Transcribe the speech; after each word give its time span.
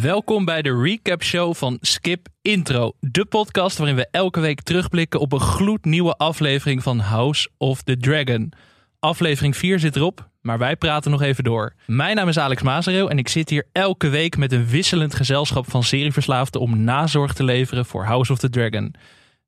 Welkom 0.00 0.44
bij 0.44 0.62
de 0.62 0.80
recap 0.82 1.22
show 1.22 1.54
van 1.54 1.78
Skip 1.80 2.26
Intro, 2.42 2.92
de 3.00 3.24
podcast 3.24 3.78
waarin 3.78 3.96
we 3.96 4.08
elke 4.10 4.40
week 4.40 4.60
terugblikken 4.60 5.20
op 5.20 5.32
een 5.32 5.40
gloednieuwe 5.40 6.14
aflevering 6.16 6.82
van 6.82 6.98
House 6.98 7.48
of 7.58 7.82
the 7.82 7.96
Dragon. 7.96 8.52
Aflevering 8.98 9.56
4 9.56 9.78
zit 9.78 9.96
erop, 9.96 10.28
maar 10.40 10.58
wij 10.58 10.76
praten 10.76 11.10
nog 11.10 11.22
even 11.22 11.44
door. 11.44 11.74
Mijn 11.86 12.16
naam 12.16 12.28
is 12.28 12.38
Alex 12.38 12.62
Mazereel 12.62 13.10
en 13.10 13.18
ik 13.18 13.28
zit 13.28 13.50
hier 13.50 13.66
elke 13.72 14.08
week 14.08 14.36
met 14.36 14.52
een 14.52 14.66
wisselend 14.66 15.14
gezelschap 15.14 15.70
van 15.70 15.82
serieverslaafden 15.82 16.60
om 16.60 16.84
nazorg 16.84 17.32
te 17.32 17.44
leveren 17.44 17.86
voor 17.86 18.04
House 18.04 18.32
of 18.32 18.38
the 18.38 18.50
Dragon. 18.50 18.94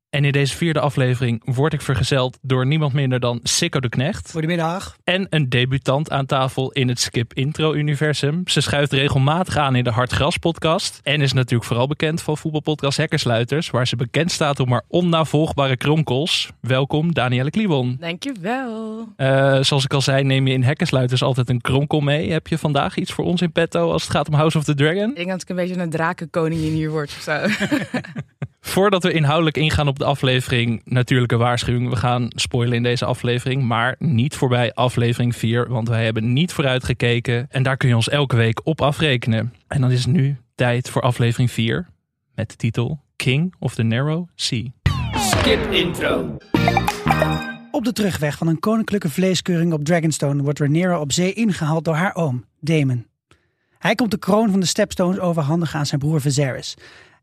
En 0.09 0.25
in 0.25 0.31
deze 0.31 0.55
vierde 0.55 0.79
aflevering 0.79 1.41
word 1.55 1.73
ik 1.73 1.81
vergezeld 1.81 2.37
door 2.41 2.65
niemand 2.65 2.93
minder 2.93 3.19
dan 3.19 3.39
Sikko 3.43 3.79
de 3.79 3.89
Knecht. 3.89 4.31
Goedemiddag. 4.31 4.97
En 5.03 5.27
een 5.29 5.49
debutant 5.49 6.11
aan 6.11 6.25
tafel 6.25 6.71
in 6.71 6.87
het 6.87 6.99
Skip 6.99 7.33
Intro 7.33 7.73
Universum. 7.73 8.47
Ze 8.47 8.61
schuift 8.61 8.91
regelmatig 8.91 9.57
aan 9.57 9.75
in 9.75 9.83
de 9.83 9.89
Hartgras 9.89 10.37
podcast. 10.37 10.99
En 11.03 11.21
is 11.21 11.33
natuurlijk 11.33 11.69
vooral 11.69 11.87
bekend 11.87 12.21
van 12.21 12.37
voetbalpodcast 12.37 12.97
Hekkersluiters. 12.97 13.69
Waar 13.69 13.87
ze 13.87 13.95
bekend 13.95 14.31
staat 14.31 14.59
om 14.59 14.71
haar 14.71 14.83
onnavolgbare 14.87 15.77
kronkels. 15.77 16.49
Welkom 16.61 17.13
Danielle 17.13 17.49
Kliebon. 17.49 17.97
Dankjewel. 17.99 19.07
Uh, 19.17 19.61
zoals 19.61 19.83
ik 19.83 19.93
al 19.93 20.01
zei 20.01 20.23
neem 20.23 20.47
je 20.47 20.53
in 20.53 20.63
Hekkersluiters 20.63 21.23
altijd 21.23 21.49
een 21.49 21.61
kronkel 21.61 21.99
mee. 21.99 22.31
Heb 22.31 22.47
je 22.47 22.57
vandaag 22.57 22.97
iets 22.97 23.11
voor 23.11 23.25
ons 23.25 23.41
in 23.41 23.51
petto 23.51 23.91
als 23.91 24.03
het 24.03 24.11
gaat 24.11 24.27
om 24.27 24.33
House 24.33 24.57
of 24.57 24.63
the 24.63 24.75
Dragon? 24.75 25.09
Ik 25.09 25.15
denk 25.15 25.29
dat 25.29 25.41
ik 25.41 25.49
een 25.49 25.55
beetje 25.55 25.77
een 25.77 25.89
drakenkoningin 25.89 26.71
hier 26.71 26.89
word 26.89 27.13
of 27.17 27.21
zo. 27.21 27.37
Voordat 28.59 29.03
we 29.03 29.11
inhoudelijk 29.11 29.57
ingaan 29.57 29.87
op 29.87 29.99
de 29.99 30.05
aflevering, 30.05 30.81
natuurlijke 30.85 31.37
waarschuwing. 31.37 31.89
We 31.89 31.95
gaan 31.95 32.27
spoilen 32.29 32.75
in 32.75 32.83
deze 32.83 33.05
aflevering, 33.05 33.63
maar 33.63 33.95
niet 33.99 34.35
voorbij 34.35 34.73
aflevering 34.73 35.35
4, 35.35 35.69
want 35.69 35.87
wij 35.87 36.03
hebben 36.03 36.33
niet 36.33 36.53
vooruit 36.53 36.83
gekeken. 36.83 37.47
En 37.49 37.63
daar 37.63 37.77
kun 37.77 37.89
je 37.89 37.95
ons 37.95 38.09
elke 38.09 38.35
week 38.35 38.61
op 38.63 38.81
afrekenen. 38.81 39.53
En 39.67 39.81
dan 39.81 39.91
is 39.91 40.03
het 40.03 40.13
nu 40.13 40.37
tijd 40.55 40.89
voor 40.89 41.01
aflevering 41.01 41.51
4 41.51 41.87
met 42.35 42.49
de 42.49 42.55
titel 42.55 42.99
King 43.15 43.53
of 43.59 43.75
the 43.75 43.83
Narrow 43.83 44.27
Sea. 44.35 44.63
Skip 45.13 45.71
intro. 45.71 46.37
Op 47.71 47.83
de 47.83 47.93
terugweg 47.93 48.37
van 48.37 48.47
een 48.47 48.59
koninklijke 48.59 49.09
vleeskeuring 49.09 49.73
op 49.73 49.85
Dragonstone 49.85 50.43
wordt 50.43 50.59
Rhaenyra 50.59 50.99
op 50.99 51.11
zee 51.11 51.33
ingehaald 51.33 51.85
door 51.85 51.95
haar 51.95 52.15
oom, 52.15 52.45
Daemon. 52.59 53.05
Hij 53.77 53.95
komt 53.95 54.11
de 54.11 54.17
kroon 54.17 54.51
van 54.51 54.59
de 54.59 54.65
Stepstones 54.65 55.19
overhandigen 55.19 55.79
aan 55.79 55.85
zijn 55.85 55.99
broer 55.99 56.21
Viserys. 56.21 56.75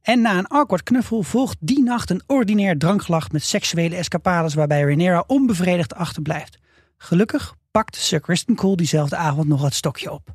En 0.04 0.20
na 0.20 0.38
een 0.38 0.46
awkward 0.46 0.82
knuffel 0.82 1.22
volgt 1.22 1.56
die 1.60 1.82
nacht 1.82 2.10
een 2.10 2.22
ordinair 2.26 2.78
drankgelach 2.78 3.30
met 3.30 3.42
seksuele 3.42 3.96
escapades 3.96 4.54
waarbij 4.54 4.82
Rhaenyra 4.82 5.24
onbevredigd 5.26 5.94
achterblijft. 5.94 6.58
Gelukkig 6.96 7.54
pakt 7.70 7.96
Sir 7.96 8.20
Kristen 8.20 8.54
Cole 8.54 8.76
diezelfde 8.76 9.16
avond 9.16 9.48
nog 9.48 9.62
het 9.62 9.74
stokje 9.74 10.12
op. 10.12 10.30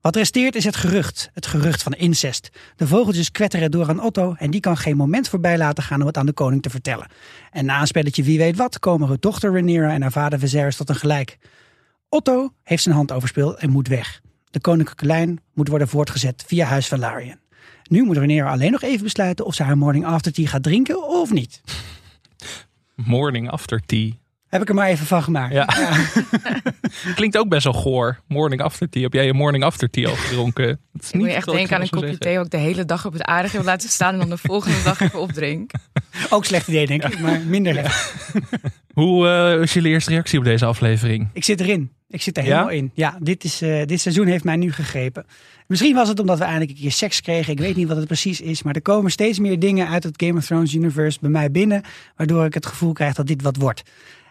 Wat 0.00 0.16
resteert 0.16 0.54
is 0.54 0.64
het 0.64 0.76
gerucht, 0.76 1.30
het 1.32 1.46
gerucht 1.46 1.82
van 1.82 1.92
incest. 1.92 2.50
De 2.76 2.86
vogeltjes 2.86 3.30
kwetteren 3.30 3.70
door 3.70 3.88
aan 3.88 4.02
Otto 4.02 4.34
en 4.38 4.50
die 4.50 4.60
kan 4.60 4.76
geen 4.76 4.96
moment 4.96 5.28
voorbij 5.28 5.58
laten 5.58 5.84
gaan 5.84 6.00
om 6.00 6.06
het 6.06 6.16
aan 6.16 6.26
de 6.26 6.32
koning 6.32 6.62
te 6.62 6.70
vertellen. 6.70 7.10
En 7.50 7.64
na 7.64 7.80
een 7.80 7.86
spelletje 7.86 8.22
wie 8.22 8.38
weet 8.38 8.56
wat 8.56 8.78
komen 8.78 9.08
hun 9.08 9.16
dochter 9.20 9.52
Rhaenyra 9.52 9.92
en 9.92 10.02
haar 10.02 10.12
vader 10.12 10.38
Viserys 10.38 10.76
tot 10.76 10.88
een 10.88 10.94
gelijk. 10.94 11.38
Otto 12.08 12.52
heeft 12.62 12.82
zijn 12.82 12.94
hand 12.94 13.12
overspeeld 13.12 13.56
en 13.58 13.70
moet 13.70 13.88
weg. 13.88 14.20
De 14.50 14.60
koninklijke 14.60 15.06
lijn 15.06 15.40
moet 15.54 15.68
worden 15.68 15.88
voortgezet 15.88 16.44
via 16.46 16.66
Huis 16.66 16.88
Valarian. 16.88 17.44
Nu 17.88 18.02
moet 18.02 18.16
Rhaenyra 18.16 18.50
alleen 18.50 18.72
nog 18.72 18.82
even 18.82 19.02
besluiten 19.02 19.46
of 19.46 19.54
ze 19.54 19.62
haar 19.62 19.78
morning 19.78 20.04
after 20.04 20.32
tea 20.32 20.46
gaat 20.46 20.62
drinken 20.62 21.08
of 21.08 21.32
niet. 21.32 21.60
Morning 22.94 23.50
after 23.50 23.80
tea. 23.86 24.10
Heb 24.46 24.62
ik 24.62 24.68
er 24.68 24.74
maar 24.74 24.88
even 24.88 25.06
van 25.06 25.22
gemaakt. 25.22 25.52
Ja. 25.52 25.68
Klinkt 27.14 27.38
ook 27.38 27.48
best 27.48 27.64
wel 27.64 27.72
goor. 27.72 28.20
Morning 28.26 28.60
after 28.60 28.88
tea. 28.88 29.02
Heb 29.02 29.12
jij 29.12 29.24
je 29.24 29.32
morning 29.32 29.64
after 29.64 29.90
tea 29.90 30.08
al 30.08 30.14
gedronken? 30.14 30.66
Dat 30.92 31.02
is 31.02 31.10
niet 31.10 31.22
moet 31.22 31.30
je 31.30 31.36
echt 31.36 31.50
denken 31.50 31.76
aan 31.76 31.82
een 31.82 31.88
kopje 31.88 32.18
thee 32.18 32.36
wat 32.36 32.44
ik 32.44 32.50
de 32.50 32.56
hele 32.56 32.84
dag 32.84 33.06
op 33.06 33.12
het 33.12 33.22
aardige 33.22 33.56
wil 33.56 33.64
laten 33.64 33.88
staan 33.88 34.12
en 34.12 34.18
dan 34.18 34.28
de 34.28 34.38
volgende 34.38 34.82
dag 34.82 35.00
even 35.00 35.20
opdrink. 35.20 35.70
Ook 36.30 36.44
slecht 36.44 36.68
idee 36.68 36.86
denk 36.86 37.04
ik, 37.04 37.20
maar 37.20 37.40
minder 37.40 37.74
ja. 37.74 37.90
Hoe 38.92 39.26
uh, 39.26 39.62
is 39.62 39.72
jullie 39.72 39.90
eerste 39.90 40.10
reactie 40.10 40.38
op 40.38 40.44
deze 40.44 40.64
aflevering? 40.64 41.28
Ik 41.32 41.44
zit 41.44 41.60
erin. 41.60 41.90
Ik 42.08 42.22
zit 42.22 42.36
er 42.36 42.42
helemaal 42.42 42.70
in. 42.70 42.90
Ja, 42.94 43.18
dit, 43.20 43.44
is, 43.44 43.62
uh, 43.62 43.84
dit 43.84 44.00
seizoen 44.00 44.26
heeft 44.26 44.44
mij 44.44 44.56
nu 44.56 44.72
gegrepen. 44.72 45.26
Misschien 45.66 45.94
was 45.94 46.08
het 46.08 46.20
omdat 46.20 46.38
we 46.38 46.44
eindelijk 46.44 46.70
een 46.70 46.76
keer 46.76 46.92
seks 46.92 47.20
kregen. 47.20 47.52
Ik 47.52 47.58
weet 47.58 47.76
niet 47.76 47.88
wat 47.88 47.96
het 47.96 48.06
precies 48.06 48.40
is. 48.40 48.62
Maar 48.62 48.74
er 48.74 48.82
komen 48.82 49.10
steeds 49.10 49.38
meer 49.38 49.58
dingen 49.58 49.88
uit 49.88 50.02
het 50.02 50.22
Game 50.22 50.38
of 50.38 50.46
Thrones 50.46 50.74
universe 50.74 51.18
bij 51.20 51.30
mij 51.30 51.50
binnen. 51.50 51.82
Waardoor 52.16 52.44
ik 52.44 52.54
het 52.54 52.66
gevoel 52.66 52.92
krijg 52.92 53.14
dat 53.14 53.26
dit 53.26 53.42
wat 53.42 53.56
wordt. 53.56 53.82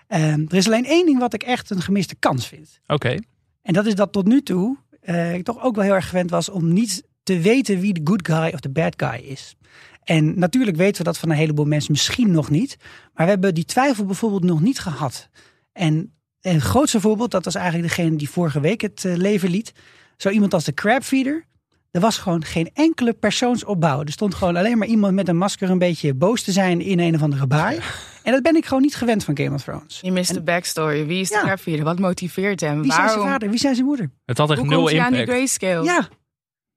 Uh, 0.10 0.32
er 0.32 0.54
is 0.54 0.68
alleen 0.68 0.86
één 0.86 1.06
ding 1.06 1.20
wat 1.20 1.34
ik 1.34 1.44
echt 1.44 1.70
een 1.70 1.82
gemiste 1.82 2.16
kans 2.16 2.48
vind. 2.48 2.80
Oké. 2.84 2.94
Okay. 2.94 3.24
En 3.62 3.74
dat 3.74 3.86
is 3.86 3.96
dat 3.96 4.12
tot 4.12 4.28
nu 4.28 4.42
toe 4.42 4.78
uh, 5.06 5.34
ik 5.34 5.44
toch 5.44 5.64
ook 5.64 5.76
wel 5.76 5.84
heel 5.84 5.94
erg 5.94 6.10
gewend 6.10 6.30
was 6.30 6.50
om 6.50 6.74
niet 6.74 7.04
te 7.24 7.40
weten 7.40 7.80
wie 7.80 7.94
de 7.94 8.02
good 8.04 8.28
guy 8.28 8.54
of 8.54 8.60
de 8.60 8.70
bad 8.70 8.94
guy 8.98 9.20
is. 9.20 9.56
En 10.04 10.40
natuurlijk 10.40 10.78
weten 10.78 10.98
we 10.98 11.04
dat 11.04 11.18
van 11.18 11.30
een 11.30 11.36
heleboel 11.36 11.66
mensen 11.66 11.92
misschien 11.92 12.32
nog 12.32 12.50
niet. 12.50 12.78
Maar 13.14 13.26
we 13.26 13.32
hebben 13.32 13.54
die 13.54 13.66
twijfel 13.66 14.06
bijvoorbeeld 14.06 14.44
nog 14.44 14.62
niet 14.62 14.80
gehad. 14.80 15.30
En 15.72 16.14
het 16.42 16.62
grootste 16.62 17.00
voorbeeld, 17.00 17.32
dat 17.32 17.46
was 17.46 17.56
eigenlijk 17.56 17.88
degene 17.88 18.16
die 18.16 18.30
vorige 18.30 18.60
week 18.60 18.82
het 18.82 19.04
uh, 19.04 19.16
leven 19.16 19.50
liet. 19.50 19.74
Zo 20.18 20.30
iemand 20.30 20.54
als 20.54 20.64
de 20.64 20.74
crabfeeder. 20.74 21.46
Er 21.92 22.02
was 22.02 22.18
gewoon 22.18 22.44
geen 22.44 22.70
enkele 22.74 23.14
persoonsopbouw. 23.14 24.02
Er 24.02 24.12
stond 24.12 24.36
gewoon 24.36 24.56
alleen 24.56 24.78
maar 24.78 24.88
iemand 24.88 25.14
met 25.14 25.28
een 25.28 25.38
masker 25.38 25.70
een 25.70 25.78
beetje 25.78 26.14
boos 26.14 26.44
te 26.44 26.52
zijn 26.52 26.82
in 26.82 27.00
een 27.00 27.16
of 27.16 27.22
andere 27.22 27.48
baai. 27.48 27.80
En 28.24 28.32
dat 28.32 28.42
ben 28.42 28.56
ik 28.56 28.66
gewoon 28.66 28.84
niet 28.84 28.96
gewend 28.96 29.24
van 29.24 29.38
Game 29.38 29.54
of 29.54 29.64
Thrones. 29.64 30.00
Je 30.02 30.12
mist 30.12 30.30
en, 30.30 30.36
de 30.36 30.42
backstory. 30.42 31.06
Wie 31.06 31.22
is 31.22 31.30
de 31.30 31.36
ja. 31.36 31.42
crabfeeder? 31.42 31.86
Wat 31.86 32.00
motiveert 32.00 32.60
hem? 32.60 32.82
Wie 32.82 32.90
Waarom? 32.90 33.08
zijn 33.08 33.20
zijn 33.20 33.32
vader? 33.32 33.50
Wie 33.50 33.60
zijn 33.60 33.76
zijn 33.76 33.88
moeder? 33.88 34.12
Het 34.26 34.38
had 34.38 34.50
echt 34.50 34.60
Hoe 34.60 34.68
nul 34.68 34.78
komt 34.78 34.92
hij 34.92 35.00
aan 35.00 35.06
impact. 35.06 35.26
die 35.26 35.36
grayscale? 35.36 35.84
Ja, 35.84 36.08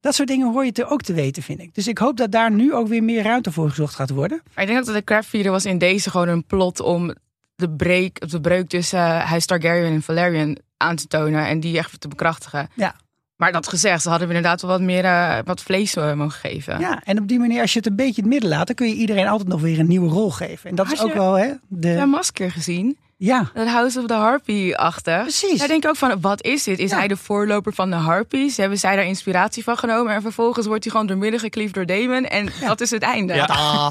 dat 0.00 0.14
soort 0.14 0.28
dingen 0.28 0.52
hoor 0.52 0.64
je 0.64 0.72
te 0.72 0.86
ook 0.86 1.02
te 1.02 1.12
weten, 1.12 1.42
vind 1.42 1.60
ik. 1.60 1.74
Dus 1.74 1.88
ik 1.88 1.98
hoop 1.98 2.16
dat 2.16 2.32
daar 2.32 2.50
nu 2.50 2.74
ook 2.74 2.88
weer 2.88 3.02
meer 3.02 3.22
ruimte 3.22 3.52
voor 3.52 3.68
gezocht 3.68 3.94
gaat 3.94 4.10
worden. 4.10 4.42
Maar 4.54 4.64
ik 4.64 4.70
denk 4.70 4.84
dat 4.84 4.94
de 4.94 5.04
crabfeeder 5.04 5.52
was 5.52 5.64
in 5.64 5.78
deze 5.78 6.10
gewoon 6.10 6.28
een 6.28 6.44
plot 6.44 6.80
om 6.80 7.14
de 7.54 7.70
break, 7.70 8.30
de 8.30 8.40
breuk 8.40 8.68
tussen 8.68 8.98
uh, 8.98 9.24
Huis 9.24 9.46
Targaryen 9.46 9.92
en 9.92 10.02
Valerian 10.02 10.58
aan 10.76 10.96
te 10.96 11.06
tonen 11.06 11.46
en 11.46 11.60
die 11.60 11.78
echt 11.78 12.00
te 12.00 12.08
bekrachtigen. 12.08 12.68
Ja. 12.74 12.94
Maar 13.38 13.52
dat 13.52 13.68
gezegd, 13.68 14.02
ze 14.02 14.08
hadden 14.08 14.28
we 14.28 14.34
inderdaad 14.34 14.60
wel 14.60 14.70
wat 14.70 14.80
meer 14.80 15.04
uh, 15.04 15.38
wat 15.44 15.62
vlees 15.62 15.96
uh, 15.96 16.12
mogen 16.12 16.50
geven. 16.50 16.78
Ja, 16.80 17.00
en 17.04 17.18
op 17.18 17.28
die 17.28 17.38
manier, 17.38 17.60
als 17.60 17.72
je 17.72 17.78
het 17.78 17.88
een 17.88 17.96
beetje 17.96 18.22
in 18.22 18.22
het 18.22 18.32
midden 18.32 18.50
laat, 18.50 18.66
dan 18.66 18.76
kun 18.76 18.88
je 18.88 18.94
iedereen 18.94 19.28
altijd 19.28 19.48
nog 19.48 19.60
weer 19.60 19.78
een 19.78 19.86
nieuwe 19.86 20.08
rol 20.08 20.30
geven. 20.30 20.70
En 20.70 20.76
dat 20.76 20.86
Had 20.86 20.94
is 20.94 21.02
ook 21.02 21.08
je 21.08 21.14
wel 21.14 21.34
hè, 21.34 21.52
de. 21.68 21.92
Zijn 21.92 22.08
masker 22.08 22.50
gezien? 22.50 22.96
Ja. 23.20 23.50
Dat 23.54 23.68
House 23.68 23.98
of 24.00 24.06
the 24.06 24.14
Harpy 24.14 24.72
achter. 24.74 25.20
Precies. 25.20 25.58
Daar 25.58 25.68
denk 25.68 25.82
ik 25.82 25.88
ook 25.88 25.96
van, 25.96 26.20
wat 26.20 26.42
is 26.44 26.62
dit? 26.64 26.78
Is 26.78 26.90
Ja. 26.90 26.96
hij 26.96 27.08
de 27.08 27.16
voorloper 27.16 27.72
van 27.72 27.90
de 27.90 27.96
Harpies? 27.96 28.56
Hebben 28.56 28.78
zij 28.78 28.96
daar 28.96 29.04
inspiratie 29.04 29.62
van 29.64 29.76
genomen? 29.76 30.14
En 30.14 30.22
vervolgens 30.22 30.66
wordt 30.66 30.82
hij 30.82 30.92
gewoon 30.92 31.06
doormidden 31.06 31.40
gekliefd 31.40 31.74
door 31.74 31.86
Damon. 31.86 32.24
En 32.24 32.48
dat 32.66 32.80
is 32.80 32.90
het 32.90 33.02
einde. 33.02 33.34
Ja. 33.34 33.46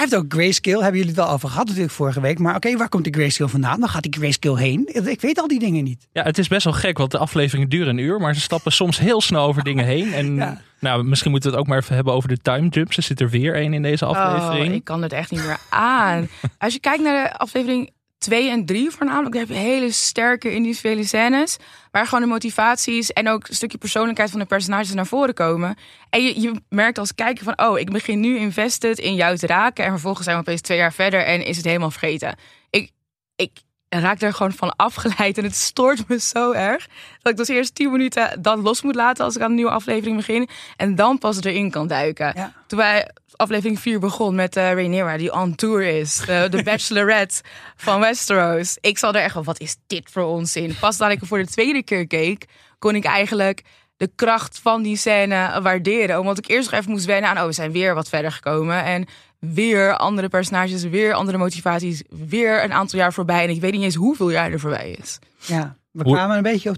Hij 0.00 0.08
heeft 0.08 0.16
ook 0.16 0.32
grayscale, 0.32 0.82
hebben 0.82 1.00
jullie 1.00 1.14
het 1.16 1.24
wel 1.24 1.34
over 1.34 1.48
gehad 1.48 1.66
natuurlijk 1.66 1.92
vorige 1.92 2.20
week. 2.20 2.38
Maar 2.38 2.54
oké, 2.56 2.76
waar 2.76 2.88
komt 2.88 3.04
die 3.04 3.12
grayscale 3.12 3.50
vandaan? 3.50 3.80
Dan 3.80 3.88
gaat 3.88 4.02
die 4.02 4.12
grayscale 4.12 4.58
heen. 4.58 4.88
Ik 5.08 5.20
weet 5.20 5.40
al 5.40 5.48
die 5.48 5.58
dingen 5.58 5.84
niet. 5.84 6.06
Ja, 6.12 6.22
het 6.22 6.38
is 6.38 6.48
best 6.48 6.64
wel 6.64 6.72
gek, 6.72 6.98
want 6.98 7.10
de 7.10 7.18
afleveringen 7.18 7.68
duren 7.68 7.88
een 7.88 8.04
uur, 8.04 8.20
maar 8.20 8.34
ze 8.34 8.40
stappen 8.40 8.72
soms 8.72 8.98
heel 8.98 9.20
snel 9.20 9.46
over 9.46 9.62
dingen 9.64 9.84
heen. 9.84 10.12
En 10.12 10.34
Ja. 10.34 10.60
nou, 10.80 11.04
misschien 11.04 11.30
moeten 11.30 11.50
we 11.50 11.56
het 11.56 11.64
ook 11.64 11.70
maar 11.72 11.82
even 11.82 11.94
hebben 11.94 12.12
over 12.12 12.28
de 12.28 12.38
time 12.38 12.68
jumps. 12.68 12.96
Er 12.96 13.02
zit 13.02 13.20
er 13.20 13.30
weer 13.30 13.54
één 13.54 13.72
in 13.74 13.82
deze 13.82 14.04
aflevering. 14.04 14.68
Oh, 14.68 14.74
ik 14.74 14.84
kan 14.84 15.02
het 15.02 15.12
echt 15.12 15.30
niet 15.30 15.44
meer 15.44 15.58
aan. 15.70 16.28
Als 16.58 16.72
je 16.72 16.80
kijkt 16.80 17.02
naar 17.02 17.24
de 17.30 17.36
aflevering 17.38 17.90
2 18.20 18.50
en 18.50 18.64
3 18.64 18.90
voornamelijk, 18.90 19.34
heb 19.34 19.48
je 19.48 19.54
hele 19.54 19.90
sterke 19.90 20.52
individuele 20.52 21.04
scènes. 21.04 21.56
Waar 21.90 22.04
gewoon 22.04 22.20
de 22.20 22.26
motivaties 22.26 23.12
en 23.12 23.28
ook 23.28 23.48
een 23.48 23.54
stukje 23.54 23.78
persoonlijkheid 23.78 24.30
van 24.30 24.38
de 24.38 24.46
personages 24.46 24.94
naar 24.94 25.06
voren 25.06 25.34
komen. 25.34 25.76
En 26.10 26.22
je, 26.22 26.40
je 26.40 26.60
merkt 26.68 26.98
als 26.98 27.14
kijker 27.14 27.44
van, 27.44 27.68
oh, 27.68 27.78
ik 27.78 27.90
begin 27.90 28.20
nu 28.20 28.36
invested 28.36 28.98
in 28.98 29.14
jou 29.14 29.36
te 29.36 29.46
raken. 29.46 29.84
En 29.84 29.90
vervolgens 29.90 30.24
zijn 30.24 30.36
we 30.36 30.42
opeens 30.42 30.60
twee 30.60 30.78
jaar 30.78 30.92
verder 30.92 31.24
en 31.24 31.44
is 31.44 31.56
het 31.56 31.66
helemaal 31.66 31.90
vergeten. 31.90 32.36
Ik, 32.70 32.90
ik 33.36 33.50
raak 33.88 34.20
daar 34.20 34.34
gewoon 34.34 34.52
van 34.52 34.76
afgeleid 34.76 35.38
en 35.38 35.44
het 35.44 35.56
stoort 35.56 36.08
me 36.08 36.18
zo 36.18 36.52
erg. 36.52 36.88
Dat 37.22 37.32
ik 37.32 37.38
dus 37.38 37.48
eerst 37.48 37.74
10 37.74 37.90
minuten 37.90 38.42
dan 38.42 38.60
los 38.60 38.82
moet 38.82 38.94
laten 38.94 39.24
als 39.24 39.36
ik 39.36 39.42
aan 39.42 39.48
een 39.48 39.54
nieuwe 39.54 39.70
aflevering 39.70 40.16
begin. 40.16 40.48
En 40.76 40.94
dan 40.94 41.18
pas 41.18 41.42
erin 41.42 41.70
kan 41.70 41.86
duiken. 41.86 42.32
Ja. 42.36 42.52
Toen 42.66 42.78
wij 42.78 43.10
aflevering 43.40 43.80
4 43.80 43.98
begon 43.98 44.34
met 44.34 44.56
uh, 44.56 44.72
Rhaenyra, 44.72 45.16
die 45.16 45.32
on 45.32 45.54
tour 45.54 45.82
is. 45.82 46.22
De, 46.26 46.46
de 46.50 46.62
bachelorette 46.70 47.42
van 47.76 48.00
Westeros. 48.00 48.76
Ik 48.80 48.98
zat 48.98 49.14
er 49.14 49.20
echt 49.20 49.32
van, 49.32 49.44
wat 49.44 49.60
is 49.60 49.76
dit 49.86 50.10
voor 50.10 50.22
onzin? 50.22 50.76
Pas 50.80 50.96
dat 50.96 51.10
ik 51.10 51.20
er 51.20 51.26
voor 51.26 51.38
de 51.38 51.46
tweede 51.46 51.82
keer 51.82 52.06
keek, 52.06 52.44
kon 52.78 52.94
ik 52.94 53.04
eigenlijk 53.04 53.62
de 53.96 54.10
kracht 54.14 54.58
van 54.62 54.82
die 54.82 54.96
scène 54.96 55.60
waarderen. 55.62 56.20
Omdat 56.20 56.38
ik 56.38 56.48
eerst 56.48 56.70
nog 56.70 56.80
even 56.80 56.92
moest 56.92 57.04
wennen 57.04 57.30
aan, 57.30 57.38
oh, 57.38 57.44
we 57.44 57.52
zijn 57.52 57.72
weer 57.72 57.94
wat 57.94 58.08
verder 58.08 58.32
gekomen. 58.32 58.84
En 58.84 59.06
weer 59.38 59.96
andere 59.96 60.28
personages, 60.28 60.82
weer 60.82 61.12
andere 61.12 61.38
motivaties. 61.38 62.02
Weer 62.08 62.64
een 62.64 62.72
aantal 62.72 62.98
jaar 62.98 63.12
voorbij. 63.12 63.44
En 63.44 63.50
ik 63.50 63.60
weet 63.60 63.72
niet 63.72 63.82
eens 63.82 63.94
hoeveel 63.94 64.30
jaar 64.30 64.52
er 64.52 64.60
voorbij 64.60 64.96
is. 65.00 65.18
Ja, 65.38 65.76
we 65.90 66.04
kwamen 66.04 66.36
een 66.36 66.42
beetje 66.42 66.70
op 66.70 66.76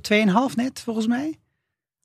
2,5 0.50 0.54
net, 0.54 0.80
volgens 0.84 1.06
mij. 1.06 1.38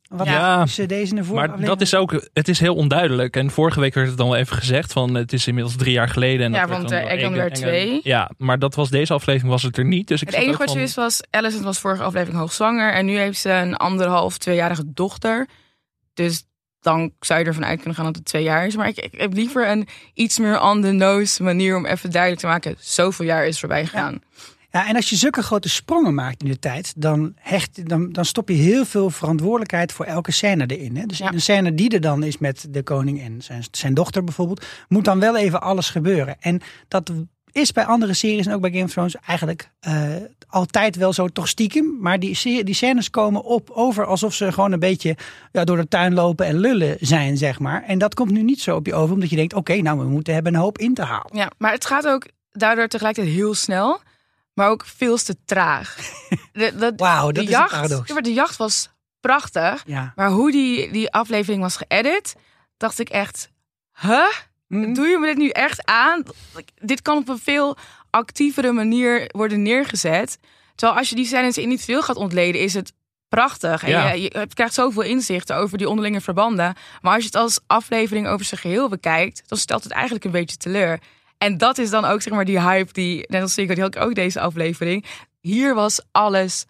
Wat 0.09 0.27
Ja, 0.27 0.63
is 0.63 0.75
deze 0.75 1.09
in 1.09 1.15
de 1.15 1.24
vorige 1.24 1.48
Maar 1.48 1.65
dat 1.65 1.81
is 1.81 1.95
ook, 1.95 2.27
het 2.33 2.48
is 2.48 2.59
heel 2.59 2.75
onduidelijk. 2.75 3.36
En 3.36 3.51
vorige 3.51 3.80
week 3.80 3.94
werd 3.94 4.07
het 4.07 4.18
dan 4.18 4.30
wel 4.30 4.38
even 4.38 4.57
gezegd 4.57 4.94
van 4.94 5.13
het 5.15 5.33
is 5.33 5.48
inmiddels 5.48 5.75
drie 5.75 5.92
jaar 5.94 6.09
geleden. 6.09 6.45
En 6.45 6.51
Ja, 6.51 6.68
want, 6.68 6.92
enge- 6.92 7.30
werd 7.30 7.51
enge- 7.51 7.51
twee. 7.51 8.00
Ja, 8.04 8.31
maar 8.38 8.59
dat 8.59 8.75
was 8.75 8.89
deze 8.89 9.13
aflevering 9.13 9.51
was 9.51 9.63
het 9.63 9.77
er 9.77 9.86
niet. 9.86 10.07
Dus 10.07 10.21
ik 10.21 10.27
Het 10.27 10.36
enige 10.36 10.57
wat 10.57 10.68
je 10.68 10.74
van- 10.74 10.81
wist 10.81 10.95
was, 10.95 11.21
Alicent 11.30 11.63
was 11.63 11.80
vorige 11.80 12.04
aflevering 12.04 12.38
hoogzwanger. 12.39 12.94
En 12.94 13.06
nu 13.06 13.18
heeft 13.18 13.39
ze 13.39 13.50
een 13.51 13.75
anderhalf, 13.75 14.38
tweejarige 14.38 14.83
dochter. 14.94 15.48
Dus 16.13 16.44
dan 16.81 17.12
zou 17.19 17.39
je 17.39 17.45
ervan 17.45 17.65
uit 17.65 17.77
kunnen 17.77 17.95
gaan 17.95 18.06
dat 18.06 18.15
het 18.15 18.25
twee 18.25 18.44
jaar 18.44 18.65
is. 18.65 18.75
Maar 18.75 18.88
ik, 18.88 18.98
ik 18.98 19.19
heb 19.19 19.33
liever 19.33 19.69
een 19.69 19.88
iets 20.13 20.39
meer 20.39 20.62
on 20.62 20.81
the 20.81 20.92
nose 20.92 21.44
manier 21.44 21.75
om 21.77 21.86
even 21.86 22.12
duidelijk 22.12 22.42
te 22.42 22.48
maken. 22.48 22.75
Zoveel 22.80 23.25
jaar 23.25 23.45
is 23.48 23.60
voorbij 23.60 23.86
gegaan. 23.86 24.13
Ja, 24.13 24.19
en 24.85 24.95
als 24.95 25.09
je 25.09 25.15
zulke 25.15 25.41
grote 25.41 25.69
sprongen 25.69 26.13
maakt 26.13 26.44
in 26.44 26.50
de 26.50 26.59
tijd, 26.59 26.94
dan, 26.97 27.33
hecht, 27.35 27.89
dan, 27.89 28.12
dan 28.12 28.25
stop 28.25 28.50
je 28.50 28.56
heel 28.56 28.85
veel 28.85 29.09
verantwoordelijkheid 29.09 29.91
voor 29.91 30.06
elke 30.06 30.31
scène 30.31 30.65
erin. 30.65 30.97
Hè? 30.97 31.06
Dus 31.06 31.18
Ja. 31.18 31.33
een 31.33 31.41
scène 31.41 31.74
die 31.74 31.89
er 31.89 32.01
dan 32.01 32.24
is 32.24 32.38
met 32.38 32.68
de 32.69 32.83
koning 32.83 33.21
en 33.21 33.41
zijn, 33.41 33.63
zijn 33.71 33.94
dochter 33.94 34.24
bijvoorbeeld, 34.24 34.65
moet 34.88 35.06
dan 35.06 35.19
wel 35.19 35.38
even 35.38 35.62
alles 35.62 35.89
gebeuren. 35.89 36.35
En 36.39 36.62
dat 36.88 37.12
is 37.51 37.71
bij 37.71 37.85
andere 37.85 38.13
series 38.13 38.45
en 38.45 38.53
ook 38.53 38.62
bij 38.62 38.71
Game 38.71 38.83
of 38.83 38.91
Thrones 38.91 39.15
eigenlijk 39.25 39.69
eh, 39.79 40.06
altijd 40.47 40.95
wel 40.95 41.13
zo 41.13 41.27
toch 41.27 41.47
stiekem. 41.47 41.97
Maar 42.00 42.19
die, 42.19 42.63
die 42.63 42.74
scènes 42.74 43.09
komen 43.09 43.44
op 43.44 43.69
over 43.69 44.06
alsof 44.06 44.33
ze 44.33 44.51
gewoon 44.51 44.71
een 44.71 44.79
beetje 44.79 45.15
ja, 45.51 45.63
door 45.63 45.77
de 45.77 45.88
tuin 45.88 46.13
lopen 46.13 46.45
en 46.45 46.57
lullen 46.59 46.97
zijn, 47.00 47.38
zeg 47.38 47.59
maar. 47.59 47.83
En 47.83 47.97
dat 47.97 48.13
komt 48.13 48.31
nu 48.31 48.41
niet 48.44 48.62
zo 48.62 48.75
op 48.75 48.85
je 48.85 48.94
over, 48.94 49.13
omdat 49.13 49.29
je 49.29 49.35
denkt, 49.35 49.53
oké, 49.53 49.75
nou 49.75 50.00
we 50.00 50.06
moeten 50.06 50.33
hebben 50.33 50.53
een 50.53 50.59
hoop 50.59 50.77
in 50.77 50.94
te 50.94 51.01
halen. 51.03 51.29
Ja, 51.38 51.51
maar 51.57 51.71
het 51.71 51.85
gaat 51.85 52.07
ook 52.07 52.27
daardoor 52.51 52.88
tegelijkertijd 52.88 53.35
heel 53.35 53.53
snel, 53.53 54.00
maar 54.57 54.69
ook 54.69 54.86
veel 54.86 55.18
te 55.18 55.36
traag. 55.45 55.98
Wauw, 56.95 57.25
dat 57.25 57.36
de 57.36 57.42
is 57.42 57.45
een 57.45 57.51
jacht, 57.51 57.71
paradox. 57.71 58.12
maar 58.12 58.21
de 58.21 58.33
jacht 58.33 58.57
was 58.57 58.89
prachtig, 59.19 59.83
Ja. 59.86 60.13
maar 60.15 60.30
hoe 60.30 60.51
die, 60.51 60.92
die 60.92 61.12
aflevering 61.12 61.62
was 61.62 61.77
geëdit, 61.77 62.36
dacht 62.77 63.00
ik 63.00 63.09
echt, 63.09 63.50
huh? 64.01 64.27
Hm? 64.68 64.94
Doe 64.94 65.07
je 65.07 65.18
me 65.18 65.25
dit 65.27 65.38
nu 65.38 65.50
echt 65.50 65.86
aan? 65.86 66.24
Dit 66.75 67.01
kan 67.01 67.18
op 67.18 67.30
een 67.30 67.39
veel 67.39 67.77
actievere 68.09 68.71
manier 68.71 69.30
worden 69.31 69.62
neergezet. 69.62 70.39
Terwijl 70.75 70.98
als 71.00 71.10
je 71.10 71.15
die 71.15 71.25
scènes 71.25 71.57
in 71.57 71.68
niet 71.69 71.83
veel 71.83 72.01
gaat 72.01 72.15
ontleden, 72.15 72.62
is 72.62 72.74
het 72.74 72.94
prachtig. 73.30 73.83
En 73.83 73.89
Ja. 73.89 74.12
je, 74.12 74.21
je 74.21 74.48
krijgt 74.53 74.74
zoveel 74.74 75.01
inzichten 75.01 75.56
over 75.56 75.77
die 75.77 75.89
onderlinge 75.89 76.21
verbanden. 76.21 76.75
Maar 77.01 77.13
als 77.13 77.21
je 77.21 77.27
het 77.30 77.36
als 77.36 77.60
aflevering 77.68 78.27
over 78.27 78.45
zijn 78.45 78.60
geheel 78.62 78.89
bekijkt, 78.89 79.44
dan 79.48 79.57
stelt 79.57 79.83
het 79.83 79.92
eigenlijk 79.92 80.25
een 80.25 80.31
beetje 80.31 80.57
teleur. 80.57 81.00
En 81.38 81.57
dat 81.57 81.78
is 81.78 81.89
dan 81.89 82.06
ook 82.06 82.22
zeg 82.22 82.34
maar 82.34 82.45
die 82.45 82.62
hype 82.62 82.94
die, 82.94 83.25
net 83.28 83.42
als 83.42 83.54
Sico, 83.54 83.74
die 83.74 83.84
had 83.84 83.95
ik 83.95 84.01
ook 84.01 84.16
deze 84.16 84.39
aflevering. 84.39 85.06
Hier 85.42 85.75
was 85.75 86.01
alles 86.12 86.66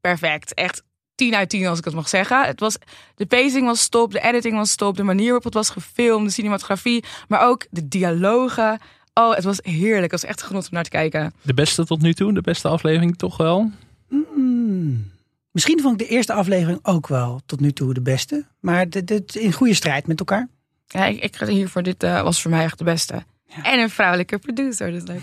perfect. 0.00 0.54
Echt 0.54 0.82
10 1.14 1.34
uit 1.34 1.48
10 1.48 1.66
als 1.66 1.78
ik 1.78 1.84
het 1.84 1.94
mag 1.94 2.08
zeggen. 2.08 2.44
Het 2.46 2.60
was, 2.60 2.76
de 3.14 3.26
pacing 3.26 3.66
was 3.66 3.88
top, 3.88 4.12
de 4.12 4.20
editing 4.20 4.56
was 4.56 4.74
top, 4.74 4.96
de 4.96 5.02
manier 5.02 5.24
waarop 5.24 5.44
het 5.44 5.54
was 5.54 5.70
gefilmd, 5.70 6.26
de 6.26 6.32
cinematografie, 6.32 7.04
maar 7.28 7.46
ook 7.46 7.66
de 7.70 7.88
dialogen. 7.88 8.78
Oh, 9.14 9.34
het 9.34 9.44
was 9.44 9.58
heerlijk. 9.62 10.12
Het 10.12 10.20
was 10.20 10.30
echt 10.30 10.42
genot 10.42 10.64
om 10.64 10.68
naar 10.70 10.84
te 10.84 10.90
kijken. 10.90 11.34
De 11.42 11.54
beste 11.54 11.84
tot 11.84 12.02
nu 12.02 12.14
toe, 12.14 12.32
de 12.32 12.40
beste 12.40 12.68
aflevering 12.68 13.16
toch 13.16 13.36
wel. 13.36 13.70
Misschien 15.50 15.80
vond 15.80 16.00
ik 16.00 16.08
de 16.08 16.14
eerste 16.14 16.32
aflevering 16.32 16.78
ook 16.82 17.08
wel 17.08 17.40
tot 17.46 17.60
nu 17.60 17.72
toe 17.72 17.94
de 17.94 18.02
beste. 18.02 18.44
Maar 18.60 18.88
dit, 18.88 19.06
dit 19.06 19.34
in 19.34 19.52
goede 19.52 19.74
strijd 19.74 20.06
met 20.06 20.18
elkaar. 20.18 20.48
Ja, 20.86 21.04
ik, 21.04 21.22
ik 21.22 21.36
ga 21.36 21.46
hier 21.46 21.68
voor 21.68 21.82
dit 21.82 22.02
eh, 22.02 22.22
was 22.22 22.42
voor 22.42 22.50
mij 22.50 22.64
echt 22.64 22.78
de 22.78 22.84
beste. 22.84 23.24
Ja. 23.56 23.72
En 23.72 23.78
een 23.80 23.90
vrouwelijke 23.90 24.38
producer. 24.38 24.90
Dus 24.90 25.04
dat 25.04 25.16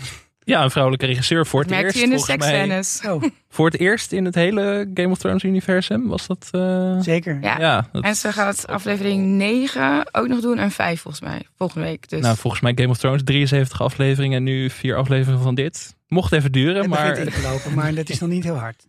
Ja, 0.44 0.62
een 0.62 0.70
vrouwelijke 0.70 1.06
regisseur 1.06 1.46
voor 1.46 1.60
het 1.62 1.70
eerst. 1.70 1.96
je 1.96 2.02
in 2.02 2.10
de 2.10 2.16
volgens 2.16 2.36
mij. 2.38 2.48
seksscènes. 2.48 2.96
Zo, 2.96 3.20
Voor 3.48 3.66
het 3.70 3.80
eerst 3.80 4.12
in 4.12 4.24
het 4.24 4.34
hele 4.34 4.90
Game 4.94 5.08
of 5.08 5.18
Thrones 5.18 5.42
universum 5.42 6.06
was 6.08 6.26
dat. 6.26 6.48
eh, 6.50 7.00
zeker. 7.00 7.38
Ja. 7.40 7.58
ja, 7.58 7.88
dat- 7.92 8.04
En 8.04 8.14
ze 8.16 8.32
gaat 8.32 8.66
aflevering 8.66 9.24
9 9.26 10.04
ook 10.12 10.28
nog 10.28 10.40
doen 10.40 10.58
en 10.58 10.70
5 10.70 11.00
volgens 11.00 11.22
mij. 11.22 11.42
Volgende 11.56 11.86
week. 11.86 12.08
Dus 12.08 12.20
nou, 12.20 12.36
volgens 12.36 12.62
mij 12.62 12.72
Game 12.74 12.88
of 12.88 12.98
Thrones 12.98 13.22
73 13.24 13.82
afleveringen 13.82 14.36
en 14.36 14.42
nu 14.44 14.70
vier 14.70 14.96
afleveringen 14.96 15.42
van 15.42 15.54
dit. 15.54 15.94
Mocht 16.08 16.32
even 16.32 16.52
duren, 16.52 16.76
Het 16.76 16.86
maar 16.86 17.08
begint 17.10 17.26
in 17.34 17.42
te 17.42 17.48
lopen, 17.48 17.74
maar 17.74 17.94
dat 17.94 18.08
is 18.08 18.18
nog 18.20 18.30
niet 18.30 18.44
heel 18.44 18.58
hard. 18.58 18.84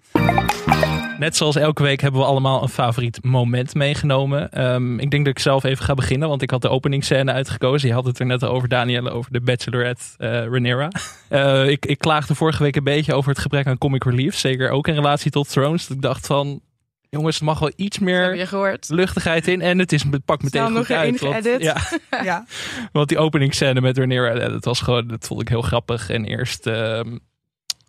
Net 1.18 1.36
zoals 1.36 1.56
elke 1.56 1.84
week 1.84 2.02
hebben 2.02 2.22
we 2.22 2.28
allemaal 2.28 2.64
een 2.64 2.70
favoriet 2.70 3.24
moment 3.24 3.74
meegenomen. 3.74 4.52
Ehm, 4.52 5.00
ik 5.00 5.12
denk 5.12 5.26
dat 5.26 5.36
ik 5.36 5.42
zelf 5.42 5.64
even 5.64 5.86
ga 5.86 5.94
beginnen, 5.94 6.28
want 6.28 6.42
ik 6.42 6.50
had 6.50 6.62
de 6.62 6.70
openingsscène 6.70 7.32
uitgekozen. 7.32 7.88
Je 7.88 7.94
had 7.94 8.06
het 8.06 8.20
er 8.20 8.26
net 8.26 8.46
over, 8.46 8.68
Danielle, 8.68 9.12
over 9.12 9.32
de 9.32 9.42
Bachelorette 9.42 10.04
eh 10.18 10.30
Rhaenyra. 10.30 10.92
Eh, 11.30 11.70
ik, 11.70 11.86
ik 11.86 11.98
klaagde 11.98 12.36
vorige 12.36 12.64
week 12.64 12.76
een 12.76 12.84
beetje 12.84 13.14
over 13.14 13.30
het 13.30 13.40
gebrek 13.40 13.68
aan 13.68 13.78
comic 13.78 14.04
relief. 14.04 14.36
Zeker 14.36 14.70
ook 14.70 14.88
in 14.88 14.94
relatie 14.94 15.32
tot 15.32 15.50
Thrones. 15.50 15.88
Dat 15.88 15.98
ik 15.98 16.04
dacht 16.04 16.28
van, 16.28 16.62
jongens, 17.10 17.40
er 17.40 17.46
mag 17.46 17.60
wel 17.60 17.72
iets 17.76 18.00
meer 18.00 18.48
luchtigheid 18.88 19.48
in. 19.48 19.62
En 19.62 19.80
het 19.80 19.92
is 19.92 20.04
het 20.04 20.26
pakt 20.26 20.44
meteen 20.44 20.68
Snel 20.68 20.78
goed 20.78 20.88
nog 20.88 20.98
uit. 20.98 21.20
Want, 21.20 21.34
geëdit. 21.34 21.62
ja, 21.62 21.78
Ja, 22.24 22.46
want 22.92 23.10
die 23.10 23.18
openingsscène 23.18 23.82
met 23.82 23.98
Rhaenyra, 23.98 24.34
eh, 24.34 24.50
dat 24.50 24.66
was 24.66 24.82
gewoon, 24.82 25.08
dat 25.08 25.28
vond 25.28 25.42
ik 25.42 25.48
heel 25.48 25.62
grappig. 25.62 26.10
En 26.10 26.26
eerst 26.26 26.68
ehm, 26.68 27.18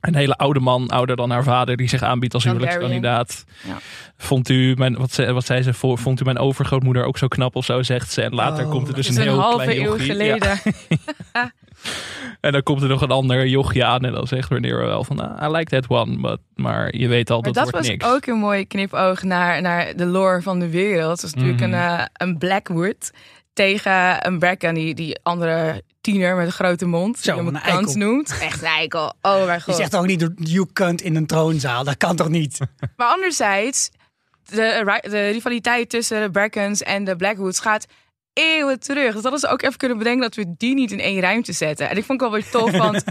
een 0.07 0.15
hele 0.15 0.37
oude 0.37 0.61
man, 0.61 0.89
ouder 0.89 1.17
dan 1.17 1.31
haar 1.31 1.45
vader, 1.45 1.77
die 1.77 1.89
zich 1.89 2.03
aanbiedt 2.03 2.35
als 2.35 2.45
huwelijkskandidaat. 2.45 3.45
Ja. 3.67 3.77
Vond 4.17 4.49
u, 4.49 4.75
mijn, 4.77 4.97
wat, 4.97 5.13
ze, 5.13 5.33
wat 5.33 5.47
zei 5.47 5.63
ze, 5.63 5.75
vo- 5.75 5.97
vond 5.97 6.21
u 6.21 6.25
mijn 6.25 6.39
overgrootmoeder 6.39 7.05
ook 7.05 7.19
zo 7.19 7.29
knap 7.29 7.57
of 7.57 7.65
zo, 7.65 7.83
zegt 7.83 8.13
ze. 8.13 8.23
En 8.23 8.35
later 8.35 8.65
Oh, 8.65 8.71
komt 8.71 8.89
er 8.89 8.95
dus 8.95 9.09
een 9.09 9.17
een 9.17 9.23
heel 9.23 9.41
halve 9.41 9.65
klein 9.65 9.81
eeuw 9.85 9.99
geleden. 9.99 10.61
Ja. 11.33 11.53
En 12.41 12.53
dan 12.53 12.63
komt 12.63 12.83
er 12.83 12.89
nog 12.89 13.01
een 13.03 13.11
ander 13.11 13.47
jochie 13.47 13.85
aan 13.85 14.05
en 14.05 14.13
dan 14.13 14.27
zegt 14.27 14.49
Rhaenyra 14.51 14.85
wel 14.87 15.05
van, 15.05 15.39
ah, 15.39 15.49
I 15.49 15.57
like 15.57 15.81
that 15.81 15.89
one, 15.91 16.21
but, 16.21 16.39
maar 16.55 16.97
je 16.97 17.09
weet 17.09 17.31
al, 17.31 17.41
Maar 17.41 17.53
dat, 17.53 17.55
dat 17.65 17.73
wordt 17.73 17.87
was 17.87 17.97
niks. 17.97 18.07
ook 18.15 18.27
een 18.27 18.39
mooie 18.39 18.65
knipoog 18.65 19.23
naar, 19.23 19.63
naar 19.63 19.97
de 19.97 20.07
lore 20.07 20.43
van 20.43 20.59
de 20.59 20.69
wereld. 20.71 21.21
Dat 21.21 21.23
is 21.31 21.35
natuurlijk 21.35 21.61
Mhm. 21.61 21.73
een, 21.73 21.99
eh, 21.99 22.05
een 22.13 22.39
Blackwood 22.39 23.11
tegen 23.53 24.27
een 24.27 24.39
Bracken, 24.39 24.75
die, 24.75 24.95
die 24.95 25.19
andere 25.23 25.83
tiener 26.05 26.37
met 26.37 26.47
een 26.47 26.53
grote 26.53 26.87
mond. 26.87 27.19
Zo, 27.19 27.35
die 27.35 27.45
hem 27.45 27.57
eikel. 27.57 27.97
noemt. 27.97 28.39
Echt 28.41 28.61
een 28.61 28.69
eikel. 28.69 29.15
Oh 29.23 29.45
mijn 29.45 29.59
je 29.59 29.61
god. 29.65 29.77
zegt 29.77 29.91
toch 29.91 30.07
niet, 30.07 30.31
you 30.37 30.67
kunt 30.73 31.03
in 31.03 31.17
een 31.17 31.27
troonzaal. 31.27 31.85
Dat 31.85 31.97
kan 31.97 32.17
toch 32.17 32.29
niet? 32.29 32.59
Maar 32.97 33.09
anderzijds, 33.09 33.91
de, 34.45 35.01
de 35.03 35.29
rivaliteit 35.29 35.91
tussen 35.91 36.23
de 36.23 36.31
Brackens 36.31 36.83
en 36.83 37.05
de 37.05 37.17
Blackwoods 37.17 37.61
gaat 37.61 37.87
eeuwen 38.33 38.81
terug. 38.81 39.05
Dus 39.05 39.15
dat 39.15 39.23
hadden 39.23 39.41
ze 39.41 39.49
ook 39.49 39.63
even 39.63 39.77
kunnen 39.77 39.99
bedenken 39.99 40.23
dat 40.23 40.35
we 40.35 40.55
die 40.57 40.75
niet 40.75 40.93
in 40.93 41.01
één 41.01 41.21
ruimte 41.21 41.53
zetten. 41.53 41.91
En 41.91 41.97
ik 41.97 42.05
vond 42.05 42.21
het 42.21 42.31
wel 42.31 42.41
weer 42.41 42.51
tof, 42.51 42.71
want 42.87 43.05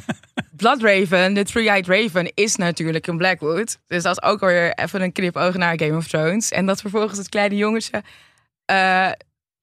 Bloodraven, 0.52 1.34
de 1.34 1.44
Three-Eyed 1.44 1.88
Raven, 1.88 2.32
is 2.34 2.56
natuurlijk 2.56 3.08
een 3.08 3.18
Blackwood. 3.18 3.78
Dus 3.88 4.04
dat 4.04 4.18
is 4.22 4.30
ook 4.30 4.40
weer 4.40 4.74
even 4.74 5.02
een 5.02 5.12
knipoog 5.12 5.56
naar 5.56 5.80
Game 5.80 5.98
of 5.98 6.08
Thrones. 6.08 6.52
En 6.52 6.66
dat 6.66 6.82
vervolgens 6.82 7.18
het 7.18 7.30
kleine 7.30 7.56
jongetje 7.56 8.04
eh, 8.66 9.12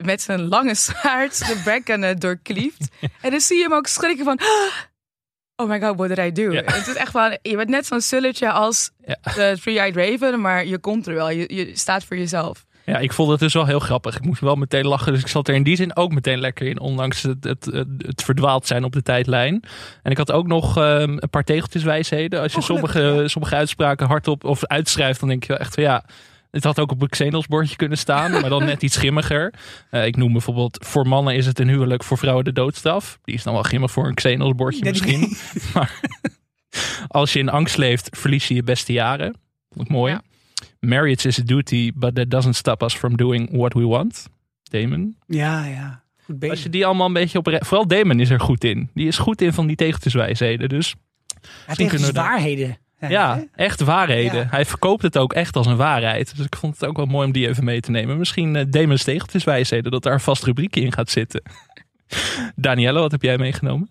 met 0.04 0.22
zijn 0.22 0.48
lange 0.48 0.74
zwaard 0.74 1.38
de 1.38 1.82
eh, 1.84 2.14
doorklieft. 2.18 2.88
En 3.22 3.30
dan 3.30 3.40
zie 3.40 3.56
je 3.56 3.62
hem 3.62 3.72
ook 3.74 3.86
schrikken 3.86 4.24
van... 4.24 4.38
Oh 5.56 5.68
my 5.68 5.80
god, 5.80 5.96
what 5.96 6.08
did 6.08 6.18
I 6.18 6.32
do? 6.32 6.52
Ja. 6.52 6.62
Het 6.64 6.86
is 6.86 6.94
echt 6.94 7.10
van, 7.10 7.38
je 7.42 7.56
bent 7.56 7.68
net 7.68 7.86
zo'n 7.86 8.00
sulletje 8.00 8.50
als 8.50 8.90
Ja. 9.04 9.16
de 9.34 9.56
Three-Eyed 9.60 9.96
Raven, 9.96 10.40
maar 10.40 10.66
je 10.66 10.78
komt 10.78 11.06
er 11.06 11.14
wel. 11.14 11.30
Je, 11.30 11.54
je 11.54 11.70
staat 11.76 12.04
voor 12.04 12.16
jezelf. 12.16 12.64
Ja, 12.84 12.98
ik 12.98 13.12
vond 13.12 13.30
het 13.30 13.40
dus 13.40 13.52
wel 13.52 13.66
heel 13.66 13.78
grappig. 13.78 14.16
Ik 14.16 14.24
moest 14.24 14.40
wel 14.40 14.54
meteen 14.54 14.86
lachen, 14.86 15.12
dus 15.12 15.20
ik 15.20 15.26
zat 15.28 15.48
er 15.48 15.54
in 15.54 15.62
die 15.62 15.76
zin 15.76 15.96
ook 15.96 16.12
meteen 16.12 16.38
lekker 16.38 16.66
in. 16.66 16.80
Ondanks 16.80 17.22
het, 17.22 17.44
het, 17.44 17.64
het, 17.64 17.86
het 17.98 18.22
verdwaald 18.22 18.66
zijn 18.66 18.84
op 18.84 18.92
de 18.92 19.02
tijdlijn. 19.02 19.62
En 20.02 20.10
ik 20.10 20.16
had 20.16 20.32
ook 20.32 20.46
nog 20.46 20.76
ehm, 20.76 21.16
een 21.18 21.30
paar 21.30 21.44
tegeltjeswijsheden. 21.44 22.40
Als 22.40 22.52
je 22.52 22.58
Oh, 22.58 22.64
sommige, 22.64 23.22
sommige 23.26 23.54
uitspraken 23.54 24.06
hardop 24.06 24.44
of 24.44 24.64
uitschrijft, 24.66 25.20
dan 25.20 25.28
denk 25.28 25.42
je 25.42 25.48
wel 25.48 25.58
echt 25.58 25.74
van 25.74 25.82
ja... 25.82 26.04
Het 26.50 26.64
had 26.64 26.78
ook 26.78 26.90
op 26.90 27.02
een 27.02 27.08
Xenos 27.08 27.46
bordje 27.46 27.76
kunnen 27.76 27.98
staan, 27.98 28.30
maar 28.30 28.48
dan 28.50 28.64
net 28.64 28.82
iets 28.82 28.96
grimmiger. 28.96 29.54
Eh, 29.90 30.06
ik 30.06 30.16
noem 30.16 30.32
bijvoorbeeld, 30.32 30.86
voor 30.86 31.06
mannen 31.08 31.34
is 31.34 31.46
het 31.46 31.58
een 31.58 31.68
huwelijk, 31.68 32.04
voor 32.04 32.18
vrouwen 32.18 32.44
de 32.44 32.52
doodstraf. 32.52 33.18
Die 33.24 33.34
is 33.34 33.42
dan 33.42 33.52
wel 33.54 33.62
grimmig 33.62 33.90
voor 33.90 34.06
een 34.06 34.14
Xenos 34.14 34.54
bordje 34.54 34.84
misschien. 34.84 35.36
maar 35.74 36.00
als 37.08 37.32
je 37.32 37.38
in 37.38 37.48
angst 37.48 37.76
leeft, 37.76 38.08
verlies 38.16 38.48
je 38.48 38.54
je 38.54 38.62
beste 38.62 38.92
jaren. 38.92 39.34
Vond 39.70 39.86
ik 39.86 39.92
mooi. 39.92 40.12
Ja. 40.12 40.22
Marriage 40.80 41.28
is 41.28 41.38
a 41.38 41.42
duty, 41.42 41.92
but 41.94 42.14
that 42.14 42.30
doesn't 42.30 42.56
stop 42.56 42.82
us 42.82 42.94
from 42.94 43.16
doing 43.16 43.48
what 43.56 43.72
we 43.72 43.86
want. 43.86 44.28
Damon. 44.62 45.16
Ja, 45.26 45.64
ja. 45.64 46.02
Goed 46.24 46.50
Als 46.50 46.62
je 46.62 46.68
die 46.70 46.86
allemaal 46.86 47.06
een 47.06 47.12
beetje 47.12 47.38
op... 47.38 47.56
Vooral 47.60 47.86
Damon 47.86 48.20
is 48.20 48.30
er 48.30 48.40
goed 48.40 48.64
in. 48.64 48.90
Die 48.94 49.06
is 49.06 49.18
goed 49.18 49.42
in 49.42 49.52
van 49.52 49.66
die 49.66 49.76
tegeltjeswijsheden. 49.76 50.68
Dus 50.68 50.94
Ja, 51.66 51.74
daar- 51.74 52.12
waarheden. 52.12 52.78
Ja, 53.08 53.44
echt 53.54 53.80
waarheden. 53.80 54.40
Ja. 54.40 54.46
Hij 54.50 54.64
verkoopt 54.64 55.02
het 55.02 55.18
ook 55.18 55.32
echt 55.32 55.56
als 55.56 55.66
een 55.66 55.76
waarheid. 55.76 56.36
Dus 56.36 56.46
ik 56.46 56.56
vond 56.56 56.74
het 56.74 56.88
ook 56.88 56.96
wel 56.96 57.06
mooi 57.06 57.26
om 57.26 57.32
die 57.32 57.48
even 57.48 57.64
mee 57.64 57.80
te 57.80 57.90
nemen. 57.90 58.18
Misschien 58.18 58.54
uh, 58.54 58.64
Damon's 58.68 59.04
tegeltjeswijsheden, 59.04 59.90
dat 59.90 60.02
daar 60.02 60.12
een 60.12 60.20
vast 60.20 60.44
rubriekje 60.44 60.80
in 60.80 60.92
gaat 60.92 61.10
zitten. 61.10 61.42
Danielle, 62.56 63.00
wat 63.00 63.10
heb 63.10 63.22
jij 63.22 63.38
meegenomen? 63.38 63.90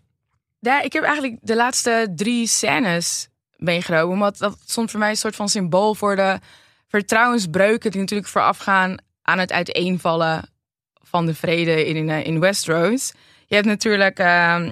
Ja, 0.60 0.82
ik 0.82 0.94
heb 0.94 1.04
eigenlijk 1.04 1.38
de 1.42 1.56
laatste 1.56 2.12
drie 2.16 2.48
scènes 2.48 3.30
meegenomen. 3.58 4.18
Want 4.18 4.38
dat 4.38 4.58
stond 4.66 4.92
voor 4.92 5.00
mij 5.00 5.10
een 5.10 5.16
soort 5.16 5.36
van 5.36 5.50
symbool 5.50 5.96
voor 5.96 6.16
de 6.16 6.40
vertrouwensbreuken 6.88 7.92
die 7.92 8.00
natuurlijk 8.00 8.30
voorafgaan 8.30 8.98
aan 9.22 9.40
het 9.40 9.52
uiteenvallen 9.52 10.50
van 10.94 11.26
de 11.26 11.34
vrede 11.34 11.86
in, 11.86 11.96
in, 11.96 12.26
in 12.26 12.40
Westeros. 12.40 13.14
Je 13.48 13.56
hebt 13.56 13.68
natuurlijk 13.68 14.20
ehm 14.20 14.72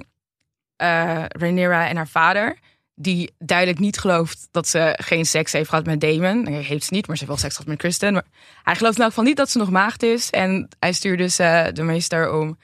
eh, 0.77 1.23
Rhaenyra 1.27 1.87
en 1.87 1.95
haar 1.95 2.07
vader, 2.07 2.57
die 2.99 3.33
duidelijk 3.39 3.79
niet 3.79 3.97
gelooft 3.99 4.47
dat 4.51 4.67
ze 4.67 4.93
geen 5.01 5.25
seks 5.25 5.51
heeft 5.51 5.69
gehad 5.69 5.85
met 5.85 6.01
Damon. 6.01 6.43
Nee, 6.43 6.63
heeft 6.63 6.83
ze 6.83 6.93
niet, 6.93 7.07
maar 7.07 7.17
ze 7.17 7.23
heeft 7.25 7.35
wel 7.35 7.41
seks 7.43 7.53
gehad 7.53 7.67
met 7.69 7.77
Kristen. 7.77 8.13
Maar 8.13 8.23
hij 8.63 8.75
gelooft 8.75 8.95
in 8.95 9.01
elk 9.01 9.09
geval 9.09 9.25
niet 9.25 9.37
dat 9.37 9.49
ze 9.49 9.57
nog 9.57 9.69
maagd 9.69 10.03
is. 10.03 10.29
En 10.29 10.67
hij 10.79 10.93
stuurt 10.93 11.17
dus 11.17 11.39
eh, 11.39 11.65
de 11.73 11.83
meester 11.83 12.33
om 12.33 12.57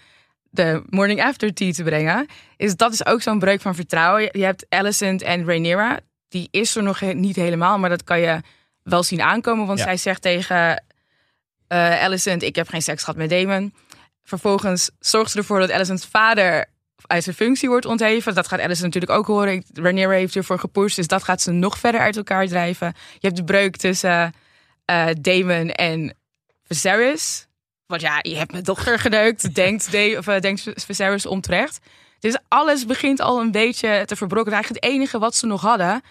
de 0.49 0.83
morning 0.89 1.23
after 1.23 1.53
tea 1.53 1.71
te 1.71 1.83
brengen. 1.83 2.27
Is 2.57 2.75
dat 2.75 2.93
is 2.93 3.05
ook 3.05 3.21
zo'n 3.21 3.39
breuk 3.39 3.61
van 3.61 3.75
vertrouwen. 3.75 4.29
Je 4.31 4.43
hebt 4.43 4.65
Alicent 4.69 5.21
en 5.21 5.45
Rhaenyra. 5.45 5.99
Die 6.27 6.47
is 6.51 6.75
er 6.75 6.83
nog 6.83 7.01
niet 7.01 7.35
helemaal, 7.35 7.79
maar 7.79 7.89
dat 7.89 8.03
kan 8.03 8.19
je 8.19 8.39
wel 8.83 9.03
zien 9.03 9.21
aankomen. 9.21 9.65
Want 9.67 9.79
Ja. 9.79 9.85
zij 9.85 9.97
zegt 9.97 10.21
tegen 10.21 10.83
eh 11.67 12.03
Alicent, 12.03 12.43
ik 12.43 12.55
heb 12.55 12.67
geen 12.67 12.81
seks 12.81 13.03
gehad 13.03 13.17
met 13.19 13.29
Damon. 13.29 13.73
Vervolgens 14.23 14.89
zorgt 14.99 15.31
ze 15.31 15.37
ervoor 15.37 15.59
dat 15.59 15.71
Alicent's 15.71 16.05
vader 16.05 16.65
uit 17.07 17.23
zijn 17.23 17.35
functie 17.35 17.69
wordt 17.69 17.85
ontheven. 17.85 18.35
Dat 18.35 18.47
gaat 18.47 18.59
Alicent 18.59 18.93
natuurlijk 18.93 19.11
ook 19.19 19.27
horen. 19.27 19.63
Rhaenyra 19.73 20.09
heeft 20.09 20.35
ervoor 20.35 20.59
gepusht, 20.59 20.95
dus 20.95 21.07
dat 21.07 21.23
gaat 21.23 21.41
ze 21.41 21.51
nog 21.51 21.77
verder 21.77 22.01
uit 22.01 22.17
elkaar 22.17 22.47
drijven. 22.47 22.93
Je 23.13 23.27
hebt 23.27 23.35
de 23.35 23.43
breuk 23.43 23.75
tussen 23.75 24.33
eh 24.85 25.07
Damon 25.21 25.69
en 25.69 26.15
Viserys. 26.63 27.47
Want 27.85 28.01
ja, 28.01 28.19
je 28.21 28.35
hebt 28.35 28.51
mijn 28.51 28.63
dochter 28.63 28.99
geneukt, 28.99 29.55
denkt, 29.55 29.91
Da- 29.91 30.17
of, 30.17 30.27
eh, 30.27 30.39
denkt 30.39 30.63
Viserys 30.75 31.25
onterecht. 31.25 31.79
Dus 32.19 32.37
alles 32.47 32.85
begint 32.85 33.21
al 33.21 33.39
een 33.39 33.51
beetje 33.51 34.03
te 34.05 34.15
verbrokkenen. 34.15 34.53
Eigenlijk 34.53 34.85
het 34.85 34.93
enige 34.93 35.19
wat 35.19 35.35
ze 35.35 35.45
nog 35.45 35.61
hadden, 35.61 36.01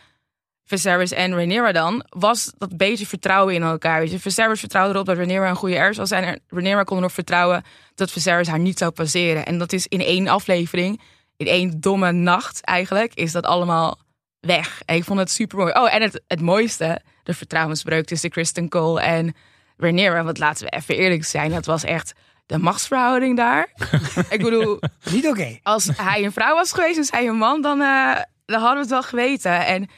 Viserys 0.65 1.13
en 1.13 1.35
Rhaenyra 1.35 1.73
dan, 1.73 2.05
was 2.09 2.53
dat 2.59 2.77
beetje 2.77 3.07
vertrouwen 3.07 3.55
in 3.55 3.63
elkaar. 3.63 4.01
Weet 4.01 4.11
je, 4.11 4.19
Viserys 4.19 4.61
vertrouwde 4.61 4.95
erop 4.95 5.07
dat 5.07 5.17
Rhaenyra 5.17 5.49
een 5.49 5.57
goede 5.57 5.77
er 5.77 5.95
zou 5.95 6.07
zijn. 6.07 6.25
En 6.25 6.41
Rhaenyra 6.49 6.83
kon 6.83 6.99
erop 6.99 7.13
vertrouwen 7.13 7.65
dat 7.95 8.11
Viserys 8.11 8.49
haar 8.49 8.59
niet 8.59 8.79
zou 8.79 8.91
passeren. 8.91 9.47
En 9.47 9.59
dat 9.59 9.73
is 9.73 9.87
in 9.87 10.01
één 10.01 10.29
aflevering, 10.29 11.01
in 11.37 11.47
één 11.47 11.81
domme 11.81 12.13
nacht 12.13 12.61
eigenlijk, 12.65 13.15
is 13.15 13.33
dat 13.33 13.47
allemaal 13.47 13.99
weg. 14.41 14.83
En 14.85 14.97
ik 14.97 15.05
vond 15.05 15.19
het 15.19 15.31
super 15.31 15.59
mooi. 15.59 15.73
Oh, 15.73 15.95
en 15.95 16.03
het, 16.03 16.23
het 16.27 16.41
mooiste, 16.41 17.01
de 17.23 17.35
vertrouwensbreuk 17.35 18.07
tussen 18.07 18.31
Kristen 18.31 18.69
Cole 18.69 19.01
en 19.01 19.35
Rhaenyra. 19.77 20.25
Want 20.25 20.39
laten 20.39 20.65
we 20.65 20.71
even 20.71 20.97
eerlijk 20.97 21.25
zijn, 21.25 21.51
dat 21.51 21.67
was 21.67 21.85
echt 21.85 22.13
de 22.47 22.59
machtsverhouding 22.59 23.37
daar. 23.37 23.69
ik 24.31 24.43
bedoel, 24.43 24.81
Niet 25.11 25.27
oké. 25.27 25.59
als 25.63 25.89
hij 25.97 26.25
een 26.25 26.33
vrouw 26.33 26.55
was 26.55 26.73
geweest 26.73 26.99
en 26.99 27.05
zij 27.05 27.29
een 27.29 27.37
man, 27.37 27.63
dan, 27.63 27.81
eh, 27.81 28.21
dan 28.45 28.61
hadden 28.61 28.75
we 28.75 28.81
het 28.81 28.91
wel 28.91 29.03
geweten. 29.03 29.67
En 29.67 29.89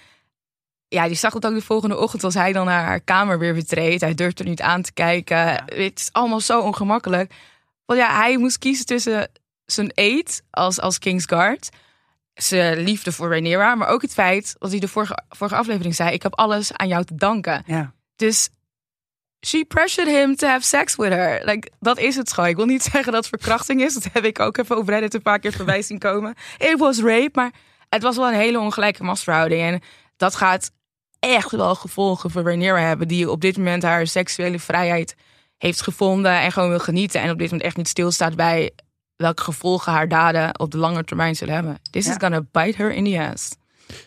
ja, 0.94 1.06
die 1.06 1.16
zag 1.16 1.32
het 1.32 1.46
ook 1.46 1.54
de 1.54 1.60
volgende 1.60 1.98
ochtend 1.98 2.24
als 2.24 2.34
hij 2.34 2.52
dan 2.52 2.66
naar 2.66 2.84
haar 2.84 3.00
kamer 3.00 3.38
weer 3.38 3.54
betreedt. 3.54 4.00
Hij 4.00 4.14
durfde 4.14 4.42
er 4.42 4.48
niet 4.48 4.62
aan 4.62 4.82
te 4.82 4.92
kijken. 4.92 5.38
Het 5.64 5.98
is 5.98 6.08
allemaal 6.12 6.40
zo 6.40 6.60
ongemakkelijk. 6.60 7.32
Want 7.84 8.00
ja, 8.00 8.16
hij 8.16 8.36
moest 8.36 8.58
kiezen 8.58 8.86
tussen 8.86 9.30
zijn 9.64 9.90
eet 9.94 10.42
als, 10.50 10.80
als 10.80 10.98
Kingsguard, 10.98 11.68
zijn 12.34 12.78
liefde 12.78 13.12
voor 13.12 13.28
Rhaenyra, 13.28 13.74
maar 13.74 13.88
ook 13.88 14.02
het 14.02 14.12
feit, 14.12 14.56
wat 14.58 14.70
hij 14.70 14.80
de 14.80 14.88
vorige, 14.88 15.18
vorige 15.28 15.56
aflevering 15.56 15.94
zei, 15.94 16.10
ik 16.10 16.22
heb 16.22 16.34
alles 16.34 16.72
aan 16.72 16.88
jou 16.88 17.04
te 17.04 17.14
danken. 17.14 17.62
Ja. 17.66 17.92
Dus 18.16 18.48
she 19.46 19.64
pressured 19.64 20.14
him 20.14 20.36
to 20.36 20.46
have 20.46 20.64
sex 20.64 20.96
with 20.96 21.12
her. 21.12 21.44
Like, 21.44 21.70
dat 21.80 21.98
is 21.98 22.16
het 22.16 22.32
gewoon. 22.32 22.48
Ik 22.48 22.56
wil 22.56 22.66
niet 22.66 22.82
zeggen 22.92 23.12
dat 23.12 23.28
het 23.28 23.40
verkrachting 23.40 23.82
is. 23.82 23.94
Dat 23.94 24.08
heb 24.12 24.24
ik 24.24 24.38
ook 24.38 24.56
even 24.56 24.76
op 24.76 24.88
Reddit 24.88 25.14
een 25.14 25.22
paar 25.22 25.38
keer 25.38 25.52
voorbij 25.52 25.82
zien 25.82 25.98
komen. 25.98 26.34
It 26.58 26.78
was 26.78 27.00
rape, 27.00 27.30
maar 27.32 27.52
het 27.88 28.02
was 28.02 28.16
wel 28.16 28.28
een 28.28 28.34
hele 28.34 28.58
ongelijke 28.58 29.04
machtsverhouding. 29.04 29.62
En 29.62 29.82
dat 30.16 30.34
gaat 30.34 30.70
echt 31.32 31.50
wel 31.50 31.74
gevolgen 31.74 32.30
voor 32.30 32.42
Rhaenyra 32.42 32.78
hebben. 32.80 33.08
Die 33.08 33.30
op 33.30 33.40
dit 33.40 33.56
moment 33.56 33.82
haar 33.82 34.06
seksuele 34.06 34.58
vrijheid 34.58 35.14
heeft 35.58 35.82
gevonden 35.82 36.40
en 36.40 36.52
gewoon 36.52 36.68
wil 36.68 36.78
genieten. 36.78 37.20
En 37.20 37.30
op 37.30 37.38
dit 37.38 37.46
moment 37.46 37.66
echt 37.66 37.76
niet 37.76 37.88
stilstaat 37.88 38.36
bij 38.36 38.70
welke 39.16 39.42
gevolgen 39.42 39.92
haar 39.92 40.08
daden 40.08 40.58
op 40.60 40.70
de 40.70 40.78
lange 40.78 41.04
termijn 41.04 41.36
zullen 41.36 41.54
hebben. 41.54 41.78
This 41.90 42.04
Ja. 42.04 42.10
is 42.10 42.16
gonna 42.20 42.40
bite 42.50 42.76
her 42.76 42.92
in 42.92 43.04
the 43.04 43.20
ass. 43.32 43.50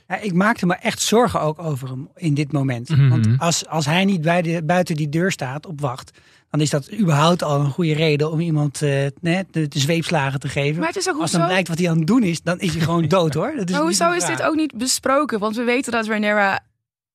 Ja, 0.07 0.17
ik 0.17 0.33
maakte 0.33 0.65
me 0.65 0.73
echt 0.75 1.01
zorgen 1.01 1.41
ook 1.41 1.59
over 1.59 1.87
hem 1.89 2.09
in 2.15 2.33
dit 2.33 2.51
moment. 2.51 2.89
Mhm. 2.89 3.09
Want 3.09 3.27
als, 3.37 3.67
als 3.67 3.85
hij 3.85 4.05
niet 4.05 4.21
bij 4.21 4.41
de, 4.41 4.63
buiten 4.63 4.95
die 4.95 5.09
deur 5.09 5.31
staat 5.31 5.65
op 5.65 5.81
wacht, 5.81 6.11
dan 6.49 6.61
is 6.61 6.69
dat 6.69 6.91
überhaupt 6.93 7.43
al 7.43 7.59
een 7.59 7.69
goede 7.71 7.93
reden 7.93 8.31
om 8.31 8.39
iemand 8.39 8.81
eh, 8.81 9.05
nee, 9.21 9.43
de, 9.51 9.67
de 9.67 9.79
zweepslagen 9.79 10.39
te 10.39 10.47
geven. 10.49 10.79
Maar 10.79 10.87
het 10.87 10.97
is 10.97 11.09
ook 11.09 11.19
als 11.21 11.31
dan 11.31 11.39
hoezo- 11.39 11.53
blijkt 11.53 11.67
wat 11.69 11.77
hij 11.79 11.89
aan 11.89 11.97
het 11.97 12.07
doen 12.07 12.23
is, 12.23 12.41
dan 12.41 12.59
is 12.59 12.71
hij 12.73 12.81
gewoon 12.81 13.07
dood 13.17 13.33
hoor. 13.33 13.53
Dat 13.55 13.69
is 13.69 13.75
Maar 13.75 13.83
hoezo 13.83 14.11
is 14.11 14.25
dit 14.25 14.41
ook 14.43 14.55
niet 14.55 14.77
besproken? 14.77 15.39
Want 15.39 15.55
we 15.55 15.63
weten 15.63 15.91
dat 15.91 16.05
Rhaenyra 16.07 16.59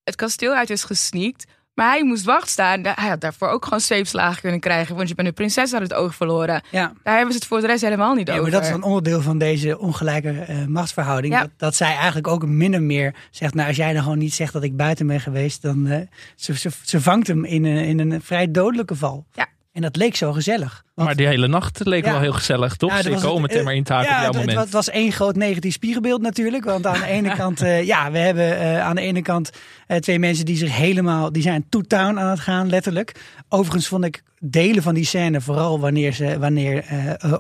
het 0.05 0.17
kasteel 0.17 0.53
uit 0.53 0.71
is 0.71 0.85
gesneakt. 0.85 1.45
Maar 1.75 1.91
hij 1.91 2.05
moest 2.05 2.25
wacht 2.25 2.49
staan. 2.49 2.81
Hij 2.83 3.09
had 3.09 3.21
daarvoor 3.21 3.49
ook 3.49 3.65
gewoon 3.65 3.81
zweepslagen 3.81 4.41
kunnen 4.41 4.61
krijgen. 4.61 4.97
Want 4.97 5.09
je 5.09 5.15
bent 5.15 5.29
een 5.29 5.35
prinses 5.35 5.73
uit 5.73 5.83
het 5.83 5.95
oog 5.95 6.15
verloren. 6.15 6.63
Ja. 6.71 6.93
Daar 7.03 7.15
hebben 7.15 7.33
ze 7.33 7.39
het 7.39 7.49
voor 7.49 7.61
de 7.61 7.67
rest 7.67 7.83
helemaal 7.83 8.15
niet 8.15 8.27
Ja, 8.27 8.33
over. 8.33 8.51
maar 8.51 8.61
dat 8.61 8.69
is 8.69 8.75
een 8.75 8.83
onderdeel 8.83 9.21
van 9.23 9.39
deze 9.39 9.79
ongelijke 9.79 10.31
eh, 10.31 10.65
machtsverhouding. 10.67 11.35
Ja. 11.35 11.41
Dat, 11.41 11.51
dat 11.57 11.75
zij 11.75 11.95
eigenlijk 11.95 12.27
ook 12.27 12.47
min 12.47 12.75
of 12.75 12.81
meer 12.81 13.15
zegt, 13.31 13.55
nou 13.55 13.69
als 13.69 13.77
jij 13.77 13.93
dan 13.93 14.03
gewoon 14.03 14.19
niet 14.19 14.35
zegt 14.35 14.53
dat 14.53 14.63
ik 14.63 14.77
buiten 14.77 15.07
ben 15.07 15.21
geweest, 15.21 15.63
dan 15.63 15.87
eh, 15.87 16.01
ze, 16.37 16.59
ze, 16.59 16.71
ze 16.85 17.01
vangt 17.01 17.27
hem 17.27 17.45
in 17.45 17.65
een, 17.65 17.85
in 17.85 17.99
een 17.99 18.23
vrij 18.23 18.51
dodelijke 18.51 18.97
val. 18.97 19.27
Ja. 19.33 19.47
En 19.73 19.83
dat 19.83 19.97
leek 19.97 20.17
zo 20.17 20.33
gezellig. 20.33 20.83
Want- 20.95 21.07
Maar 21.09 21.17
die 21.17 21.27
hele 21.27 21.49
nacht 21.49 21.81
leek 21.85 22.05
Ja. 22.05 22.11
wel 22.11 22.21
heel 22.21 22.33
gezellig, 22.33 22.77
toch? 22.77 22.91
Ja, 22.91 22.97
dat 22.97 23.07
ik 23.07 23.13
was 23.13 23.23
kom 23.23 23.33
het, 23.33 23.41
meteen 23.41 23.59
eh, 23.59 23.65
maar 23.65 23.75
in 23.75 23.83
te 23.85 23.93
haken 23.93 24.11
ja, 24.11 24.17
op 24.17 24.23
jouw 24.33 24.41
moment. 24.41 24.59
Het 24.59 24.71
was 24.71 24.91
één 24.91 25.13
groot 25.13 25.37
negatief 25.37 25.73
spiegelbeeld 25.73 26.23
natuurlijk. 26.23 26.65
Want 26.65 26.87
aan 26.87 27.01
de 27.01 27.07
ene 27.07 27.35
kant, 27.43 27.61
eh, 27.61 27.85
ja, 27.85 28.11
we 28.11 28.19
hebben 28.19 28.59
eh, 28.59 28.81
aan 28.81 28.97
de 28.97 29.03
ene 29.03 29.23
kant 29.23 29.51
eh, 29.87 29.97
twee 29.97 30.19
mensen 30.19 30.45
die 30.45 30.57
zich 30.57 30.77
helemaal, 30.77 31.33
die 31.33 31.43
zijn 31.43 31.65
to 31.69 31.81
town 31.81 32.19
aan 32.19 32.31
het 32.31 32.41
gaan, 32.41 32.69
letterlijk. 32.69 33.15
Overigens 33.49 33.89
vond 33.89 34.05
ik 34.05 34.23
delen 34.41 34.83
van 34.83 34.95
die 34.95 35.05
scène, 35.05 35.41
vooral 35.41 35.81
wanneer 35.81 36.13
ze, 36.13 36.39
wanneer 36.39 36.85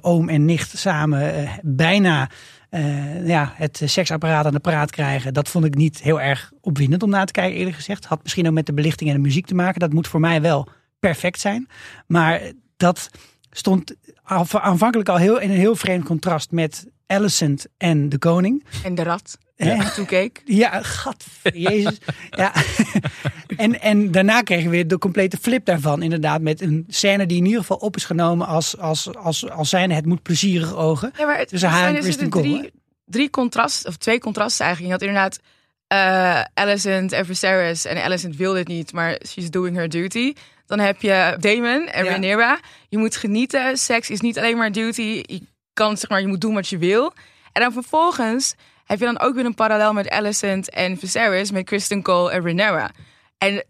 oom 0.00 0.28
en 0.28 0.44
nicht 0.44 0.78
samen 0.78 1.48
bijna 1.62 2.28
ja, 3.24 3.52
het 3.56 3.80
seksapparaat 3.84 4.46
aan 4.46 4.52
de 4.52 4.58
praat 4.60 4.90
krijgen. 4.90 5.34
Dat 5.34 5.48
vond 5.48 5.64
ik 5.64 5.74
niet 5.74 6.02
heel 6.02 6.20
erg 6.20 6.52
opwindend 6.60 7.02
om 7.02 7.10
naar 7.10 7.26
te 7.26 7.32
kijken, 7.32 7.58
eerlijk 7.58 7.76
gezegd. 7.76 8.04
Had 8.04 8.22
misschien 8.22 8.46
ook 8.46 8.52
met 8.52 8.66
de 8.66 8.74
belichting 8.74 9.10
en 9.10 9.16
de 9.16 9.22
muziek 9.22 9.46
te 9.46 9.54
maken. 9.54 9.80
Dat 9.80 9.92
moet 9.92 10.08
voor 10.08 10.20
mij 10.20 10.40
wel 10.40 10.68
perfect 11.02 11.40
zijn. 11.40 11.68
Maar 12.06 12.40
dat 12.76 13.10
stond 13.50 13.94
aanvankelijk 14.52 15.08
al 15.08 15.16
heel, 15.16 15.40
in 15.40 15.50
een 15.50 15.56
heel 15.56 15.76
vreemd 15.76 16.04
contrast 16.04 16.50
met 16.50 16.86
Alicent 17.06 17.66
en 17.76 18.08
de 18.08 18.18
koning. 18.18 18.64
En 18.84 18.94
de 18.94 19.02
rat. 19.02 19.38
Die 19.56 19.92
toekeek. 19.94 20.42
Ja, 20.44 20.82
gat, 20.82 21.24
jezus. 21.54 21.98
ja. 22.30 22.52
en, 23.56 23.80
en 23.80 24.10
daarna 24.10 24.42
kregen 24.42 24.64
we 24.64 24.70
weer 24.70 24.88
de 24.88 24.98
complete 24.98 25.36
flip 25.36 25.64
daarvan. 25.64 26.02
Inderdaad, 26.02 26.40
met 26.40 26.60
een 26.60 26.84
scène 26.88 27.26
die 27.26 27.38
in 27.38 27.44
ieder 27.44 27.60
geval 27.60 27.76
op 27.76 27.96
is 27.96 28.04
genomen 28.04 28.46
als, 28.46 28.78
als, 28.78 29.14
als, 29.14 29.50
als 29.50 29.68
zijnde 29.68 29.94
het 29.94 30.06
moet 30.06 30.22
plezierig 30.22 30.74
ogen. 30.74 31.12
Ja, 31.18 31.26
maar 31.26 31.38
het, 31.38 31.48
Tussen 31.48 31.68
haar 31.68 31.94
en 31.94 32.00
Kristen 32.00 32.30
drie, 32.30 32.70
drie 33.04 33.30
contrasten, 33.30 33.88
of 33.88 33.96
twee 33.96 34.18
contrasten 34.18 34.66
eigenlijk. 34.66 34.94
Je 34.94 35.00
had 35.00 35.08
inderdaad 35.08 35.40
eh 35.86 36.64
Alicent 36.64 37.12
en 37.12 37.26
Viserys. 37.26 37.84
En 37.84 38.02
Alicent 38.02 38.36
wil 38.36 38.52
dit 38.52 38.68
niet, 38.68 38.92
maar 38.92 39.20
she's 39.28 39.50
doing 39.50 39.76
her 39.76 39.88
duty. 39.88 40.32
Dan 40.76 40.86
heb 40.86 41.02
je 41.02 41.36
Damon 41.38 41.86
en 41.88 42.04
Ja. 42.04 42.10
Rhaenyra. 42.10 42.60
Je 42.88 42.98
moet 42.98 43.16
genieten. 43.16 43.76
Seks 43.76 44.10
is 44.10 44.20
niet 44.20 44.38
alleen 44.38 44.56
maar 44.56 44.72
duty. 44.72 45.22
Je 45.26 45.40
kan, 45.72 45.96
zeg 45.96 46.10
maar, 46.10 46.20
je 46.20 46.26
moet 46.26 46.40
doen 46.40 46.54
wat 46.54 46.68
je 46.68 46.78
wil. 46.78 47.12
En 47.52 47.62
dan 47.62 47.72
vervolgens 47.72 48.54
heb 48.84 48.98
je 48.98 49.04
dan 49.04 49.20
ook 49.20 49.34
weer 49.34 49.44
een 49.44 49.54
parallel 49.54 49.92
met 49.92 50.08
Alicent 50.10 50.70
en 50.70 50.98
Viserys, 50.98 51.50
met 51.50 51.64
Kristen 51.64 52.02
Cole 52.02 52.30
en 52.30 52.42
Rhaenyra. 52.42 52.90
En 53.38 53.64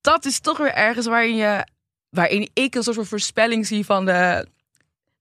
dat 0.00 0.24
is 0.24 0.40
toch 0.40 0.58
weer 0.58 0.72
ergens 0.74 1.06
waarin 1.06 1.36
je, 1.36 1.66
waarin 2.10 2.48
ik 2.52 2.74
een 2.74 2.82
soort 2.82 2.96
van 2.96 3.06
voorspelling 3.06 3.66
zie 3.66 3.84
van 3.84 4.04
de 4.04 4.46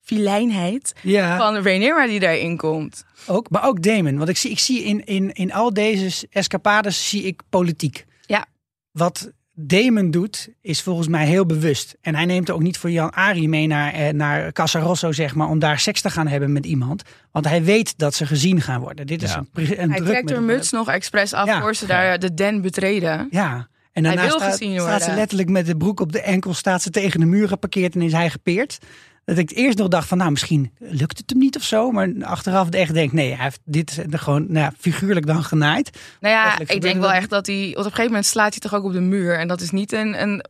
filijnheid 0.02 0.94
Ja, 1.02 1.38
van 1.38 1.56
Rhaenyra 1.58 2.08
die 2.08 2.20
daarin 2.20 2.58
komt. 2.58 3.06
ook, 3.28 3.50
maar 3.50 3.64
ook 3.66 3.82
Damon. 3.84 4.18
Want 4.18 4.30
ik 4.30 4.38
zie, 4.38 4.52
ik 4.52 4.60
zie 4.60 4.84
in, 4.84 5.06
in, 5.06 5.32
in 5.34 5.54
al 5.54 5.74
deze 5.74 6.28
escapades 6.30 7.10
zie 7.10 7.24
ik 7.24 7.42
politiek. 7.50 8.06
Ja. 8.26 8.46
Wat 8.92 9.32
Damon 9.56 10.12
doet, 10.12 10.50
is 10.62 10.82
volgens 10.82 11.08
mij 11.08 11.26
heel 11.26 11.46
bewust. 11.46 11.96
En 12.02 12.16
hij 12.16 12.26
neemt 12.26 12.48
er 12.50 12.54
ook 12.56 12.62
niet 12.62 12.78
voor 12.78 12.92
Jan 12.92 13.12
Ari 13.14 13.48
mee 13.48 13.68
naar, 13.68 13.94
eh, 13.94 14.14
naar 14.14 14.52
Casa 14.52 14.80
Rosso, 14.80 15.12
zeg 15.12 15.36
maar, 15.36 15.48
om 15.50 15.60
daar 15.60 15.80
seks 15.80 16.02
te 16.02 16.10
gaan 16.10 16.28
hebben 16.28 16.52
met 16.52 16.66
iemand. 16.66 17.04
Want 17.32 17.48
hij 17.48 17.64
weet 17.64 17.98
dat 17.98 18.14
ze 18.14 18.26
gezien 18.26 18.62
gaan 18.62 18.82
worden. 18.82 19.08
Dit 19.08 19.24
is 19.24 19.32
Ja. 19.32 19.38
een, 19.54 19.82
een 19.82 19.90
Hij 19.90 19.98
druk 19.98 20.10
trekt 20.10 20.24
met 20.24 20.34
haar 20.34 20.44
muts 20.44 20.72
nog 20.72 20.90
expres 20.90 21.34
af 21.34 21.46
Ja. 21.48 21.62
voor 21.62 21.76
ze 21.76 21.86
daar 21.86 22.20
de 22.20 22.34
den 22.34 22.62
betreden. 22.62 23.28
Ja. 23.32 23.68
En 23.92 24.04
daarna 24.04 24.20
Hij 24.22 24.30
wil 24.30 24.40
staat, 24.40 24.52
gezien 24.52 24.80
staat 24.80 25.04
ze 25.04 25.14
letterlijk 25.14 25.50
met 25.50 25.66
de 25.66 25.78
broek 25.78 26.00
op 26.00 26.12
de 26.12 26.22
enkel, 26.22 26.54
staat 26.54 26.82
ze 26.82 26.90
tegen 26.90 27.20
de 27.20 27.26
muur 27.26 27.48
geparkeerd 27.48 27.96
en 27.96 28.02
is 28.02 28.12
hij 28.12 28.30
gepeerd. 28.30 28.78
Dat 29.26 29.38
ik 29.38 29.52
eerst 29.52 29.78
nog 29.78 29.88
dacht 29.88 30.08
van, 30.08 30.18
nou, 30.18 30.32
misschien 30.32 30.72
lukt 30.78 31.18
het 31.18 31.30
hem 31.30 31.40
niet 31.40 31.56
of 31.56 31.64
zo. 31.64 31.92
Maar 31.92 32.10
achteraf 32.22 32.70
echt 32.70 32.94
denk, 32.94 33.12
nee, 33.12 33.34
hij 33.34 33.44
heeft 33.44 33.60
dit 33.64 34.04
er 34.14 34.20
gewoon 34.20 34.46
nou, 34.48 34.60
ja, 34.60 34.74
figuurlijk 34.80 35.26
dan 35.26 35.44
genaaid. 35.44 36.00
Nou 36.20 36.34
ja, 36.34 36.60
ik 36.60 36.82
denk 36.82 37.00
wel 37.00 37.12
echt 37.12 37.30
dat 37.30 37.46
hij... 37.48 37.56
Want 37.62 37.70
op 37.72 37.78
een 37.78 37.84
gegeven 37.84 38.06
moment 38.06 38.26
slaat 38.26 38.52
hij 38.52 38.60
toch 38.60 38.74
ook 38.74 38.84
op 38.84 38.94
de 38.94 39.00
muur. 39.02 39.40
En 39.40 39.48
dat 39.48 39.62
is 39.62 39.72
niet 39.72 39.92
een, 39.92 40.22
een, 40.22 40.46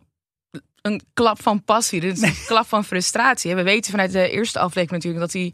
een 0.81 1.01
klap 1.13 1.41
van 1.41 1.63
passie. 1.63 1.99
Dit 1.99 2.17
is 2.17 2.21
een 2.21 2.45
klap 2.45 2.67
van 2.67 2.85
frustratie. 2.85 3.55
We 3.55 3.63
weten 3.63 3.91
vanuit 3.91 4.11
de 4.11 4.29
eerste 4.29 4.59
aflevering 4.59 5.03
natuurlijk 5.03 5.31
dat 5.33 5.41
hij 5.41 5.53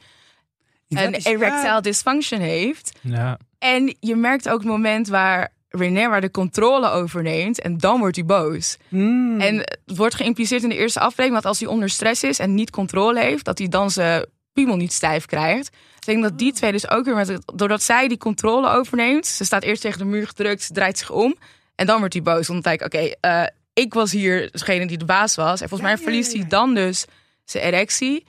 Dat 0.88 1.04
een 1.08 1.14
is- 1.14 1.26
erectile 1.26 1.82
dysfunction 1.82 2.40
heeft. 2.42 3.00
Ja. 3.02 3.38
En 3.58 3.96
je 4.00 4.16
merkt 4.16 4.50
ook 4.50 4.60
het 4.60 4.68
moment 4.68 5.08
waar 5.08 5.54
Rhaenyra 5.70 6.20
de 6.20 6.32
controle 6.32 6.90
overneemt. 6.90 7.62
En 7.62 7.78
dan 7.78 8.00
wordt 8.00 8.16
hij 8.16 8.26
boos. 8.26 8.78
Hmm. 8.88 9.40
En 9.42 9.56
het 9.58 9.98
wordt 9.98 10.16
geïmpliceerd 10.16 10.64
in 10.64 10.70
de 10.70 10.78
eerste 10.78 11.00
aflevering 11.00 11.34
dat 11.34 11.46
als 11.46 11.60
hij 11.60 11.68
onder 11.68 11.90
stress 11.90 12.24
is 12.24 12.40
en 12.40 12.56
niet 12.56 12.70
controle 12.70 13.20
heeft, 13.20 13.46
dat 13.46 13.58
hij 13.58 13.68
dan 13.68 13.92
zijn 13.92 14.26
piemel 14.54 14.76
niet 14.76 14.94
stijf 14.94 15.26
krijgt. 15.26 15.72
Dus 15.72 16.00
ik 16.00 16.06
denk 16.06 16.24
dat 16.24 16.38
die 16.38 16.54
twee 16.54 16.72
dus 16.72 16.90
ook 16.90 17.06
weer, 17.06 17.16
met, 17.16 17.42
doordat 17.56 17.84
zij 17.84 18.08
die 18.08 18.18
controle 18.18 18.70
overneemt, 18.70 19.28
ze 19.28 19.46
staat 19.46 19.64
eerst 19.64 19.82
tegen 19.82 19.98
de 19.98 20.06
muur 20.06 20.28
gedrukt, 20.28 20.62
ze 20.64 20.74
draait 20.74 20.98
zich 20.98 21.12
om 21.12 21.36
en 21.76 21.86
dan 21.86 22.00
wordt 22.00 22.14
hij 22.14 22.24
boos. 22.24 22.48
Denk 22.48 22.66
ik, 22.66 22.82
oké, 22.82 23.12
eh, 23.20 23.44
ik 23.74 23.94
was 23.94 24.12
hier 24.12 24.52
degene 24.52 24.88
die 24.88 24.98
de 24.98 25.06
baas 25.06 25.36
was. 25.36 25.62
En 25.62 25.70
volgens 25.70 25.90
Ja, 25.90 25.96
mij 25.96 26.04
verliest 26.06 26.32
ja, 26.32 26.36
ja. 26.38 26.42
hij 26.42 26.50
dan 26.50 26.74
dus 26.74 27.06
zijn 27.46 27.64
erectie. 27.64 28.26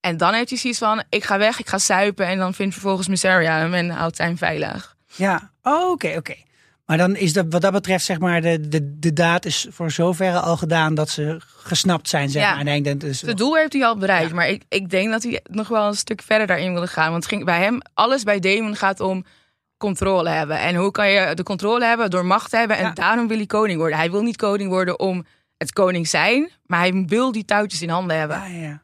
En 0.00 0.16
dan 0.16 0.32
heeft 0.34 0.48
hij 0.48 0.58
zoiets 0.58 0.78
van, 0.78 1.02
ik 1.08 1.24
ga 1.24 1.38
weg, 1.38 1.58
ik 1.58 1.68
ga 1.68 1.78
suipen. 1.78 2.26
En 2.26 2.38
dan 2.38 2.54
vindt 2.54 2.72
vervolgens 2.72 3.08
Mysaria 3.08 3.58
hem 3.58 3.74
en 3.74 3.90
houdt 3.90 4.16
zijn 4.16 4.36
veilig. 4.36 4.96
Ja, 5.14 5.50
oh, 5.62 5.90
oké, 5.90 6.14
oké. 6.16 6.34
Maar 6.86 6.96
dan 6.96 7.16
is 7.16 7.32
dat 7.32 7.46
wat 7.48 7.60
dat 7.60 7.72
betreft, 7.72 8.04
zeg 8.04 8.18
maar, 8.18 8.40
de, 8.40 8.68
de, 8.68 8.98
de 8.98 9.12
daad 9.12 9.44
is 9.44 9.66
voor 9.70 9.90
zoverre 9.90 10.38
al 10.40 10.56
gedaan 10.56 10.94
dat 10.94 11.08
ze 11.08 11.40
gesnapt 11.56 12.08
zijn, 12.08 12.28
zeg 12.30 12.42
Ja. 12.42 12.50
maar. 12.54 12.66
En 12.66 12.74
ik 12.74 12.84
denk, 12.84 13.00
dus, 13.00 13.20
Het 13.20 13.36
doel 13.36 13.56
heeft 13.56 13.72
hij 13.72 13.84
al 13.84 13.96
bereikt, 13.96 14.28
Ja. 14.28 14.34
maar 14.34 14.48
ik, 14.48 14.62
ik 14.68 14.90
denk 14.90 15.10
dat 15.10 15.22
hij 15.22 15.40
nog 15.50 15.68
wel 15.68 15.86
een 15.86 15.94
stuk 15.94 16.22
verder 16.22 16.46
daarin 16.46 16.72
wilde 16.72 16.86
gaan. 16.86 17.10
Want 17.10 17.22
het 17.22 17.32
ging 17.32 17.44
bij 17.44 17.60
hem, 17.62 17.78
alles 17.94 18.22
bij 18.22 18.38
Damon 18.40 18.76
gaat 18.76 19.00
om 19.00 19.24
controle 19.76 20.28
hebben. 20.28 20.58
En 20.58 20.74
hoe 20.74 20.90
kan 20.90 21.10
je 21.10 21.34
de 21.34 21.42
controle 21.42 21.84
hebben? 21.84 22.10
Door 22.10 22.26
macht 22.26 22.50
te 22.50 22.56
hebben. 22.56 22.76
En 22.76 22.84
Ja. 22.84 22.92
daarom 22.92 23.28
wil 23.28 23.36
hij 23.36 23.46
koning 23.46 23.78
worden. 23.78 23.98
Hij 23.98 24.10
wil 24.10 24.22
niet 24.22 24.36
koning 24.36 24.68
worden 24.70 24.98
om 25.00 25.26
het 25.56 25.72
koning 25.72 26.08
zijn, 26.08 26.50
maar 26.66 26.78
hij 26.80 27.04
wil 27.06 27.32
die 27.32 27.44
touwtjes 27.44 27.82
in 27.82 27.88
handen 27.88 28.18
hebben. 28.18 28.36
ja, 28.36 28.46
ja. 28.66 28.82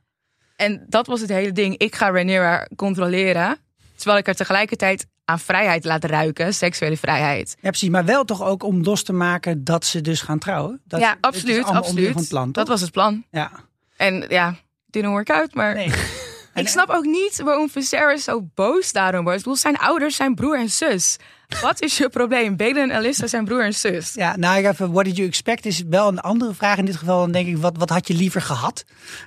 En 0.57 0.85
dat 0.89 1.07
was 1.07 1.21
het 1.21 1.31
hele 1.31 1.53
ding. 1.53 1.77
Ik 1.77 1.95
ga 1.95 2.09
Rhaenyra 2.11 2.67
controleren, 2.77 3.57
terwijl 3.97 4.19
ik 4.19 4.27
er 4.29 4.35
tegelijkertijd 4.35 5.07
aan 5.25 5.39
vrijheid 5.39 5.85
laat 5.85 6.05
ruiken, 6.05 6.55
seksuele 6.55 6.97
vrijheid. 6.97 7.57
Ja, 7.61 7.69
precies. 7.69 7.89
Maar 7.89 8.05
wel 8.05 8.25
toch 8.25 8.43
ook 8.43 8.63
om 8.63 8.83
los 8.83 9.03
te 9.03 9.13
maken 9.13 9.65
dat 9.65 9.85
ze 9.85 10.01
dus 10.01 10.21
gaan 10.21 10.39
trouwen. 10.39 10.81
Dat, 10.85 11.01
ja, 11.01 11.17
absoluut, 11.21 11.65
absoluut. 11.65 12.13
Van 12.13 12.21
het 12.21 12.31
plan, 12.31 12.53
dat 12.53 12.69
was 12.69 12.81
het 12.81 12.91
plan. 12.91 13.25
Ja. 13.31 13.51
En 13.97 14.25
ja, 14.29 14.57
didn't 14.87 15.13
work 15.13 15.31
out, 15.31 15.55
maar... 15.55 15.75
Nee. 15.75 15.93
Ik 16.55 16.69
snap 16.69 16.91
ook 16.91 17.05
niet 17.05 17.41
waarom 17.45 17.71
Viserys 17.71 18.25
zo 18.25 18.49
boos 18.55 18.93
daarom 18.93 19.25
was. 19.25 19.35
Ik 19.35 19.39
bedoel, 19.39 19.57
zijn 19.57 19.77
ouders 19.77 20.17
zijn 20.17 20.35
broer 20.35 20.59
en 20.59 20.71
zus. 20.71 21.17
Wat 21.61 21.83
is 21.83 21.97
je 21.99 22.09
probleem? 22.09 22.57
Belen 22.57 22.83
en 22.91 22.97
Alyssa 22.97 23.27
zijn 23.27 23.45
broer 23.45 23.65
en 23.65 23.75
zus. 23.75 24.15
Ja, 24.15 24.37
nou, 24.37 24.59
ik 24.59 24.67
even, 24.67 24.93
what 24.93 25.05
did 25.05 25.17
you 25.17 25.29
expect 25.29 25.67
is 25.67 25.83
wel 25.89 26.09
een 26.09 26.21
andere 26.21 26.55
vraag 26.55 26.79
in 26.79 26.85
dit 26.85 26.97
geval. 26.97 27.19
Dan 27.21 27.33
denk 27.33 27.47
ik, 27.49 27.57
wat, 27.57 27.77
wat 27.77 27.89
had 27.91 28.09
je 28.09 28.15
liever 28.15 28.41
gehad? 28.43 28.85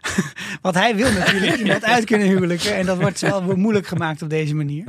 Want 0.61 0.75
hij 0.75 0.95
wil 0.95 1.11
natuurlijk 1.11 1.55
iemand 1.63 1.83
uit 1.83 2.05
kunnen 2.05 2.27
huwelijken. 2.27 2.75
En 2.75 2.85
dat 2.85 2.97
wordt 2.97 3.19
wel 3.19 3.41
moeilijk 3.55 3.87
gemaakt 3.87 4.21
op 4.21 4.29
deze 4.29 4.55
manier. 4.55 4.85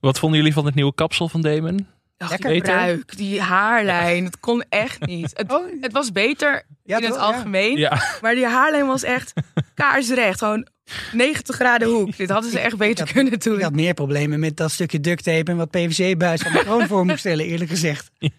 Wat 0.00 0.18
vonden 0.18 0.38
jullie 0.38 0.52
van 0.54 0.66
het 0.66 0.74
nieuwe 0.74 0.94
kapsel 0.94 1.28
van 1.28 1.40
Damon? 1.40 1.86
Ach, 2.18 2.30
Lekker. 2.30 2.50
die 2.50 2.60
Beter? 2.60 2.74
bruik, 2.76 3.16
die 3.16 3.40
haarlijn, 3.40 4.24
het 4.24 4.40
kon 4.40 4.64
echt 4.68 5.06
niet. 5.06 5.30
Het, 5.34 5.52
Oh. 5.52 5.66
het 5.80 5.92
was 5.92 6.12
beter 6.12 6.62
Ja, 6.84 6.96
in 6.96 7.02
het 7.04 7.12
toch? 7.12 7.22
Algemeen, 7.22 7.76
Ja, 7.78 8.02
maar 8.20 8.34
die 8.34 8.46
haarlijn 8.46 8.86
was 8.86 9.02
echt 9.02 9.32
kaarsrecht. 9.74 10.38
Gewoon 10.38 10.66
90 11.12 11.54
graden 11.56 11.88
hoek. 11.88 12.16
Dit 12.16 12.30
hadden 12.30 12.50
ze 12.50 12.58
echt 12.58 12.76
beter 12.76 13.04
had- 13.04 13.12
kunnen 13.14 13.38
doen. 13.40 13.56
Ik 13.56 13.62
had 13.62 13.72
meer 13.72 13.94
problemen 13.94 14.40
met 14.40 14.56
dat 14.56 14.70
stukje 14.70 15.00
duct 15.00 15.24
tape 15.24 15.50
en 15.50 15.56
wat 15.56 15.70
PVC-buis 15.70 16.40
van 16.40 16.52
de 16.52 16.58
kroon 16.58 16.86
voor 16.86 17.04
moest 17.04 17.18
stellen, 17.18 17.44
eerlijk 17.46 17.70
gezegd. 17.70 18.10
Ik 18.18 18.32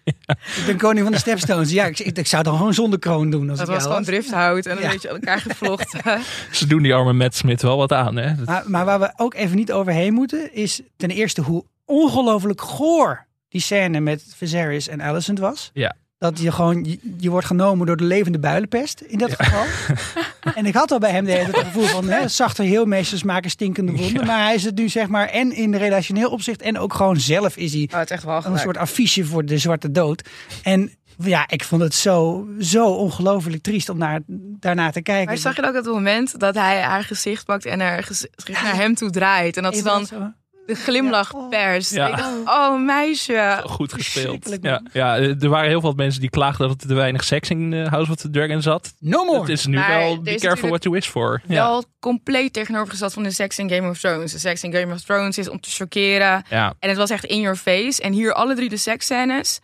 ben 0.65 0.77
koning 0.77 1.03
van 1.03 1.11
de 1.11 1.17
stepstones. 1.19 1.71
Ja, 1.71 1.85
ik, 1.85 1.99
ik, 1.99 2.17
ik 2.17 2.27
zou 2.27 2.43
dan 2.43 2.57
gewoon 2.57 2.73
zonder 2.73 2.99
kroon 2.99 3.29
doen. 3.29 3.49
Als 3.49 3.59
dat 3.59 3.67
ik 3.67 3.73
was 3.73 3.83
gewoon 3.83 4.03
drifthout 4.03 4.65
en 4.65 4.77
een 4.77 4.83
Ja. 4.83 4.89
beetje 4.91 5.09
aan 5.09 5.15
elkaar 5.15 5.39
gevlochten. 5.41 6.21
ze 6.51 6.67
doen 6.67 6.81
die 6.81 6.93
arme 6.93 7.13
Matt 7.13 7.35
Smith 7.35 7.61
wel 7.61 7.77
wat 7.77 7.91
aan, 7.93 8.15
hè? 8.15 8.33
Maar, 8.45 8.63
maar 8.67 8.85
waar 8.85 8.99
we 8.99 9.11
ook 9.15 9.33
even 9.33 9.55
niet 9.55 9.71
overheen 9.71 10.13
moeten, 10.13 10.53
is 10.53 10.81
ten 10.97 11.09
eerste 11.09 11.41
hoe 11.41 11.65
ongelooflijk 11.85 12.61
goor 12.61 13.25
die 13.49 13.61
scène 13.61 13.99
met 13.99 14.23
Viserys 14.35 14.87
en 14.87 15.01
Alicent 15.01 15.39
was. 15.39 15.69
Ja. 15.73 15.95
Dat 16.19 16.39
je 16.39 16.51
gewoon, 16.51 16.83
je, 16.83 16.99
je 17.17 17.29
wordt 17.29 17.45
genomen 17.47 17.85
door 17.85 17.97
de 17.97 18.03
levende 18.03 18.39
builenpest 18.39 19.01
in 19.01 19.17
dat 19.17 19.33
geval. 19.37 19.65
en 20.55 20.65
ik 20.65 20.73
had 20.73 20.91
al 20.91 20.99
bij 20.99 21.11
hem 21.11 21.25
de 21.25 21.31
hele 21.31 21.45
het 21.45 21.57
gevoel 21.57 21.83
van, 21.83 22.09
hè, 22.09 22.27
zachte 22.27 22.63
heelmeesters 22.63 23.23
maken 23.23 23.49
stinkende 23.49 23.91
wonden. 23.91 24.25
Maar 24.25 24.43
hij 24.43 24.55
is 24.55 24.63
het 24.63 24.75
nu 24.75 24.89
zeg 24.89 25.07
maar 25.07 25.27
en 25.27 25.51
in 25.51 25.75
relationeel 25.75 26.29
opzicht 26.29 26.61
en 26.61 26.77
ook 26.77 26.93
gewoon 26.93 27.19
zelf 27.19 27.57
is 27.57 27.73
hij 27.73 27.89
Oh, 27.91 27.99
het 27.99 28.09
is 28.09 28.15
echt 28.15 28.23
wel 28.23 28.45
een 28.45 28.59
soort 28.59 28.77
affiche 28.77 29.25
voor 29.25 29.45
de 29.45 29.57
zwarte 29.57 29.91
dood. 29.91 30.29
En 30.63 30.91
ja, 31.17 31.47
ik 31.47 31.63
vond 31.63 31.81
het 31.81 31.93
zo, 31.93 32.47
zo 32.59 32.87
ongelooflijk 32.87 33.63
triest 33.63 33.89
om 33.89 33.97
naar, 33.97 34.19
daarna 34.59 34.89
te 34.89 35.01
kijken. 35.01 35.25
Maar 35.25 35.37
zag 35.37 35.55
je 35.55 35.65
ook 35.65 35.73
dat 35.73 35.85
moment 35.85 36.39
dat 36.39 36.55
hij 36.55 36.81
haar 36.81 37.03
gezicht 37.03 37.45
pakt 37.45 37.65
en 37.65 37.79
haar 37.79 38.03
gezicht 38.03 38.63
naar 38.63 38.75
hem 38.75 38.95
toe 38.95 39.09
draait? 39.09 39.57
En 39.57 39.63
dat 39.63 39.75
ze 39.75 39.83
dan. 39.83 40.35
De 40.67 40.75
glimlach 40.75 41.31
Ja, 41.31 41.39
oh. 41.39 41.49
perst. 41.49 41.93
Ja. 41.93 42.07
Ik 42.07 42.17
dacht, 42.17 42.33
oh 42.45 42.85
meisje. 42.85 43.59
Goed 43.63 43.93
gespeeld. 43.93 44.57
Ja, 44.61 44.81
ja, 44.93 45.15
er 45.17 45.49
waren 45.49 45.69
heel 45.69 45.81
veel 45.81 45.93
mensen 45.93 46.21
die 46.21 46.29
klaagden 46.29 46.67
dat 46.67 46.81
er 46.81 46.87
te 46.87 46.93
weinig 46.93 47.23
seks 47.23 47.49
in 47.49 47.73
eh, 47.73 47.87
House 47.87 48.11
of 48.11 48.17
the 48.17 48.29
Dragon 48.29 48.61
zat. 48.61 48.93
No 48.99 49.23
more. 49.23 49.39
Het 49.39 49.49
is 49.49 49.65
nu 49.65 49.75
Maar 49.75 49.99
wel 49.99 50.11
er 50.11 50.21
be 50.21 50.35
careful 50.35 50.69
what 50.69 50.83
you 50.83 50.95
wish 50.95 51.07
for. 51.07 51.41
Ja. 51.47 51.67
Wel 51.67 51.83
compleet 51.99 52.53
tegenovergesteld 52.53 53.13
van 53.13 53.23
de 53.23 53.31
seks 53.31 53.59
in 53.59 53.69
Game 53.69 53.89
of 53.89 53.99
Thrones. 53.99 54.31
De 54.31 54.39
seks 54.39 54.63
in 54.63 54.73
Game 54.73 54.93
of 54.93 55.01
Thrones 55.01 55.37
is 55.37 55.49
om 55.49 55.59
te 55.59 55.69
chockeren. 55.69 56.43
Ja, 56.49 56.73
En 56.79 56.89
het 56.89 56.97
was 56.97 57.09
echt 57.09 57.25
in 57.25 57.39
your 57.39 57.57
face. 57.57 58.01
En 58.01 58.13
hier 58.13 58.33
alle 58.33 58.55
drie 58.55 58.69
de 58.69 58.77
seksscènes 58.77 59.59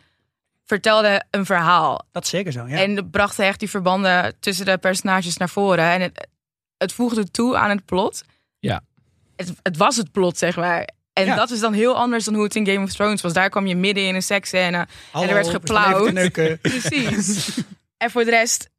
vertelden 0.65 1.27
een 1.31 1.45
verhaal. 1.45 2.05
Dat 2.11 2.23
is 2.23 2.29
zeker 2.29 2.51
zo, 2.51 2.67
ja. 2.67 2.77
En 2.77 3.09
brachten 3.09 3.45
echt 3.45 3.59
die 3.59 3.69
verbanden 3.69 4.35
tussen 4.39 4.65
de 4.65 4.77
personages 4.77 5.37
naar 5.37 5.49
voren. 5.49 5.85
En 5.85 6.01
het, 6.01 6.27
het 6.77 6.93
voegde 6.93 7.31
toe 7.31 7.57
aan 7.57 7.69
het 7.69 7.85
plot. 7.85 8.23
Het, 9.47 9.57
het 9.63 9.77
was 9.77 9.95
het 9.97 10.11
plot, 10.11 10.37
zeg 10.37 10.55
maar. 10.55 10.89
En 11.13 11.25
Ja. 11.25 11.35
dat 11.35 11.51
is 11.51 11.59
dan 11.59 11.73
heel 11.73 11.95
anders 11.95 12.25
dan 12.25 12.33
hoe 12.33 12.43
het 12.43 12.55
in 12.55 12.65
Game 12.67 12.83
of 12.83 12.91
Thrones 12.91 13.21
was. 13.21 13.33
Daar 13.33 13.49
kwam 13.49 13.65
je 13.67 13.75
midden 13.75 14.07
in 14.07 14.15
een 14.15 14.23
seksscène. 14.23 14.87
Hallo, 15.11 15.27
er 15.27 15.33
werd 15.33 15.45
we 15.45 15.51
geplauwd. 15.51 16.31
Precies. 16.61 17.57
en 17.97 18.11
voor 18.11 18.23
de 18.23 18.29
rest 18.29 18.69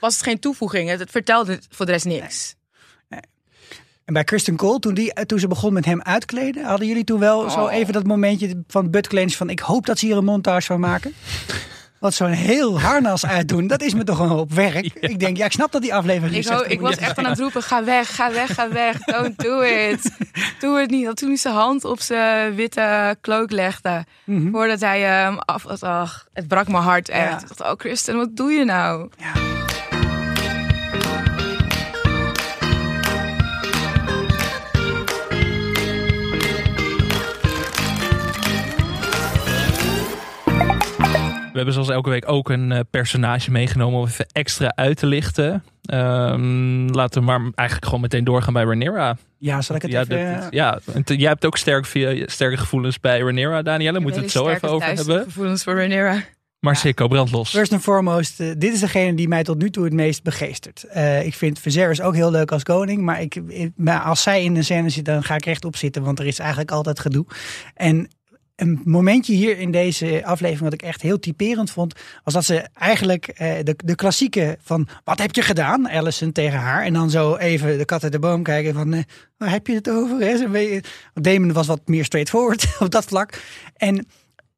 was 0.00 0.14
het 0.14 0.22
geen 0.22 0.38
toevoeging. 0.38 0.88
Het, 0.88 1.10
vertelde 1.10 1.60
voor 1.70 1.86
de 1.86 1.92
rest 1.92 2.04
niks. 2.04 2.56
En 4.04 4.14
bij 4.14 4.24
Kristen 4.24 4.56
Cole, 4.56 4.78
toen, 4.78 4.94
die, 4.94 5.12
toen 5.26 5.38
ze 5.38 5.48
begon 5.48 5.72
met 5.72 5.84
hem 5.84 6.02
uitkleden, 6.02 6.64
hadden 6.64 6.86
jullie 6.86 7.04
toen 7.04 7.18
wel 7.18 7.50
zo 7.50 7.60
Oh. 7.64 7.72
even 7.72 7.92
dat 7.92 8.04
momentje 8.06 8.62
van 8.66 8.90
buttclench 8.90 9.32
van 9.36 9.50
ik 9.50 9.58
hoop 9.60 9.86
dat 9.86 9.98
ze 9.98 10.06
hier 10.06 10.16
een 10.16 10.24
montage 10.24 10.66
van 10.66 10.80
maken? 10.80 11.14
Want 12.00 12.14
zo'n 12.14 12.30
heel 12.30 12.80
harnas 12.80 13.26
uitdoen, 13.26 13.66
dat 13.66 13.82
is 13.82 13.94
me 13.94 14.04
toch 14.04 14.18
een 14.18 14.28
hoop 14.28 14.52
werk. 14.52 14.84
Ik 15.00 15.18
denk, 15.18 15.36
ja, 15.36 15.44
ik 15.44 15.52
snap 15.52 15.72
dat 15.72 15.82
die 15.82 15.94
aflevering 15.94 16.36
is. 16.36 16.46
ik 16.66 16.80
was 16.80 16.96
echt 16.96 17.18
aan 17.18 17.24
het 17.24 17.38
roepen, 17.38 17.62
ga 17.62 17.84
weg, 17.84 18.14
ga 18.14 18.32
weg, 18.32 18.54
ga 18.54 18.68
weg. 18.68 18.98
Don't 18.98 19.38
do 19.38 19.60
it. 19.60 20.10
Doe 20.60 20.80
het 20.80 20.90
niet. 20.90 21.04
Dat 21.04 21.16
toen 21.16 21.28
hij 21.28 21.38
zijn 21.38 21.54
hand 21.54 21.84
op 21.84 22.00
zijn 22.00 22.54
witte 22.54 23.16
cloak 23.20 23.50
legde. 23.50 24.04
Mhm. 24.24 24.50
Voordat 24.50 24.80
hij 24.80 25.00
hem 25.00 25.38
af... 25.38 25.66
Ach, 25.82 26.26
het 26.32 26.48
brak 26.48 26.68
mijn 26.68 26.82
hart 26.82 27.08
echt. 27.08 27.30
Ja. 27.30 27.40
Ik 27.40 27.48
dacht, 27.56 27.70
oh 27.70 27.76
Kristen, 27.76 28.16
wat 28.16 28.36
doe 28.36 28.50
je 28.52 28.64
nou? 28.64 29.08
we 29.16 29.57
hebben 41.64 41.74
zoals 41.74 41.88
elke 41.88 42.10
week 42.10 42.28
ook 42.30 42.48
een 42.48 42.72
eh, 42.72 42.80
personage 42.90 43.50
meegenomen 43.50 43.98
om 44.00 44.06
even 44.06 44.26
extra 44.32 44.72
uit 44.74 44.96
te 44.96 45.06
lichten. 45.06 45.64
Ehm, 45.82 46.86
laten 46.88 47.20
we 47.20 47.26
maar 47.26 47.40
eigenlijk 47.40 47.84
gewoon 47.84 48.00
meteen 48.00 48.24
doorgaan 48.24 48.52
bij 48.52 48.62
Rhaenyra. 48.62 49.16
Ja, 49.38 49.62
zal 49.62 49.76
ik 49.76 49.82
het 49.82 49.90
Ja, 49.90 50.00
even... 50.00 50.40
dat- 50.40 50.46
ja, 50.50 50.78
en 50.94 51.04
te- 51.04 51.16
jij 51.16 51.28
hebt 51.28 51.44
ook 51.46 51.56
sterk, 51.56 51.86
via, 51.86 52.22
sterke 52.26 52.56
gevoelens 52.56 53.00
bij 53.00 53.18
Rhaenyra, 53.18 53.62
Danielle. 53.62 54.00
Moeten 54.00 54.20
we 54.20 54.26
het 54.26 54.34
zo 54.36 54.48
even 54.48 54.68
over 54.70 54.88
hebben. 54.94 55.22
gevoelens 55.24 55.62
voor 55.64 55.74
Rhaenyra. 55.74 56.22
Maar 56.60 56.76
Sikko, 56.76 57.08
brand 57.08 57.30
los. 57.30 57.50
First 57.50 57.72
and 57.72 57.82
foremost, 57.82 58.40
eh, 58.40 58.50
dit 58.58 58.72
is 58.72 58.80
degene 58.80 59.14
die 59.14 59.28
mij 59.28 59.42
tot 59.44 59.58
nu 59.58 59.70
toe 59.70 59.84
het 59.84 59.92
meest 59.92 60.22
begeestert. 60.22 60.84
Eh, 60.84 61.26
ik 61.26 61.34
vind 61.34 61.58
Viserys 61.58 62.00
ook 62.00 62.14
heel 62.14 62.30
leuk 62.30 62.52
als 62.52 62.62
koning, 62.62 63.02
maar, 63.02 63.20
ik, 63.20 63.34
ik- 63.48 63.72
maar 63.76 64.00
als 64.00 64.22
zij 64.22 64.44
in 64.44 64.54
de 64.54 64.62
scène 64.62 64.88
zit, 64.90 65.04
dan 65.04 65.22
ga 65.22 65.34
ik 65.34 65.44
rechtop 65.44 65.76
zitten, 65.76 66.02
want 66.02 66.18
er 66.18 66.26
is 66.26 66.38
eigenlijk 66.38 66.70
altijd 66.70 67.00
gedoe. 67.00 67.26
En 67.74 68.08
een 68.58 68.80
momentje 68.84 69.34
hier 69.34 69.58
in 69.58 69.70
deze 69.70 70.24
aflevering 70.24 70.64
wat 70.64 70.72
ik 70.72 70.82
echt 70.82 71.02
heel 71.02 71.18
typerend 71.18 71.70
vond, 71.70 71.94
was 72.24 72.34
dat 72.34 72.44
ze 72.44 72.68
eigenlijk 72.74 73.26
eh, 73.26 73.54
de, 73.62 73.74
de 73.84 73.94
klassieke 73.94 74.58
van 74.60 74.88
wat 75.04 75.18
heb 75.18 75.34
je 75.34 75.42
gedaan, 75.42 75.88
Allison 75.88 76.32
tegen 76.32 76.58
haar, 76.58 76.84
en 76.84 76.92
dan 76.92 77.10
zo 77.10 77.36
even 77.36 77.78
de 77.78 77.84
kat 77.84 78.02
uit 78.02 78.12
de 78.12 78.18
boom 78.18 78.42
kijken 78.42 78.74
van 78.74 78.92
eh, 78.92 79.02
waar 79.36 79.50
heb 79.50 79.66
je 79.66 79.74
het 79.74 79.90
over? 79.90 80.20
Hè? 80.20 80.80
Damon 81.14 81.52
was 81.52 81.66
wat 81.66 81.80
meer 81.84 82.04
straightforward 82.04 82.66
op 82.80 82.90
dat 82.90 83.04
vlak. 83.04 83.42
En 83.76 84.06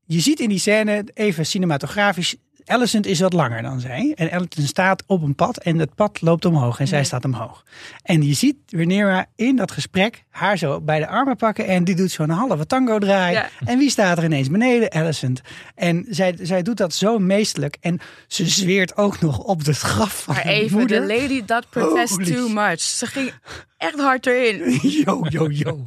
je 0.05 0.21
ziet 0.21 0.41
in 0.41 0.49
die 0.49 0.59
scène, 0.59 1.05
even 1.15 1.47
cinematografisch, 1.47 2.37
Alicent 2.65 3.07
is 3.07 3.21
wat 3.21 3.33
langer 3.33 3.63
dan 3.63 3.81
zij. 3.81 4.13
En 4.15 4.31
Alicent 4.31 4.69
staat 4.69 5.03
op 5.07 5.23
een 5.23 5.35
pad 5.35 5.57
en 5.59 5.79
het 5.79 5.95
pad 5.95 6.21
loopt 6.21 6.45
omhoog 6.45 6.81
en 6.81 6.87
zij 6.89 7.05
staat 7.05 7.25
omhoog. 7.25 7.65
En 8.03 8.23
je 8.23 8.35
ziet 8.35 8.57
Rhaenyra 8.69 9.27
in 9.37 9.57
dat 9.57 9.71
gesprek 9.71 10.25
haar 10.31 10.59
zo 10.59 10.81
bij 10.81 10.99
de 10.99 11.09
armen 11.09 11.37
pakken 11.37 11.67
en 11.67 11.85
die 11.85 11.95
doet 11.95 12.11
zo'n 12.11 12.31
halve 12.31 12.67
tango 12.67 12.99
draai. 12.99 13.33
Ja. 13.33 13.49
En 13.65 13.79
wie 13.79 13.91
staat 13.91 14.19
er 14.19 14.25
ineens 14.25 14.51
beneden? 14.51 14.91
Alicent. 14.91 15.41
En 15.75 16.07
zij, 16.09 16.35
zij 16.43 16.63
doet 16.63 16.77
dat 16.77 16.95
zo 16.95 17.19
meestelijk 17.19 17.77
en 17.81 18.01
ze 18.27 18.47
zweert 18.49 18.97
ook 18.97 19.21
nog 19.21 19.39
op 19.39 19.65
het 19.65 19.79
graf 19.79 20.23
van 20.23 20.35
Maar 20.35 20.45
even, 20.45 20.79
moeder. 20.79 21.01
the 21.01 21.07
lady 21.21 21.45
that 21.45 21.67
protests 21.71 22.17
Holy 22.17 22.33
too 22.33 22.49
much. 22.49 22.81
Ze 22.81 23.07
ging 23.07 23.33
echt 23.81 24.01
hard 24.01 24.27
erin. 24.27 24.79
Yo, 25.05 25.21
yo, 25.29 25.49
yo. 25.51 25.87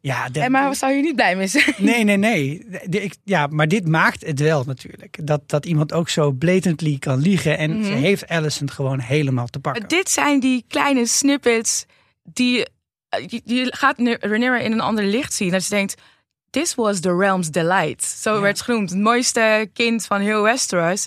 Ja, 0.00 0.28
dat- 0.28 0.42
En 0.42 0.50
maar 0.50 0.74
zou 0.74 0.92
je 0.92 1.02
niet 1.02 1.14
blij 1.16 1.36
mee 1.36 1.46
zijn? 1.46 1.74
Nee, 1.78 2.04
nee, 2.04 2.16
nee. 2.16 2.64
De- 2.86 3.02
ik- 3.02 3.16
ja, 3.24 3.46
maar 3.46 3.68
dit 3.68 3.88
maakt 3.88 4.26
het 4.26 4.40
wel 4.40 4.64
natuurlijk. 4.66 5.18
Dat, 5.26 5.40
dat 5.46 5.66
iemand 5.66 5.92
ook 5.92 6.08
zo 6.08 6.30
blatantly 6.32 6.98
kan 6.98 7.18
liegen. 7.18 7.58
En 7.58 7.84
ze 7.84 7.90
Mhm. 7.90 8.00
heeft 8.00 8.28
Alicent 8.28 8.70
gewoon 8.70 8.98
helemaal 9.00 9.46
te 9.46 9.58
pakken. 9.60 9.88
Dit 9.88 10.10
zijn 10.10 10.40
die 10.40 10.64
kleine 10.68 11.06
snippets 11.06 11.86
die 12.22 12.66
eh, 13.08 13.24
je, 13.28 13.40
je 13.44 13.72
gaat 13.76 13.98
Ne- 13.98 14.16
Rhaenyra 14.20 14.58
in 14.58 14.72
een 14.72 14.80
ander 14.80 15.04
licht 15.04 15.32
zien. 15.34 15.50
Dat 15.50 15.62
je 15.62 15.68
denkt, 15.68 15.94
this 16.50 16.74
was 16.74 17.00
the 17.00 17.16
realm's 17.16 17.50
delight. 17.50 18.04
Zo 18.04 18.34
Ja. 18.34 18.40
werd 18.40 18.56
het 18.56 18.66
genoemd. 18.66 18.90
Het 18.90 18.98
mooiste 18.98 19.70
kind 19.72 20.06
van 20.06 20.20
heel 20.20 20.42
Westeros. 20.42 21.06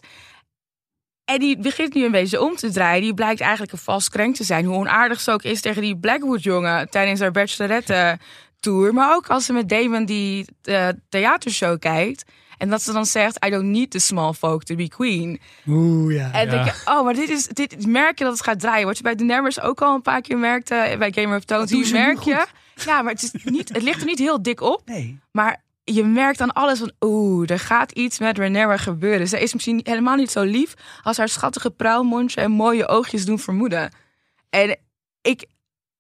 En 1.28 1.40
die 1.40 1.58
begint 1.58 1.94
nu 1.94 2.06
een 2.06 2.12
beetje 2.12 2.42
om 2.42 2.56
te 2.56 2.72
draaien. 2.72 3.02
Die 3.02 3.14
blijkt 3.14 3.42
eigenlijk 3.42 3.72
een 3.72 3.78
vast 3.78 4.10
krenk 4.10 4.36
te 4.36 4.44
zijn. 4.44 4.66
Hoe 4.66 4.76
onaardig 4.76 5.20
ze 5.22 5.32
ook 5.32 5.44
is 5.44 5.62
tegen 5.62 5.82
die 5.82 5.98
Blackwood-jongen 5.98 6.90
tijdens 6.90 7.20
haar 7.20 7.32
bachelorette-tour. 7.32 8.94
Maar 8.94 9.16
ook 9.16 9.28
als 9.28 9.46
ze 9.46 9.54
met 9.54 9.70
Damon 9.70 10.06
die 10.06 10.46
eh, 10.64 10.88
theatershow 11.10 11.80
kijkt. 11.80 12.24
En 12.58 12.70
dat 12.70 12.82
ze 12.82 12.92
dan 12.94 13.06
zegt, 13.06 13.46
I 13.46 13.50
don't 13.50 13.64
need 13.66 13.92
the 13.92 14.00
small 14.00 14.34
folk 14.34 14.64
to 14.64 14.76
be 14.76 14.88
queen. 14.88 15.40
Oeh, 15.68 16.16
ja. 16.16 16.32
En 16.32 16.46
Ja. 16.46 16.52
denk 16.52 16.66
je, 16.66 16.82
oh, 16.86 17.04
maar 17.04 17.14
dit 17.14 17.30
is, 17.30 17.48
dit 17.48 17.88
merk 17.88 18.18
je 18.18 18.24
dat 18.24 18.34
het 18.34 18.44
gaat 18.44 18.60
draaien. 18.60 18.86
Wat 18.88 18.98
je 18.98 19.04
bij 19.04 19.16
Daenerys 19.16 19.62
ook 19.62 19.82
al 19.82 19.96
een 19.96 20.02
paar 20.02 20.22
keer 20.22 20.38
merkte, 20.38 20.96
bij 21.00 21.12
Game 21.12 21.36
of 21.36 21.44
Thrones. 21.44 21.72
nu 21.72 21.92
merk 21.92 22.20
je, 22.20 22.46
ja, 22.86 23.02
maar 23.02 23.14
het, 23.14 23.24
is 23.24 23.32
niet, 23.44 23.70
het 23.70 23.84
ligt 23.84 24.00
er 24.00 24.06
niet 24.06 24.20
heel 24.20 24.42
dik 24.42 24.62
op. 24.62 24.82
Nee. 24.86 25.20
Maar 25.32 25.64
je 25.94 26.04
merkt 26.04 26.42
aan 26.42 26.54
alles 26.54 26.80
van, 26.80 26.92
oeh, 27.00 27.50
er 27.50 27.60
gaat 27.60 27.92
iets 27.92 28.20
met 28.20 28.38
Rhaenyra 28.38 28.78
gebeuren. 28.78 29.28
Ze 29.28 29.40
is 29.40 29.54
misschien 29.54 29.80
helemaal 29.84 30.16
niet 30.16 30.32
zo 30.32 30.44
lief 30.44 30.74
als 31.04 31.18
haar 31.18 31.30
schattige 31.30 31.72
pruilmondje 31.72 32.42
en 32.42 32.52
mooie 32.52 32.88
oogjes 32.88 33.26
doen 33.26 33.40
vermoeden. 33.40 33.92
En 34.50 34.80
ik, 35.22 35.46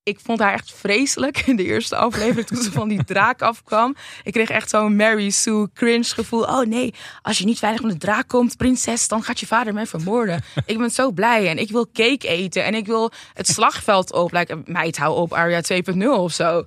ik 0.03 0.19
vond 0.19 0.39
haar 0.39 0.53
echt 0.53 0.73
vreselijk 0.73 1.37
in 1.45 1.55
de 1.55 1.63
eerste 1.63 1.95
aflevering 1.95 2.47
toen 2.47 2.61
ze 2.61 2.71
van 2.71 2.87
die 2.87 3.03
draak 3.03 3.41
afkwam. 3.41 3.95
Ik 4.23 4.33
kreeg 4.33 4.49
echt 4.49 4.69
zo'n 4.69 4.95
Mary 4.95 5.29
Sue 5.29 5.69
cringe 5.73 6.03
gevoel. 6.03 6.43
Oh 6.43 6.65
nee, 6.65 6.93
als 7.21 7.37
je 7.37 7.45
niet 7.45 7.59
veilig 7.59 7.81
van 7.81 7.89
de 7.89 7.97
draak 7.97 8.27
komt, 8.27 8.57
prinses, 8.57 9.07
dan 9.07 9.23
gaat 9.23 9.39
je 9.39 9.47
vader 9.47 9.73
mij 9.73 9.85
vermoorden. 9.85 10.43
ik 10.65 10.77
ben 10.77 10.91
zo 10.91 11.11
blij 11.11 11.49
en 11.49 11.57
ik 11.57 11.71
wil 11.71 11.89
cake 11.93 12.27
eten 12.27 12.63
en 12.63 12.73
ik 12.73 12.85
wil 12.85 13.11
het 13.33 13.47
slagveld 13.47 14.13
op. 14.13 14.31
Like, 14.31 14.61
meid, 14.65 14.97
hou 14.97 15.15
op, 15.15 15.33
Aria 15.33 15.61
2.0 15.93 16.07
of 16.07 16.33
zo. 16.33 16.63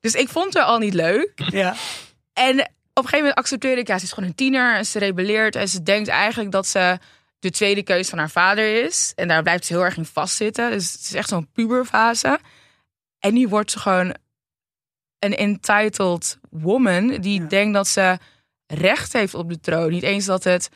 Dus 0.00 0.14
ik 0.14 0.28
vond 0.28 0.54
haar 0.54 0.64
al 0.64 0.78
niet 0.78 0.94
leuk. 0.94 1.32
Ja. 1.50 1.74
En 2.32 2.60
op 2.60 2.64
een 2.94 3.10
gegeven 3.10 3.18
moment 3.18 3.34
accepteerde 3.34 3.80
ik, 3.80 3.86
ja, 3.86 3.98
ze 3.98 4.04
is 4.04 4.12
gewoon 4.12 4.28
een 4.28 4.34
tiener 4.34 4.76
en 4.76 4.86
ze 4.86 4.98
rebelleert 4.98 5.56
en 5.56 5.68
ze 5.68 5.82
denkt 5.82 6.08
eigenlijk 6.08 6.50
dat 6.50 6.66
ze 6.66 6.98
de 7.38 7.50
tweede 7.50 7.82
keus 7.82 8.08
van 8.08 8.18
haar 8.18 8.30
vader 8.30 8.84
is. 8.84 9.12
En 9.16 9.28
daar 9.28 9.42
blijft 9.42 9.64
ze 9.64 9.72
heel 9.72 9.84
erg 9.84 9.96
in 9.96 10.04
vastzitten. 10.04 10.70
Dus 10.70 10.92
het 10.92 11.00
is 11.00 11.14
echt 11.14 11.28
zo'n 11.28 11.48
puberfase. 11.52 12.38
En 13.18 13.34
nu 13.34 13.48
wordt 13.48 13.70
ze 13.70 13.78
gewoon 13.78 14.14
een 15.18 15.36
entitled 15.36 16.38
woman 16.50 17.08
die 17.08 17.40
Ja. 17.40 17.46
denkt 17.46 17.74
dat 17.74 17.88
ze 17.88 18.18
recht 18.66 19.12
heeft 19.12 19.34
op 19.34 19.48
de 19.48 19.60
troon. 19.60 19.90
Niet 19.90 20.02
eens 20.02 20.24
dat 20.24 20.44
het 20.44 20.68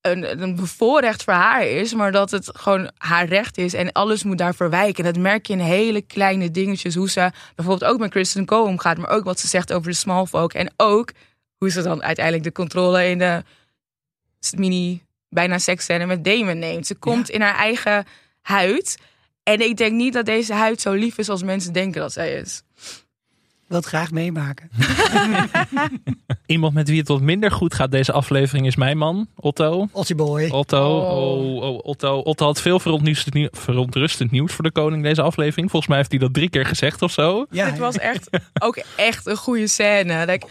een, 0.00 0.42
een 0.42 0.56
bevoorrecht 0.56 1.24
voor 1.24 1.32
haar 1.32 1.66
is, 1.66 1.94
maar 1.94 2.12
dat 2.12 2.30
het 2.30 2.50
gewoon 2.52 2.90
haar 2.96 3.26
recht 3.26 3.58
is 3.58 3.74
en 3.74 3.92
alles 3.92 4.22
moet 4.22 4.38
daarvoor 4.38 4.70
wijken. 4.70 5.04
En 5.04 5.12
dat 5.12 5.22
merk 5.22 5.46
je 5.46 5.52
in 5.52 5.58
hele 5.58 6.02
kleine 6.02 6.50
dingetjes, 6.50 6.94
hoe 6.94 7.10
ze 7.10 7.30
bijvoorbeeld 7.54 7.90
ook 7.92 7.98
met 7.98 8.10
Kristen 8.10 8.46
Cole 8.46 8.68
omgaat, 8.68 8.98
maar 8.98 9.10
ook 9.10 9.24
wat 9.24 9.40
ze 9.40 9.48
zegt 9.48 9.72
over 9.72 9.90
de 9.90 9.96
small 9.96 10.26
folk 10.26 10.52
en 10.52 10.72
ook 10.76 11.12
hoe 11.56 11.70
ze 11.70 11.82
dan 11.82 12.02
uiteindelijk 12.02 12.44
de 12.44 12.52
controle 12.52 13.08
in 13.08 13.18
de 13.18 13.42
mini 14.56 15.02
bijna 15.28 15.58
seksscène 15.58 16.06
met 16.06 16.24
Damon 16.24 16.58
neemt. 16.58 16.86
Ze 16.86 16.94
komt 16.94 17.30
in 17.30 17.40
haar 17.40 17.54
eigen 17.56 18.06
huid 18.40 18.98
en 19.42 19.60
ik 19.60 19.76
denk 19.76 19.92
niet 19.92 20.12
dat 20.12 20.26
deze 20.26 20.54
huid 20.54 20.80
zo 20.80 20.92
lief 20.92 21.18
is 21.18 21.28
als 21.28 21.42
mensen 21.42 21.72
denken 21.72 22.00
dat 22.00 22.12
zij 22.12 22.32
is. 22.32 22.62
Wil 23.70 23.78
het 23.78 23.88
graag 23.88 24.10
meemaken. 24.10 24.70
Iemand 26.46 26.74
met 26.74 26.88
wie 26.88 26.98
het 26.98 27.08
wat 27.08 27.20
minder 27.20 27.50
goed 27.50 27.74
gaat 27.74 27.90
deze 27.90 28.12
aflevering 28.12 28.66
is 28.66 28.76
mijn 28.76 28.98
man, 28.98 29.28
Otto. 29.36 29.88
Otje 29.92 30.14
boy. 30.14 30.48
Otto, 30.48 30.98
Oh. 30.98 31.54
oh, 31.56 31.62
oh, 31.62 31.78
Otto. 31.82 32.18
Otto 32.18 32.44
had 32.46 32.60
veel 32.60 32.80
verontrustend 32.80 33.34
nieuws, 33.34 33.48
verontrustend 33.52 34.30
nieuws 34.30 34.52
voor 34.52 34.64
de 34.64 34.70
koning 34.72 35.02
deze 35.02 35.22
aflevering. 35.22 35.70
Volgens 35.70 35.86
mij 35.90 35.96
heeft 35.98 36.10
hij 36.10 36.20
dat 36.20 36.34
drie 36.34 36.50
keer 36.50 36.66
gezegd 36.66 37.02
of 37.02 37.12
zo. 37.12 37.46
Ja, 37.50 37.66
het 37.66 37.78
was 37.78 37.98
echt 37.98 38.28
ook 38.62 38.82
echt 38.96 39.26
een 39.26 39.36
goede 39.36 39.66
scène. 39.66 40.26
Dat 40.26 40.46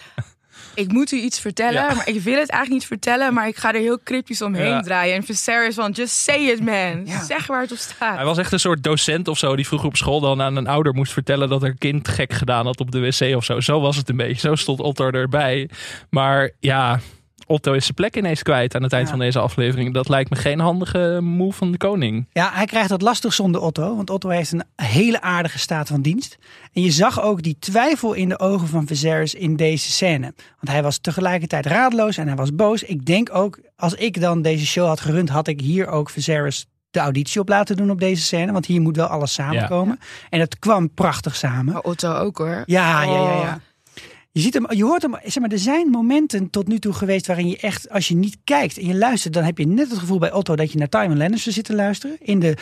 ik, 0.80 0.92
moet 0.92 1.12
u 1.12 1.18
iets 1.18 1.40
vertellen, 1.40 1.74
Ja. 1.82 1.94
maar 1.94 2.08
ik 2.08 2.22
wil 2.22 2.38
het 2.40 2.50
eigenlijk 2.50 2.70
niet 2.70 2.86
vertellen, 2.86 3.34
maar 3.34 3.48
ik 3.48 3.56
ga 3.58 3.74
er 3.74 3.80
heel 3.80 4.00
cryptisch 4.04 4.42
omheen 4.42 4.68
Ja. 4.68 4.82
draaien. 4.82 5.16
En 5.16 5.24
Viserys 5.24 5.76
van, 5.76 5.92
just 5.92 6.16
say 6.16 6.36
it 6.50 6.60
man. 6.66 7.02
Ja. 7.06 7.24
Zeg 7.24 7.48
waar 7.48 7.62
het 7.62 7.72
op 7.72 7.78
staat. 7.78 8.16
Hij 8.16 8.26
was 8.26 8.38
echt 8.38 8.52
een 8.52 8.60
soort 8.60 8.84
docent 8.84 9.28
of 9.28 9.38
zo 9.38 9.56
die 9.56 9.68
vroeger 9.68 9.88
op 9.88 9.96
school 9.96 10.20
dan 10.20 10.42
aan 10.42 10.56
een 10.56 10.68
ouder 10.68 10.94
moest 10.94 11.14
vertellen 11.14 11.50
dat 11.50 11.64
er 11.64 11.76
kind 11.78 12.08
gek 12.08 12.34
gedaan 12.34 12.66
had 12.66 12.80
op 12.80 12.92
de 12.92 13.00
wc 13.00 13.36
of 13.36 13.44
zo. 13.44 13.60
Zo 13.60 13.80
was 13.80 13.96
het 13.96 14.10
een 14.10 14.18
beetje. 14.18 14.48
Zo 14.48 14.56
stond 14.56 14.80
Otto 14.80 15.10
erbij. 15.10 15.70
Maar 16.10 16.52
ja, 16.60 17.00
Otto 17.48 17.74
is 17.74 17.84
zijn 17.84 17.94
plek 17.96 18.16
ineens 18.18 18.44
kwijt 18.44 18.76
aan 18.76 18.84
het 18.84 18.94
eind 18.94 19.06
Ja. 19.06 19.12
van 19.12 19.20
deze 19.20 19.40
aflevering. 19.40 19.94
Dat 19.94 20.10
lijkt 20.10 20.30
me 20.30 20.36
geen 20.36 20.60
handige 20.60 21.20
move 21.22 21.58
van 21.58 21.72
de 21.72 21.78
koning. 21.78 22.28
Ja, 22.32 22.50
hij 22.54 22.66
krijgt 22.66 22.90
het 22.90 23.02
lastig 23.02 23.34
zonder 23.34 23.62
Otto. 23.62 23.96
Want 23.96 24.10
Otto 24.10 24.30
heeft 24.30 24.52
een 24.52 24.64
hele 24.76 25.22
aardige 25.22 25.60
staat 25.60 25.88
van 25.88 26.02
dienst. 26.02 26.38
En 26.74 26.82
je 26.82 26.92
zag 26.92 27.22
ook 27.22 27.42
die 27.42 27.56
twijfel 27.60 28.14
in 28.14 28.30
de 28.30 28.40
ogen 28.40 28.68
van 28.68 28.88
Viserys 28.88 29.34
in 29.34 29.56
deze 29.56 29.92
scène. 29.92 30.34
Want 30.60 30.68
hij 30.72 30.84
was 30.84 30.98
tegelijkertijd 30.98 31.66
raadloos 31.66 32.18
en 32.18 32.28
hij 32.28 32.36
was 32.36 32.56
boos. 32.56 32.84
Ik 32.84 33.06
denk 33.06 33.36
ook, 33.36 33.60
als 33.76 33.94
ik 33.94 34.22
dan 34.22 34.42
deze 34.42 34.66
show 34.66 34.88
had 34.88 35.00
gerund, 35.02 35.30
had 35.30 35.48
ik 35.48 35.62
hier 35.62 35.88
ook 35.88 36.10
Viserys 36.10 36.66
de 36.92 37.00
auditie 37.00 37.42
op 37.42 37.50
laten 37.50 37.76
doen 37.78 37.92
op 37.92 38.00
deze 38.00 38.22
scène. 38.24 38.52
Want 38.52 38.66
hier 38.66 38.82
moet 38.82 38.96
wel 38.96 39.08
alles 39.08 39.34
samenkomen. 39.34 40.00
En 40.30 40.40
het 40.40 40.60
kwam 40.60 40.94
prachtig 40.94 41.36
samen. 41.36 41.74
Maar 41.74 41.82
Otto 41.82 42.14
ook 42.16 42.38
hoor. 42.38 42.64
Ja, 42.66 43.02
ja, 43.04 43.12
ja, 43.12 43.12
Oh. 43.22 43.40
ja. 43.44 43.60
Je 44.32 44.40
ziet 44.42 44.54
hem, 44.54 44.66
je 44.74 44.84
hoort 44.84 45.02
hem, 45.02 45.16
zeg 45.24 45.40
maar, 45.44 45.52
er 45.52 45.60
zijn 45.60 45.88
momenten 45.90 46.50
tot 46.50 46.68
nu 46.68 46.80
toe 46.80 46.94
geweest 46.94 47.28
waarin 47.28 47.48
je 47.50 47.58
echt, 47.58 47.90
als 47.90 48.08
je 48.08 48.16
niet 48.16 48.38
kijkt 48.44 48.78
en 48.78 48.86
je 48.86 48.96
luistert, 48.96 49.34
dan 49.34 49.44
heb 49.44 49.58
je 49.58 49.68
net 49.68 49.90
het 49.90 50.00
gevoel 50.00 50.18
bij 50.20 50.32
Otto 50.32 50.56
dat 50.56 50.72
je 50.72 50.78
naar 50.78 50.90
Tywin 50.90 51.18
Lannister 51.18 51.52
zit 51.52 51.64
te 51.66 51.76
luisteren. 51.76 52.18
In 52.20 52.40
de 52.40 52.56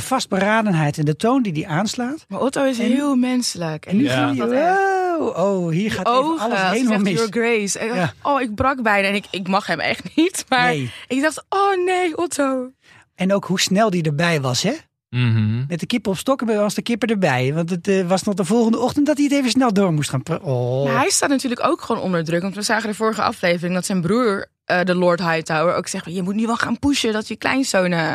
vastberadenheid 0.00 0.98
en 0.98 1.04
de 1.04 1.16
toon 1.16 1.42
die 1.42 1.52
die 1.52 1.68
aanslaat. 1.68 2.24
Maar 2.28 2.40
Otto 2.40 2.64
is 2.64 2.78
En- 2.78 2.86
heel 2.86 3.14
menselijk. 3.16 3.86
En 3.86 3.96
Nu 3.96 4.04
Ja. 4.04 4.28
voel 4.28 4.36
gaat 4.46 4.50
dat 4.50 4.78
wow, 5.18 5.36
oh, 5.64 5.70
hier 5.70 5.92
gaat 5.92 6.06
even 6.08 6.38
alles 6.38 6.60
helemaal 6.70 6.98
mis. 6.98 7.12
Your 7.12 7.30
Grace. 7.32 7.78
En 7.78 7.88
ik 7.88 7.94
dacht, 7.94 8.14
Ja. 8.22 8.30
Oh, 8.30 8.40
ik 8.40 8.54
brak 8.54 8.82
bijna. 8.82 9.08
En 9.08 9.14
ik, 9.14 9.24
ik 9.30 9.48
mag 9.48 9.66
hem 9.66 9.80
echt 9.80 10.16
niet. 10.16 10.44
Maar 10.48 10.66
Nee. 10.68 10.90
ik 11.08 11.20
dacht, 11.22 11.44
oh 11.48 11.84
nee, 11.84 12.16
Otto. 12.16 12.70
En 13.14 13.32
ook 13.34 13.44
hoe 13.44 13.60
snel 13.60 13.90
die 13.90 14.02
erbij 14.02 14.40
was, 14.40 14.62
hè? 14.62 14.72
Mhm. 15.10 15.64
Met 15.68 15.80
de 15.80 15.86
kip 15.86 16.06
op 16.06 16.16
stokken 16.16 16.46
was 16.46 16.74
de 16.74 16.82
kipper 16.82 17.10
erbij. 17.10 17.54
Want 17.54 17.70
het 17.70 17.88
eh, 17.88 18.08
was 18.08 18.22
nog 18.22 18.34
de 18.34 18.44
volgende 18.44 18.78
ochtend 18.78 19.06
dat 19.06 19.16
hij 19.16 19.24
het 19.26 19.34
even 19.34 19.50
snel 19.50 19.72
door 19.72 19.92
moest 19.92 20.10
gaan. 20.10 20.22
Oh. 20.42 20.84
Maar 20.84 20.96
hij 21.00 21.10
staat 21.10 21.28
natuurlijk 21.28 21.64
ook 21.64 21.80
gewoon 21.82 22.02
onder 22.02 22.24
druk. 22.24 22.42
Want 22.42 22.54
we 22.54 22.62
zagen 22.62 22.88
de 22.88 22.94
vorige 22.94 23.22
aflevering 23.22 23.74
dat 23.74 23.86
zijn 23.86 24.00
broer, 24.00 24.46
eh, 24.64 24.82
de 24.84 24.94
Lord 24.94 25.20
Hightower, 25.20 25.74
ook 25.74 25.86
zegt: 25.86 26.04
Je 26.14 26.22
moet 26.22 26.34
nu 26.34 26.46
wel 26.46 26.56
gaan 26.56 26.78
pushen 26.78 27.12
dat 27.12 27.28
je 27.28 27.36
kleinzoon 27.36 27.92
eh, 27.92 28.12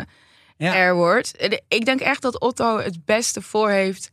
Ja. 0.56 0.74
er 0.76 0.94
wordt. 0.94 1.32
Ik 1.68 1.84
denk 1.84 2.00
echt 2.00 2.22
dat 2.22 2.40
Otto 2.40 2.78
het 2.78 3.04
beste 3.04 3.42
voor 3.42 3.70
heeft 3.70 4.10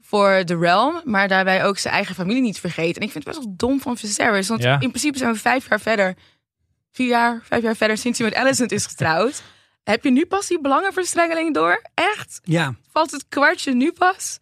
voor 0.00 0.42
de 0.44 0.56
realm, 0.58 1.00
maar 1.04 1.28
daarbij 1.28 1.64
ook 1.64 1.78
zijn 1.78 1.94
eigen 1.94 2.14
familie 2.14 2.42
niet 2.42 2.60
vergeten. 2.60 3.00
En 3.00 3.06
ik 3.06 3.12
vind 3.12 3.24
het 3.24 3.34
best 3.34 3.44
wel 3.46 3.54
dom 3.56 3.80
van 3.80 3.96
Viserys, 3.96 4.48
want 4.48 4.62
Ja. 4.62 4.72
in 4.80 4.88
principe 4.88 5.18
zijn 5.18 5.32
we 5.32 5.38
vijf 5.38 5.68
jaar 5.68 5.80
verder, 5.80 6.14
vier 6.92 7.08
jaar, 7.08 7.40
vijf 7.44 7.62
jaar 7.62 7.76
verder 7.76 7.98
sinds 7.98 8.18
hij 8.18 8.28
met 8.28 8.38
Alicent 8.38 8.72
is 8.72 8.86
getrouwd. 8.86 9.42
Heb 9.86 10.04
je 10.04 10.10
nu 10.10 10.26
pas 10.26 10.46
die 10.46 10.60
belangenverstrengeling 10.60 11.54
door? 11.54 11.82
Echt? 11.94 12.40
Ja. 12.44 12.74
Valt 12.92 13.10
het 13.10 13.24
kwartje 13.28 13.74
nu 13.74 13.92
pas? 13.92 14.38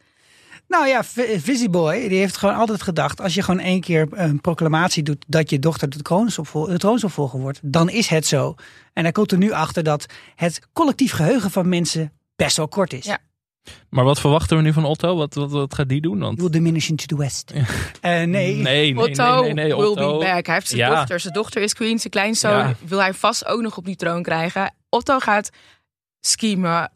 Nou 0.69 0.87
ja, 0.87 1.05
V- 1.05 1.43
Vizzy 1.43 1.69
Boy, 1.69 2.09
die 2.09 2.19
heeft 2.19 2.37
gewoon 2.37 2.55
altijd 2.55 2.83
gedacht... 2.83 3.21
als 3.21 3.35
je 3.35 3.43
gewoon 3.43 3.61
één 3.61 3.81
keer 3.81 4.09
een 4.11 4.41
proclamatie 4.41 5.03
doet... 5.03 5.25
dat 5.27 5.51
je 5.51 5.59
dochter 5.59 5.89
de 5.89 6.03
troonsopvol- 6.03 6.67
de 6.67 6.79
troonsopvolger 6.79 7.41
wordt, 7.41 7.59
dan 7.63 7.89
is 7.89 8.07
het 8.07 8.27
zo. 8.27 8.55
En 8.93 9.03
hij 9.03 9.13
komt 9.13 9.33
er 9.33 9.39
nu 9.39 9.53
achter 9.53 9.83
dat 9.83 10.07
het 10.35 10.61
collectief 10.73 11.13
geheugen 11.13 11.51
van 11.51 11.69
mensen 11.69 12.13
best 12.37 12.57
wel 12.57 12.69
kort 12.69 12.93
is. 12.93 13.05
Ja. 13.05 13.19
Maar 13.91 14.05
wat 14.05 14.21
verwachten 14.21 14.57
we 14.57 14.63
nu 14.63 14.73
van 14.73 14.85
Otto? 14.85 15.17
Wat, 15.17 15.35
wat, 15.35 15.51
wat 15.51 15.75
gaat 15.75 15.89
die 15.89 16.01
doen? 16.01 16.13
You 16.19 16.25
Want... 16.25 16.39
will 16.41 16.51
diminish 16.51 16.89
into 16.89 17.05
the 17.07 17.17
west. 17.17 17.51
Eh, 17.51 17.63
nee. 18.01 18.25
Nee, 18.25 18.55
nee, 18.57 18.99
Otto 18.99 19.35
nee, 19.35 19.43
nee, 19.43 19.53
nee, 19.65 19.77
will 19.77 19.87
Otto. 19.87 20.19
be 20.19 20.25
back. 20.25 20.47
Hij 20.47 20.55
heeft 20.55 20.69
zijn 20.69 20.81
Ja. 20.81 20.95
dochter. 20.95 21.21
Zijn 21.21 21.35
dochter 21.35 21.63
is 21.63 21.75
queen. 21.75 21.99
Zijn 21.99 22.13
kleinzoon 22.13 22.57
Ja. 22.59 22.75
wil 22.87 22.99
hij 22.99 23.15
vast 23.15 23.47
ook 23.47 23.61
nog 23.61 23.77
op 23.77 23.85
die 23.85 23.97
troon 23.97 24.23
krijgen. 24.23 24.75
Otto 24.89 25.19
gaat 25.19 25.51
schemen 26.21 26.91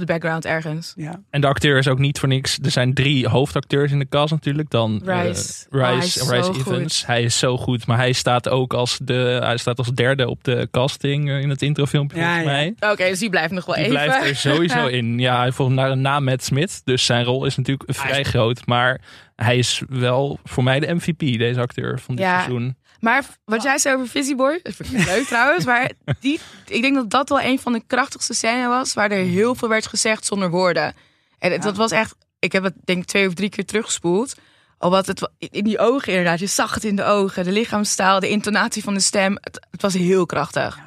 op 0.00 0.06
de 0.06 0.12
background 0.12 0.44
ergens. 0.44 0.92
Ja. 0.96 1.20
En 1.30 1.40
de 1.40 1.46
acteur 1.46 1.78
is 1.78 1.88
ook 1.88 1.98
niet 1.98 2.18
voor 2.18 2.28
niks. 2.28 2.58
Er 2.62 2.70
zijn 2.70 2.94
drie 2.94 3.28
hoofdacteurs 3.28 3.92
in 3.92 3.98
de 3.98 4.08
cast 4.08 4.32
natuurlijk. 4.32 4.70
Dan 4.70 5.02
eh, 5.06 5.22
Rice. 5.24 5.66
Oh, 5.70 5.80
hij 5.80 5.94
Rice, 5.94 6.18
zo 6.24 6.52
Evans. 6.52 7.06
Hij 7.06 7.22
is 7.22 7.38
zo 7.38 7.56
goed. 7.56 7.86
Maar 7.86 7.96
hij 7.96 8.12
staat 8.12 8.48
ook 8.48 8.74
als, 8.74 8.98
de, 9.02 9.38
hij 9.42 9.56
staat 9.56 9.78
als 9.78 9.88
derde 9.88 10.28
op 10.28 10.44
de 10.44 10.68
casting 10.70 11.28
eh, 11.28 11.40
in 11.40 11.48
het 11.50 11.62
introfilmpje 11.62 12.18
Ja, 12.18 12.24
volgens 12.34 12.52
ja. 12.52 12.72
mij. 12.78 12.90
Oké, 12.92 13.08
dus 13.08 13.18
die 13.18 13.30
blijft 13.30 13.52
nog 13.52 13.64
wel 13.64 13.74
Die 13.74 13.84
even. 13.84 13.96
blijft 13.96 14.28
er 14.28 14.36
sowieso 14.36 14.86
in. 14.98 15.18
Ja, 15.18 15.38
hij 15.38 15.52
volgt 15.52 15.72
naar 15.74 15.90
een 15.90 16.00
naam 16.00 16.24
met 16.24 16.44
Smith. 16.44 16.80
Dus 16.84 17.04
zijn 17.04 17.24
rol 17.24 17.44
is 17.44 17.56
natuurlijk 17.56 17.94
vrij 17.94 18.24
groot. 18.24 18.66
Maar 18.66 19.00
hij 19.36 19.56
is 19.58 19.82
wel 19.88 20.38
voor 20.44 20.62
mij 20.64 20.80
de 20.80 20.94
MVP, 20.94 21.18
deze 21.38 21.60
acteur 21.60 21.98
van 22.00 22.14
dit 22.16 22.24
Ja. 22.24 22.34
seizoen. 22.40 22.76
Maar 23.06 23.24
wat 23.44 23.62
jij 23.62 23.78
zei 23.78 23.94
over 23.94 24.06
Fizzy 24.06 24.34
Boy, 24.34 24.60
dat 24.62 24.74
vind 24.74 24.92
ik 24.92 25.04
leuk 25.06 25.26
trouwens. 25.34 25.64
Maar 25.64 25.90
die, 26.20 26.40
ik 26.66 26.82
denk 26.82 26.94
dat 26.94 27.10
dat 27.10 27.28
wel 27.28 27.40
een 27.40 27.58
van 27.58 27.72
de 27.72 27.82
krachtigste 27.86 28.34
scènes 28.34 28.66
was. 28.66 28.94
Waar 28.94 29.10
er 29.10 29.24
heel 29.24 29.54
veel 29.54 29.68
werd 29.68 29.86
gezegd 29.86 30.24
zonder 30.26 30.50
woorden. 30.50 30.94
En 31.38 31.52
het, 31.52 31.62
dat 31.62 31.76
was 31.76 31.90
echt, 31.90 32.14
ik 32.38 32.52
heb 32.52 32.62
het 32.62 32.74
denk 32.84 33.02
ik 33.02 33.06
twee 33.08 33.26
of 33.26 33.34
drie 33.34 33.48
keer 33.48 33.64
teruggespoeld. 33.64 34.34
Al 34.78 34.90
wat 34.90 35.06
het 35.06 35.30
in 35.38 35.64
die 35.64 35.78
ogen 35.78 36.08
inderdaad, 36.12 36.38
je 36.38 36.46
zag 36.46 36.74
het 36.74 36.84
in 36.84 36.96
de 36.96 37.04
ogen, 37.04 37.44
de 37.44 37.52
lichaamstaal, 37.52 38.20
de 38.20 38.28
intonatie 38.28 38.82
van 38.82 38.94
de 38.94 39.00
stem. 39.00 39.38
Het, 39.40 39.66
het 39.70 39.82
was 39.82 39.94
heel 39.94 40.26
krachtig. 40.26 40.76
En 40.76 40.82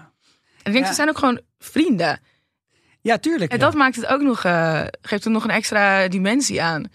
ik 0.64 0.72
denk, 0.72 0.84
Ja. 0.84 0.90
ze 0.90 0.94
zijn 0.96 1.10
ook 1.10 1.18
gewoon 1.18 1.42
vrienden. 1.60 2.20
ja, 3.02 3.18
tuurlijk. 3.18 3.52
En 3.52 3.60
dat 3.60 3.74
maakt 3.74 3.96
het 3.96 4.06
ook 4.06 4.22
nog, 4.22 4.44
eh, 4.44 4.84
geeft 5.02 5.26
er 5.26 5.32
nog 5.32 5.44
een 5.44 5.50
extra 5.50 6.08
dimensie 6.08 6.62
aan. 6.62 6.92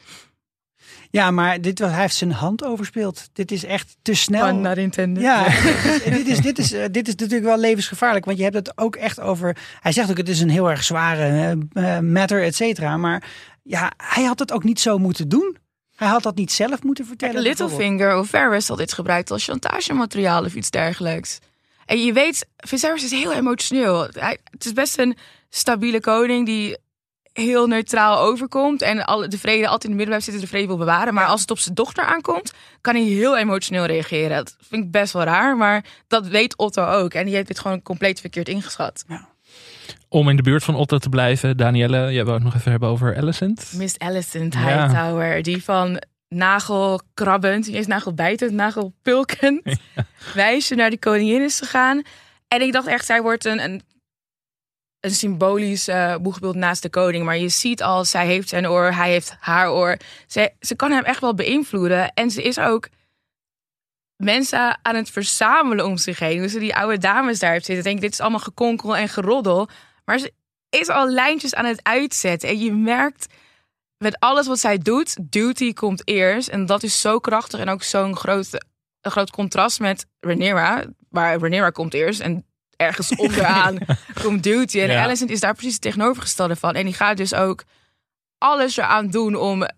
Ja, 1.15 1.31
maar 1.31 1.61
dit, 1.61 1.79
was- 1.79 1.91
hij 1.91 2.01
heeft 2.01 2.15
zijn 2.15 2.33
hand 2.33 2.65
overspeeld. 2.65 3.29
Dit 3.33 3.53
is 3.53 3.65
echt 3.65 3.97
te 4.03 4.15
snel. 4.15 4.47
Van 4.47 4.61
naar 4.61 4.77
Nintendo. 4.77 5.21
Ja, 5.21 5.45
dit, 6.05 6.27
is, 6.27 6.39
dit, 6.41 6.59
is, 6.59 6.73
eh, 6.73 6.85
dit 6.91 7.09
is 7.09 7.15
natuurlijk 7.15 7.45
wel 7.45 7.59
levensgevaarlijk. 7.59 8.25
Want 8.25 8.37
je 8.37 8.43
hebt 8.43 8.57
het 8.57 8.79
ook 8.79 8.97
echt 8.97 9.21
over. 9.21 9.57
Hij 9.81 9.93
zegt 9.93 10.11
ook: 10.11 10.17
het 10.17 10.29
is 10.29 10.41
een 10.41 10.51
heel 10.51 10.71
erg 10.71 10.85
zware 10.85 11.57
eh, 11.75 11.97
eh, 11.97 12.03
matter, 12.03 12.43
et 12.43 12.55
cetera. 12.55 12.97
Maar 12.97 13.23
ja, 13.63 13.93
hij 13.97 14.25
had 14.25 14.39
het 14.39 14.53
ook 14.53 14.65
niet 14.65 14.81
zo 14.81 14.99
moeten 14.99 15.29
doen. 15.29 15.57
Hij 15.97 16.09
had 16.09 16.23
dat 16.23 16.37
niet 16.37 16.53
zelf 16.53 16.83
moeten 16.83 17.07
vertellen. 17.07 17.43
Littlefinger 17.43 18.19
of 18.19 18.29
Varys 18.29 18.69
had 18.69 18.79
dit 18.79 18.93
gebruikt 18.93 19.31
als 19.31 19.45
chantagemateriaal 19.45 20.45
of 20.45 20.55
iets 20.55 20.71
dergelijks. 20.71 21.39
En 21.87 22.05
je 22.05 22.13
weet, 22.13 22.47
Viserys 22.57 23.05
is 23.05 23.11
heel 23.11 23.33
emotioneel. 23.33 24.09
Hij, 24.13 24.39
het 24.51 24.65
is 24.65 24.73
best 24.73 24.99
een 24.99 25.17
stabiele 25.49 26.01
koning 26.01 26.47
die 26.47 26.77
heel 27.43 27.67
neutraal 27.67 28.19
overkomt. 28.19 28.83
En 28.83 29.05
alle, 29.05 29.29
de 29.29 29.39
vrede 29.39 29.65
altijd 29.65 29.85
in 29.85 29.89
het 29.89 29.99
midden 29.99 30.07
blijft 30.07 30.25
zitten, 30.25 30.43
de 30.43 30.49
vrede 30.49 30.67
wil 30.67 30.77
bewaren. 30.77 31.15
Maar 31.15 31.27
als 31.27 31.41
het 31.41 31.51
op 31.51 31.59
zijn 31.59 31.75
dochter 31.75 32.05
aankomt, 32.05 32.53
kan 32.81 32.95
hij 32.95 33.05
heel 33.05 33.37
emotioneel 33.39 33.85
reageren. 33.85 34.37
Dat 34.37 34.57
vind 34.69 34.85
ik 34.85 34.91
best 34.91 35.13
wel 35.13 35.23
raar, 35.23 35.57
maar 35.57 35.85
dat 36.09 36.27
weet 36.27 36.57
Otto 36.57 36.85
ook. 36.85 37.15
En 37.15 37.25
die 37.25 37.35
heeft 37.35 37.47
dit 37.47 37.59
gewoon 37.59 37.83
compleet 37.83 38.21
verkeerd 38.21 38.49
ingeschat. 38.49 39.05
Om 40.09 40.29
in 40.29 40.37
de 40.37 40.43
buurt 40.43 40.65
van 40.65 40.75
Otto 40.75 40.99
te 40.99 41.09
blijven, 41.09 41.57
Danielle, 41.57 42.13
jij 42.13 42.25
wou 42.25 42.35
het 42.35 42.45
nog 42.45 42.55
even 42.55 42.71
hebben 42.71 42.89
over 42.89 43.17
Alicent. 43.17 43.73
Miss 43.77 43.99
Alicent 43.99 44.55
Ja. 44.55 44.61
Hightower, 44.61 45.43
die 45.43 45.65
van 45.65 46.03
nagelkrabbend, 46.29 47.67
niet 47.67 47.77
eens 47.77 47.87
nagelbijtend, 47.87 48.53
nagelpulkend, 48.53 49.63
wijsje 50.35 50.75
naar 50.75 50.91
de 50.91 50.99
koningin 50.99 51.43
is 51.43 51.59
gegaan. 51.59 52.03
En 52.49 52.61
ik 52.63 52.73
dacht 52.73 52.87
echt, 52.87 53.07
zij 53.07 53.23
wordt 53.23 53.45
een, 53.45 53.65
een, 53.65 53.83
een 55.05 55.11
symbolisch 55.11 55.89
eh, 55.89 56.17
boegbeeld 56.17 56.55
naast 56.55 56.83
de 56.83 56.91
koning. 56.91 57.25
Maar 57.25 57.39
je 57.39 57.49
ziet 57.49 57.83
al, 57.83 58.05
zij 58.05 58.27
heeft 58.27 58.49
zijn 58.49 58.69
oor, 58.69 58.95
hij 58.95 59.11
heeft 59.11 59.37
haar 59.41 59.73
oor. 59.73 59.97
Ze, 60.27 60.53
ze 60.61 60.77
kan 60.77 60.91
hem 60.91 61.05
echt 61.05 61.21
wel 61.21 61.35
beïnvloeden. 61.35 62.13
En 62.13 62.31
ze 62.31 62.43
is 62.43 62.59
ook 62.59 62.89
mensen 64.17 64.79
aan 64.83 64.95
het 64.95 65.11
verzamelen 65.11 65.85
om 65.85 65.97
zich 65.97 66.19
heen. 66.19 66.43
Dus 66.43 66.53
die 66.53 66.77
oude 66.77 66.99
dames 66.99 67.39
daar 67.39 67.53
heeft 67.53 67.65
zitten. 67.65 67.85
Denk 67.85 68.01
dit 68.01 68.13
is 68.13 68.21
allemaal 68.21 68.39
gekonkel 68.41 68.97
en 68.97 69.09
geroddel. 69.09 69.69
Maar 70.05 70.19
ze 70.19 70.33
is 70.69 70.89
al 70.89 71.09
lijntjes 71.09 71.55
aan 71.55 71.65
het 71.65 71.83
uitzetten. 71.83 72.49
En 72.49 72.59
je 72.59 72.73
merkt 72.73 73.27
met 73.99 74.19
alles 74.19 74.47
wat 74.47 74.59
zij 74.59 74.79
doet, 74.79 75.31
duty 75.31 75.73
komt 75.73 76.09
eerst. 76.09 76.49
En 76.49 76.67
dat 76.67 76.83
is 76.83 77.01
zo 77.01 77.19
krachtig 77.19 77.61
en 77.61 77.69
ook 77.69 77.83
zo'n 77.83 78.17
groot, 78.17 78.49
een 79.01 79.11
groot 79.11 79.31
contrast 79.31 79.81
met 79.81 80.07
Rhaenyra. 80.21 80.85
Waar 81.09 81.39
Rhaenyra 81.39 81.71
komt 81.71 81.95
eerst 81.95 82.21
en 82.21 82.47
ergens 82.77 83.17
onderaan 83.17 83.79
komt 84.23 84.43
duty. 84.43 84.81
En 84.81 84.91
Ja. 84.91 85.03
Alicent 85.03 85.31
is 85.31 85.41
daar 85.41 85.55
precies 85.55 85.73
het 85.73 85.83
tegenovergestelde 85.83 86.57
van. 86.57 86.75
En 86.75 86.85
die 86.85 86.95
gaat 86.95 87.17
dus 87.17 87.35
ook 87.35 87.65
alles 88.39 88.77
eraan 88.77 89.11
doen 89.11 89.35
om 89.35 89.69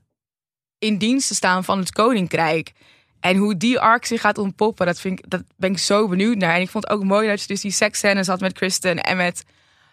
in 0.79 0.99
dienst 0.99 1.29
te 1.29 1.35
staan 1.35 1.65
van 1.65 1.79
het 1.79 1.93
koninkrijk. 1.93 2.73
En 3.21 3.37
hoe 3.37 3.57
die 3.57 3.81
arc 3.81 4.05
zich 4.05 4.21
gaat 4.21 4.39
ontpoppen, 4.39 4.87
dat, 4.87 5.01
vind 5.01 5.19
ik, 5.19 5.31
dat 5.31 5.43
ben 5.57 5.71
ik 5.71 5.79
zo 5.79 6.09
benieuwd 6.09 6.37
naar. 6.37 6.55
En 6.55 6.61
ik 6.61 6.71
vond 6.71 6.85
het 6.85 6.93
ook 6.93 7.05
mooi 7.05 7.29
dat 7.29 7.41
je 7.41 7.47
dus 7.47 7.61
die 7.61 7.71
seksscènes 7.71 8.27
had 8.27 8.41
met 8.41 8.53
Kristen 8.53 9.03
en 9.03 9.17
met, 9.17 9.45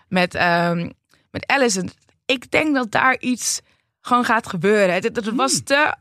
met, 0.07 0.35
ehm 0.35 0.89
met 1.31 1.47
Alicent. 1.47 1.95
Ik 2.25 2.51
denk 2.51 2.75
dat 2.75 2.91
daar 2.91 3.19
iets 3.19 3.61
gewoon 4.01 4.25
gaat 4.25 4.47
gebeuren. 4.47 4.93
Het, 4.93 5.03
het, 5.03 5.29
was 5.35 5.61
te, 5.63 5.95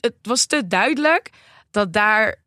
het 0.00 0.14
was 0.22 0.46
te 0.46 0.66
duidelijk 0.66 1.30
dat 1.70 1.92
daar 1.92 2.42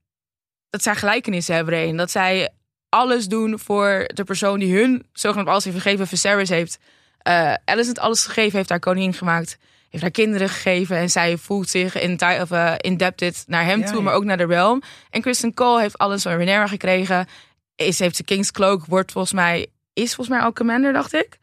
dat 0.69 0.83
zij 0.83 0.95
gelijkenissen 0.95 1.55
hebben 1.55 1.73
erin. 1.73 1.97
Dat 1.97 2.12
zij 2.12 2.49
alles 2.89 3.28
doen 3.28 3.60
voor 3.60 4.10
de 4.13 4.23
persoon 4.23 4.60
die 4.60 4.78
hun 4.78 5.06
zogenaamd 5.13 5.50
alles 5.50 5.63
heeft 5.63 5.78
gegeven. 5.78 6.08
Viserys 6.08 6.50
heeft 6.50 6.80
eh 7.17 7.54
Alicent 7.65 8.00
alles 8.00 8.26
gegeven, 8.26 8.58
heeft 8.58 8.69
haar 8.69 8.80
koningin 8.80 9.13
gemaakt. 9.13 9.58
Heeft 9.89 10.04
haar 10.04 10.12
kinderen 10.12 10.50
gegeven 10.50 10.97
en 10.97 11.10
zij 11.10 11.38
voelt 11.38 11.69
zich 11.69 12.00
in 12.02 12.21
of, 12.41 12.52
eh, 12.52 12.73
indebted 12.78 13.43
naar 13.47 13.65
hem 13.65 13.80
Ja, 13.80 13.86
toe, 13.86 13.95
ja. 13.95 14.02
maar 14.02 14.13
ook 14.13 14.23
naar 14.23 14.38
de 14.38 14.45
realm. 14.45 14.82
En 15.10 15.21
Kristen 15.21 15.54
Cole 15.54 15.82
heeft 15.82 15.97
alles 15.97 16.21
van 16.21 16.32
Rhaenyra 16.32 16.67
gekregen. 16.67 17.28
Is, 17.76 18.00
heeft 18.00 18.17
de 18.17 18.23
King's 18.23 18.52
Cloak, 18.52 18.86
wordt 18.86 19.12
volgens 19.12 19.34
mij, 19.34 19.67
is 19.93 20.15
volgens 20.15 20.38
mij 20.38 20.45
al 20.45 20.54
commander, 20.54 20.93
dacht 20.93 21.13
ik. 21.13 21.38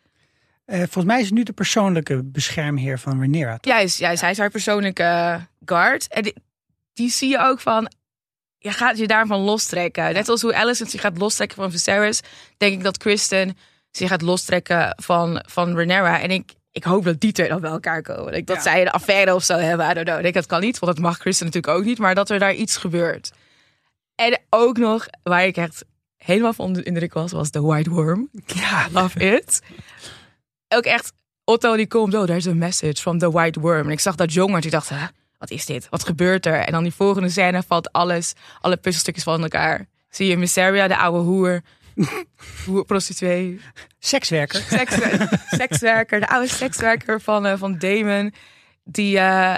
Eh, 0.64 0.78
volgens 0.78 1.04
mij 1.04 1.18
is 1.18 1.24
het 1.24 1.34
nu 1.34 1.42
de 1.42 1.52
persoonlijke 1.52 2.22
beschermheer 2.24 2.98
van 2.98 3.18
Rhaenyra. 3.18 3.58
Juist, 3.60 3.98
juist. 3.98 4.20
Hij 4.20 4.30
is 4.30 4.38
haar 4.38 4.50
persoonlijke 4.50 5.40
guard. 5.64 6.08
En 6.08 6.22
die, 6.22 6.34
die 6.92 7.10
zie 7.10 7.28
je 7.28 7.38
ook 7.38 7.60
van... 7.60 7.88
Je 8.64 8.72
gaat 8.72 8.98
je 8.98 9.06
daarvan 9.06 9.40
lostrekken. 9.40 10.12
Net 10.12 10.28
als 10.28 10.42
hoe 10.42 10.56
Alicent 10.56 10.90
zich 10.90 11.00
gaat 11.00 11.18
lostrekken 11.18 11.56
van 11.56 11.70
Viserys... 11.70 12.20
denk 12.56 12.72
ik 12.72 12.82
dat 12.82 12.96
Kristen 12.96 13.56
zich 13.90 14.08
gaat 14.08 14.22
lostrekken 14.22 14.94
van, 15.02 15.42
van 15.48 15.74
Rhaenyra. 15.74 16.20
En 16.20 16.30
ik, 16.30 16.54
ik 16.72 16.84
hoop 16.84 17.04
dat 17.04 17.20
die 17.20 17.32
twee 17.32 17.48
dan 17.48 17.60
bij 17.60 17.70
elkaar 17.70 18.02
komen. 18.02 18.32
Ik, 18.32 18.46
dat 18.46 18.56
Ja. 18.56 18.62
zij 18.62 18.80
een 18.80 18.90
affaire 18.90 19.34
of 19.34 19.44
zo 19.44 19.56
hebben. 19.56 19.90
I 19.90 19.94
don't 19.94 20.06
know. 20.06 20.16
Ik 20.16 20.22
denk, 20.22 20.34
dat 20.34 20.46
kan 20.46 20.60
niet, 20.60 20.78
want 20.78 20.94
dat 20.94 21.04
mag 21.04 21.18
Kristen 21.18 21.46
natuurlijk 21.46 21.76
ook 21.78 21.84
niet. 21.84 21.98
Maar 21.98 22.14
dat 22.14 22.30
er 22.30 22.38
daar 22.38 22.54
iets 22.54 22.76
gebeurt. 22.76 23.32
En 24.14 24.40
ook 24.50 24.76
nog, 24.78 25.06
waar 25.22 25.46
ik 25.46 25.56
echt 25.56 25.84
helemaal 26.16 26.52
van 26.52 26.64
onder 26.64 26.82
de 26.82 26.88
indruk 26.88 27.12
was... 27.12 27.32
was 27.32 27.50
de 27.50 27.60
White 27.60 27.90
Worm. 27.90 28.28
Ja, 28.46 28.86
Love 28.92 29.18
it. 29.18 29.60
Ook 30.68 30.84
echt, 30.84 31.12
Otto 31.44 31.76
die 31.76 31.86
komt, 31.86 32.14
oh, 32.14 32.24
there's 32.24 32.46
a 32.46 32.54
message 32.54 32.96
from 32.96 33.18
the 33.18 33.30
white 33.30 33.60
worm. 33.60 33.86
En 33.86 33.92
ik 33.92 34.00
zag 34.00 34.14
dat 34.14 34.32
jongetje, 34.32 34.64
ik 34.68 34.70
dacht, 34.74 34.88
hè, 34.88 35.06
wat 35.48 35.58
is 35.58 35.66
dit? 35.66 35.86
Wat 35.90 36.04
gebeurt 36.04 36.46
er? 36.46 36.54
En 36.60 36.72
dan 36.72 36.82
die 36.82 36.94
volgende 36.94 37.28
scène 37.28 37.62
valt 37.62 37.92
alles, 37.92 38.32
alle 38.60 38.76
puzzelstukjes 38.76 39.24
van 39.24 39.42
elkaar. 39.42 39.86
Zie 40.10 40.26
je 40.28 40.36
Misseria, 40.36 40.88
de 40.88 40.96
oude 40.96 41.18
hoer, 41.18 41.60
hoer 42.66 42.84
prostituee, 42.84 43.60
sekswerker. 43.98 44.60
sekswer- 44.60 45.28
sekswerker, 45.60 46.20
de 46.20 46.28
oude 46.28 46.48
sekswerker 46.48 47.20
van, 47.20 47.46
eh, 47.46 47.58
van 47.58 47.78
Damon, 47.78 48.34
die 48.84 49.18
eh, 49.18 49.56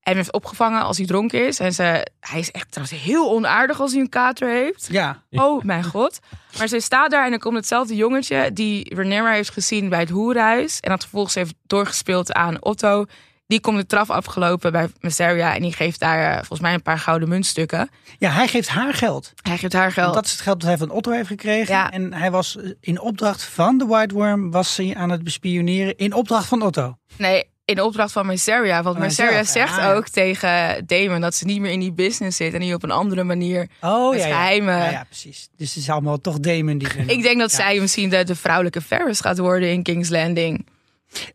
hem 0.00 0.16
heeft 0.16 0.32
opgevangen 0.32 0.82
als 0.82 0.96
hij 0.96 1.06
dronken 1.06 1.46
is. 1.46 1.58
En 1.58 1.72
ze, 1.74 2.06
hij 2.20 2.38
is 2.40 2.50
echt 2.50 2.70
trouwens 2.72 3.02
heel 3.02 3.30
onaardig 3.30 3.80
als 3.80 3.92
hij 3.92 4.00
een 4.00 4.08
kater 4.08 4.48
heeft. 4.48 4.88
Ja, 4.90 5.22
Oh 5.30 5.62
mijn 5.62 5.84
god. 5.84 6.18
Maar 6.58 6.68
ze 6.68 6.80
staat 6.80 7.10
daar 7.10 7.24
en 7.24 7.30
dan 7.30 7.38
komt 7.38 7.56
hetzelfde 7.56 7.96
jongetje 7.96 8.52
die 8.52 8.94
Rhaenyra 8.94 9.30
heeft 9.32 9.50
gezien 9.50 9.88
bij 9.88 10.00
het 10.00 10.10
hoerhuis. 10.10 10.80
En 10.80 10.90
dat 10.90 11.00
vervolgens 11.00 11.34
heeft 11.34 11.54
doorgespeeld 11.66 12.32
aan 12.32 12.62
Otto. 12.64 13.04
Die 13.46 13.60
komt 13.60 13.76
de 13.78 13.86
traf 13.86 14.10
afgelopen 14.10 14.72
bij 14.72 14.88
Mysteria 15.00 15.54
en 15.54 15.62
die 15.62 15.72
geeft 15.72 16.00
daar 16.00 16.30
eh, 16.30 16.36
volgens 16.36 16.60
mij 16.60 16.74
een 16.74 16.82
paar 16.82 16.98
gouden 16.98 17.28
muntstukken. 17.28 17.88
ja, 18.18 18.30
hij 18.30 18.48
geeft 18.48 18.68
haar 18.68 18.94
geld. 18.94 19.32
Hij 19.42 19.58
geeft 19.58 19.72
haar 19.72 19.82
Want 19.82 19.94
geld. 19.94 20.14
dat 20.14 20.24
is 20.24 20.30
het 20.32 20.40
geld 20.40 20.60
dat 20.60 20.68
hij 20.68 20.78
van 20.78 20.90
Otto 20.90 21.10
heeft 21.10 21.28
gekregen. 21.28 21.74
Ja. 21.74 21.90
En 21.90 22.14
hij 22.14 22.30
was 22.30 22.56
eh, 22.56 22.70
in 22.80 23.00
opdracht 23.00 23.42
van 23.44 23.78
de 23.78 23.86
White 23.86 24.14
Worm 24.14 24.50
was 24.50 24.76
hij 24.76 24.94
aan 24.94 25.10
het 25.10 25.24
bespioneren 25.24 25.96
in 25.96 26.12
opdracht 26.12 26.46
van 26.46 26.62
Otto. 26.62 26.96
Nee, 27.16 27.44
in 27.64 27.80
opdracht 27.80 28.12
van 28.12 28.26
Mysteria. 28.26 28.82
Want 28.82 28.98
Mysteria 28.98 29.44
zegt 29.44 29.76
ja, 29.76 29.82
ja. 29.88 29.94
ook 29.94 30.08
tegen 30.08 30.86
Damon 30.86 31.20
dat 31.20 31.34
ze 31.34 31.44
niet 31.44 31.60
meer 31.60 31.70
in 31.70 31.80
die 31.80 31.92
business 31.92 32.36
zit. 32.36 32.54
En 32.54 32.60
die 32.60 32.74
op 32.74 32.82
een 32.82 32.90
andere 32.90 33.24
manier 33.24 33.68
Oh 33.80 34.14
ja, 34.16 34.26
ja. 34.26 34.36
geheimen. 34.36 34.74
Ja, 34.76 34.90
ja, 34.90 35.04
precies. 35.04 35.48
Dus 35.56 35.68
het 35.74 35.82
is 35.82 35.90
allemaal 35.90 36.20
toch 36.20 36.40
Damon 36.40 36.78
die. 36.78 36.88
Ik 37.06 37.22
denk 37.22 37.38
dat 37.38 37.52
zij 37.52 37.80
misschien 37.80 38.08
de, 38.10 38.24
de 38.24 38.34
vrouwelijke 38.36 38.80
Ferris 38.80 39.20
gaat 39.20 39.38
worden 39.38 39.72
in 39.72 39.82
King's 39.82 40.08
Landing. 40.08 40.66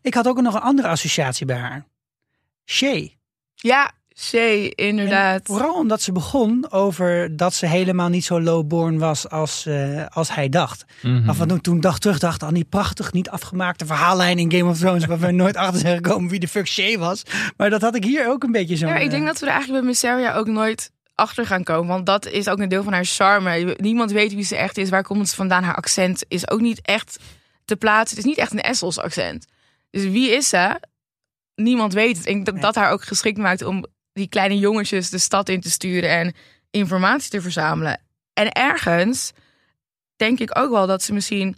Ik 0.02 0.14
had 0.14 0.28
ook 0.28 0.40
nog 0.40 0.54
een 0.54 0.60
andere 0.60 0.88
associatie 0.88 1.46
bij 1.46 1.56
haar. 1.56 1.84
Shay. 2.70 3.16
Ja, 3.54 3.92
Shay, 4.16 4.64
En 4.64 4.86
inderdaad. 4.86 5.40
Vooral 5.44 5.74
omdat 5.74 6.02
ze 6.02 6.12
begon 6.12 6.70
over 6.70 7.36
dat 7.36 7.54
ze 7.54 7.66
helemaal 7.66 8.08
niet 8.08 8.24
zo 8.24 8.40
lowborn 8.40 8.98
was 8.98 9.28
als, 9.28 9.66
eh, 9.66 10.06
als 10.06 10.34
hij 10.34 10.48
dacht. 10.48 10.84
Af 11.26 11.40
en 11.40 11.48
toe 11.48 11.60
toen 11.60 11.80
dag 11.80 11.98
terug 11.98 12.18
dacht 12.18 12.42
aan 12.42 12.54
die 12.54 12.64
prachtig 12.64 13.12
niet 13.12 13.30
afgemaakte 13.30 13.86
verhaallijn 13.86 14.38
in 14.38 14.52
Game 14.52 14.70
of 14.70 14.78
Thrones. 14.78 15.04
waar 15.04 15.18
we 15.18 15.30
nooit 15.42 15.56
achter 15.56 15.80
zijn 15.80 15.96
gekomen 15.96 16.30
wie 16.30 16.40
de 16.40 16.48
fuck 16.48 16.66
Shay 16.66 16.98
was. 16.98 17.22
Maar 17.56 17.70
dat 17.70 17.80
had 17.80 17.94
ik 17.94 18.04
hier 18.04 18.28
ook 18.28 18.42
een 18.42 18.52
beetje 18.52 18.76
zo. 18.76 18.86
Ja, 18.86 18.96
ik 18.96 19.10
denk 19.10 19.26
dat 19.26 19.38
we 19.38 19.46
er 19.46 19.52
eigenlijk 19.52 19.80
bij 19.80 19.90
Mysteria 19.90 20.34
ook 20.34 20.46
nooit 20.46 20.90
achter 21.14 21.46
gaan 21.46 21.64
komen. 21.64 21.88
Want 21.88 22.06
dat 22.06 22.26
is 22.26 22.48
ook 22.48 22.58
een 22.58 22.68
deel 22.68 22.82
van 22.82 22.92
haar 22.92 23.04
charme. 23.04 23.76
Niemand 23.78 24.12
weet 24.12 24.34
wie 24.34 24.44
ze 24.44 24.56
echt 24.56 24.76
is. 24.76 24.88
Waar 24.88 25.02
komt 25.02 25.28
ze 25.28 25.34
vandaan? 25.34 25.62
Haar 25.62 25.76
accent 25.76 26.24
is 26.28 26.50
ook 26.50 26.60
niet 26.60 26.80
echt 26.82 27.18
te 27.64 27.76
plaatsen. 27.76 28.16
Het 28.16 28.26
is 28.26 28.30
niet 28.30 28.40
echt 28.40 28.52
een 28.52 28.60
Essels 28.60 28.98
accent. 28.98 29.46
Dus 29.90 30.02
wie 30.04 30.30
is 30.30 30.48
ze? 30.48 30.80
Niemand 31.62 31.92
weet 31.92 32.16
het. 32.16 32.26
Ik 32.26 32.32
denk 32.32 32.46
dat 32.46 32.60
dat 32.60 32.74
haar 32.74 32.92
ook 32.92 33.02
geschikt 33.02 33.38
maakt 33.38 33.62
om 33.62 33.84
die 34.12 34.28
kleine 34.28 34.58
jongetjes 34.58 35.10
de 35.10 35.18
stad 35.18 35.48
in 35.48 35.60
te 35.60 35.70
sturen 35.70 36.10
en 36.10 36.34
informatie 36.70 37.30
te 37.30 37.40
verzamelen. 37.40 38.00
En 38.32 38.52
ergens 38.52 39.32
denk 40.16 40.38
ik 40.38 40.58
ook 40.58 40.70
wel 40.70 40.86
dat 40.86 41.02
ze 41.02 41.12
misschien 41.12 41.56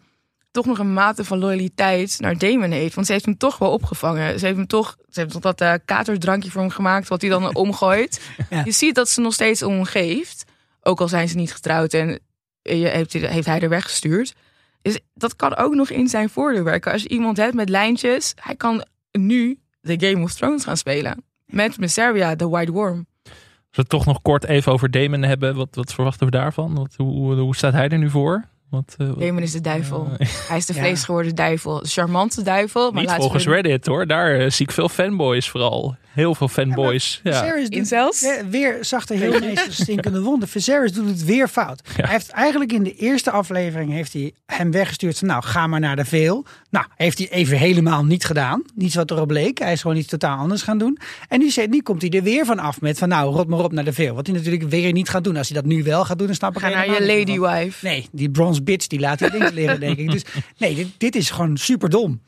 toch 0.50 0.66
nog 0.66 0.78
een 0.78 0.92
mate 0.92 1.24
van 1.24 1.38
loyaliteit 1.38 2.16
naar 2.20 2.38
Damon 2.38 2.70
heeft. 2.70 2.94
Want 2.94 3.06
ze 3.06 3.12
heeft 3.12 3.24
hem 3.24 3.36
toch 3.36 3.58
wel 3.58 3.70
opgevangen. 3.70 4.38
Ze 4.38 4.44
heeft 4.44 4.56
hem 4.56 4.66
toch, 4.66 4.96
ze 5.08 5.20
heeft 5.20 5.32
toch 5.32 5.42
dat 5.42 5.60
eh 5.60 5.74
katerdrankje 5.84 6.50
voor 6.50 6.60
hem 6.60 6.70
gemaakt, 6.70 7.08
wat 7.08 7.20
hij 7.20 7.30
dan 7.30 7.54
omgooit. 7.64 8.20
Ja. 8.50 8.64
Je 8.64 8.72
ziet 8.72 8.94
dat 8.94 9.08
ze 9.08 9.20
nog 9.20 9.32
steeds 9.32 9.62
om 9.62 9.72
hem 9.72 9.84
geeft. 9.84 10.44
Ook 10.80 11.00
al 11.00 11.08
zijn 11.08 11.28
ze 11.28 11.36
niet 11.36 11.52
getrouwd 11.52 11.92
en 11.92 12.20
eh, 12.62 12.90
heeft, 12.90 13.12
heeft 13.12 13.46
hij 13.46 13.60
er 13.60 13.68
weggestuurd. 13.68 14.34
Dus 14.82 14.98
dat 15.14 15.36
kan 15.36 15.56
ook 15.56 15.74
nog 15.74 15.90
in 15.90 16.08
zijn 16.08 16.30
voordeel 16.30 16.64
werken. 16.64 16.92
Als 16.92 17.02
je 17.02 17.08
iemand 17.08 17.36
hebt 17.36 17.54
met 17.54 17.68
lijntjes, 17.68 18.32
hij 18.40 18.56
kan 18.56 18.84
nu 19.10 19.58
de 19.82 20.08
Game 20.08 20.22
of 20.22 20.34
Thrones 20.34 20.64
gaan 20.64 20.76
spelen. 20.76 21.24
Met 21.46 21.78
Mysteria, 21.78 22.34
de 22.34 22.48
White 22.48 22.72
Worm. 22.72 23.06
Als 23.24 23.80
we 23.80 23.80
het 23.80 23.88
toch 23.88 24.06
nog 24.06 24.22
kort 24.22 24.44
even 24.44 24.72
over 24.72 24.90
Damon 24.90 25.22
hebben, 25.22 25.54
wat, 25.54 25.74
wat 25.74 25.94
verwachten 25.94 26.26
we 26.26 26.32
daarvan? 26.32 26.74
Wat, 26.74 26.94
hoe, 26.96 27.34
hoe 27.34 27.56
staat 27.56 27.72
hij 27.72 27.88
er 27.88 27.98
nu 27.98 28.10
voor? 28.10 28.44
Wat, 28.72 28.94
Damon 29.18 29.38
is 29.42 29.52
de 29.52 29.60
duivel. 29.60 30.08
Hij 30.48 30.56
is 30.56 30.66
de 30.66 30.74
Ja. 30.74 30.80
vleesgeworden 30.80 31.34
duivel. 31.34 31.80
Charmante 31.86 32.42
duivel. 32.42 32.90
Maar 32.92 33.02
niet 33.02 33.10
volgens 33.12 33.44
we- 33.44 33.50
Reddit 33.50 33.86
hoor, 33.86 34.06
daar 34.06 34.38
eh, 34.38 34.50
zie 34.50 34.66
ik 34.66 34.72
veel 34.72 34.88
fanboys 34.88 35.48
vooral. 35.48 35.96
Heel 36.08 36.34
veel 36.34 36.48
fanboys. 36.48 37.20
Ja, 37.22 37.40
Viserys 37.42 37.68
Incels? 37.68 38.20
Ja, 38.20 38.46
weer 38.48 38.78
zag 38.80 39.06
de 39.06 39.14
heel 39.16 39.40
meester 39.40 39.72
stinkende 39.72 40.20
wonden. 40.22 40.48
Viserys 40.48 40.92
doet 40.92 41.08
het 41.08 41.24
weer 41.24 41.48
fout. 41.48 41.80
Hij 41.96 42.10
heeft 42.10 42.30
eigenlijk 42.30 42.72
in 42.72 42.82
de 42.82 42.94
eerste 42.94 43.30
aflevering 43.30 43.90
heeft 43.90 44.12
hij 44.12 44.32
hem 44.46 44.70
weggestuurd 44.70 45.18
van 45.18 45.28
nou 45.28 45.42
ga 45.44 45.66
maar 45.66 45.80
naar 45.80 45.96
de 45.96 46.04
veel. 46.04 46.44
Nou 46.70 46.86
heeft 46.96 47.18
hij 47.18 47.30
even 47.30 47.58
helemaal 47.58 48.04
niet 48.04 48.24
gedaan. 48.24 48.62
Niets 48.74 48.94
wat 48.94 49.10
erop 49.10 49.30
leek. 49.30 49.58
Hij 49.58 49.72
is 49.72 49.80
gewoon 49.80 49.96
iets 49.96 50.08
totaal 50.08 50.38
anders 50.38 50.62
gaan 50.62 50.78
doen. 50.78 50.98
En 51.28 51.38
nu, 51.38 51.50
zegt- 51.50 51.68
nu 51.70 51.82
komt 51.82 52.02
hij 52.02 52.10
er 52.10 52.22
weer 52.22 52.44
van 52.44 52.58
af 52.58 52.80
met 52.80 52.98
van 52.98 53.08
nou 53.08 53.34
rot 53.34 53.48
maar 53.48 53.64
op 53.64 53.72
naar 53.72 53.84
de 53.84 53.92
veel. 53.92 54.14
Wat 54.14 54.26
hij 54.26 54.36
natuurlijk 54.36 54.62
weer 54.62 54.92
niet 54.92 55.08
gaat 55.08 55.24
doen. 55.24 55.36
Als 55.36 55.48
hij 55.48 55.60
dat 55.60 55.70
nu 55.70 55.82
wel 55.82 56.04
gaat 56.04 56.18
doen 56.18 56.26
dan 56.26 56.36
snap 56.36 56.54
ik 56.54 56.60
Ga 56.60 56.68
naar 56.68 56.84
je 56.86 56.90
wat. 56.90 57.00
ladywife. 57.00 57.84
Nee, 57.86 58.06
die 58.12 58.30
bronze 58.30 58.61
bitch 58.64 58.86
die 58.86 59.00
laat 59.00 59.20
hij 59.20 59.30
links 59.30 59.50
liggen, 59.50 59.80
denk 59.80 59.98
ik. 59.98 60.10
Dus 60.10 60.24
nee, 60.58 60.92
dit, 60.98 61.16
is 61.16 61.30
gewoon 61.30 61.56
super 61.56 61.90
dom. 61.90 62.20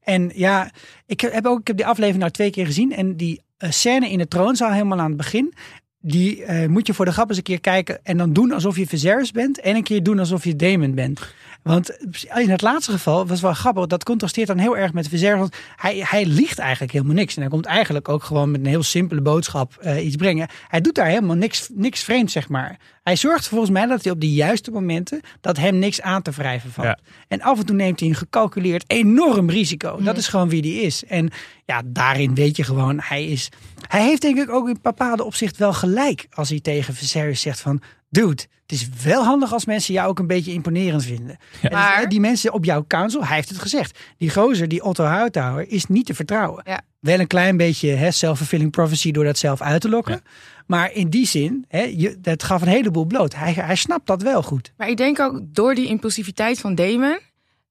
En 0.00 0.30
ja, 0.34 0.70
ik 1.06 1.20
heb 1.20 1.46
ook 1.46 1.60
ik 1.60 1.66
heb 1.66 1.76
die 1.76 1.86
aflevering 1.86 2.20
nou 2.20 2.32
twee 2.32 2.50
keer 2.50 2.66
gezien. 2.66 2.92
En 2.92 3.16
die 3.16 3.40
eh, 3.56 3.70
scène 3.70 4.10
in 4.10 4.18
de 4.18 4.28
troonzaal 4.28 4.72
helemaal 4.72 4.98
aan 4.98 5.08
het 5.08 5.16
begin. 5.16 5.54
Die 6.00 6.44
eh, 6.44 6.68
moet 6.68 6.86
je 6.86 6.94
voor 6.94 7.04
de 7.04 7.12
grap 7.12 7.28
eens 7.28 7.36
een 7.36 7.42
keer 7.42 7.60
kijken. 7.60 8.04
En 8.04 8.16
dan 8.16 8.32
doen 8.32 8.52
alsof 8.52 8.76
je 8.76 8.86
Viserys 8.86 9.30
bent. 9.30 9.60
En 9.60 9.76
een 9.76 9.82
keer 9.82 10.02
doen 10.02 10.18
alsof 10.18 10.44
je 10.44 10.56
Daemon 10.56 10.94
bent. 10.94 11.34
Want 11.64 11.90
in 12.34 12.50
het 12.50 12.62
laatste 12.62 12.92
geval 12.92 13.26
was 13.26 13.40
wel 13.40 13.52
grappig. 13.52 13.86
Dat 13.86 14.04
contrasteert 14.04 14.46
dan 14.46 14.58
heel 14.58 14.76
erg 14.76 14.92
met 14.92 15.08
Viserys. 15.08 15.38
Want 15.38 15.56
hij, 15.76 16.04
hij 16.06 16.26
liegt 16.26 16.58
eigenlijk 16.58 16.92
helemaal 16.92 17.14
niks. 17.14 17.34
En 17.34 17.40
hij 17.40 17.50
komt 17.50 17.66
eigenlijk 17.66 18.08
ook 18.08 18.22
gewoon 18.22 18.50
met 18.50 18.60
een 18.60 18.66
heel 18.66 18.82
simpele 18.82 19.20
boodschap 19.20 19.76
eh, 19.76 20.06
iets 20.06 20.16
brengen. 20.16 20.48
Hij 20.68 20.80
doet 20.80 20.94
daar 20.94 21.06
helemaal 21.06 21.36
niks, 21.36 21.68
niks 21.72 22.02
vreemds, 22.02 22.32
zeg 22.32 22.48
maar. 22.48 22.78
Hij 23.02 23.16
zorgt 23.16 23.48
volgens 23.48 23.70
mij 23.70 23.86
dat 23.86 24.04
hij 24.04 24.12
op 24.12 24.20
de 24.20 24.32
juiste 24.32 24.70
momenten... 24.70 25.20
dat 25.40 25.56
hem 25.56 25.78
niks 25.78 26.00
aan 26.00 26.22
te 26.22 26.30
wrijven 26.30 26.70
valt. 26.70 26.86
Ja. 26.86 26.98
En 27.28 27.42
af 27.42 27.58
en 27.58 27.66
toe 27.66 27.76
neemt 27.76 28.00
hij 28.00 28.08
een 28.08 28.14
gecalculeerd 28.14 28.84
enorm 28.86 29.50
risico. 29.50 30.02
Dat 30.02 30.16
is 30.16 30.28
gewoon 30.28 30.48
wie 30.48 30.62
die 30.62 30.80
is. 30.80 31.04
En 31.04 31.30
ja, 31.64 31.82
daarin 31.86 32.34
weet 32.34 32.56
je 32.56 32.64
gewoon, 32.64 33.00
hij 33.02 33.26
is... 33.26 33.48
Hij 33.88 34.04
heeft 34.04 34.22
denk 34.22 34.38
ik 34.38 34.50
ook 34.50 34.68
in 34.68 34.78
bepaalde 34.82 35.24
opzicht 35.24 35.56
wel 35.56 35.72
gelijk. 35.72 36.26
Als 36.30 36.48
hij 36.48 36.60
tegen 36.60 36.94
Viserys 36.94 37.40
zegt 37.40 37.60
van... 37.60 37.82
Dude, 38.10 38.46
is 38.74 38.88
wel 39.04 39.24
handig 39.24 39.52
als 39.52 39.64
mensen 39.64 39.94
jou 39.94 40.08
ook 40.08 40.18
een 40.18 40.26
beetje 40.26 40.52
imponerend 40.52 41.04
vinden. 41.04 41.36
En 41.62 41.72
Maar- 41.72 42.00
dus, 42.00 42.08
die 42.08 42.20
mensen 42.20 42.52
op 42.52 42.64
jouw 42.64 42.84
council, 42.86 43.24
hij 43.26 43.36
heeft 43.36 43.48
het 43.48 43.58
gezegd. 43.58 43.98
Die 44.16 44.30
gozer, 44.30 44.68
die 44.68 44.84
Otto 44.84 45.04
Hightower, 45.04 45.68
is 45.68 45.86
niet 45.86 46.06
te 46.06 46.14
vertrouwen. 46.14 46.62
Ja. 46.66 46.80
Wel 47.00 47.18
een 47.18 47.26
klein 47.26 47.56
beetje 47.56 47.90
hè, 47.90 48.10
self-fulfilling 48.10 48.70
prophecy 48.70 49.10
door 49.10 49.24
dat 49.24 49.38
zelf 49.38 49.60
uit 49.60 49.80
te 49.80 49.88
lokken. 49.88 50.22
Maar 50.66 50.92
in 50.92 51.10
die 51.10 51.26
zin, 51.26 51.64
hè, 51.68 51.82
je, 51.82 52.20
dat 52.20 52.42
gaf 52.42 52.62
een 52.62 52.68
heleboel 52.68 53.04
bloot. 53.04 53.34
Hij, 53.34 53.52
hij 53.52 53.76
snapt 53.76 54.06
dat 54.06 54.22
wel 54.22 54.42
goed. 54.42 54.72
Maar 54.76 54.88
ik 54.88 54.96
denk 54.96 55.20
ook 55.20 55.40
door 55.42 55.74
die 55.74 55.86
impulsiviteit 55.88 56.60
van 56.60 56.74
Damon, 56.74 57.18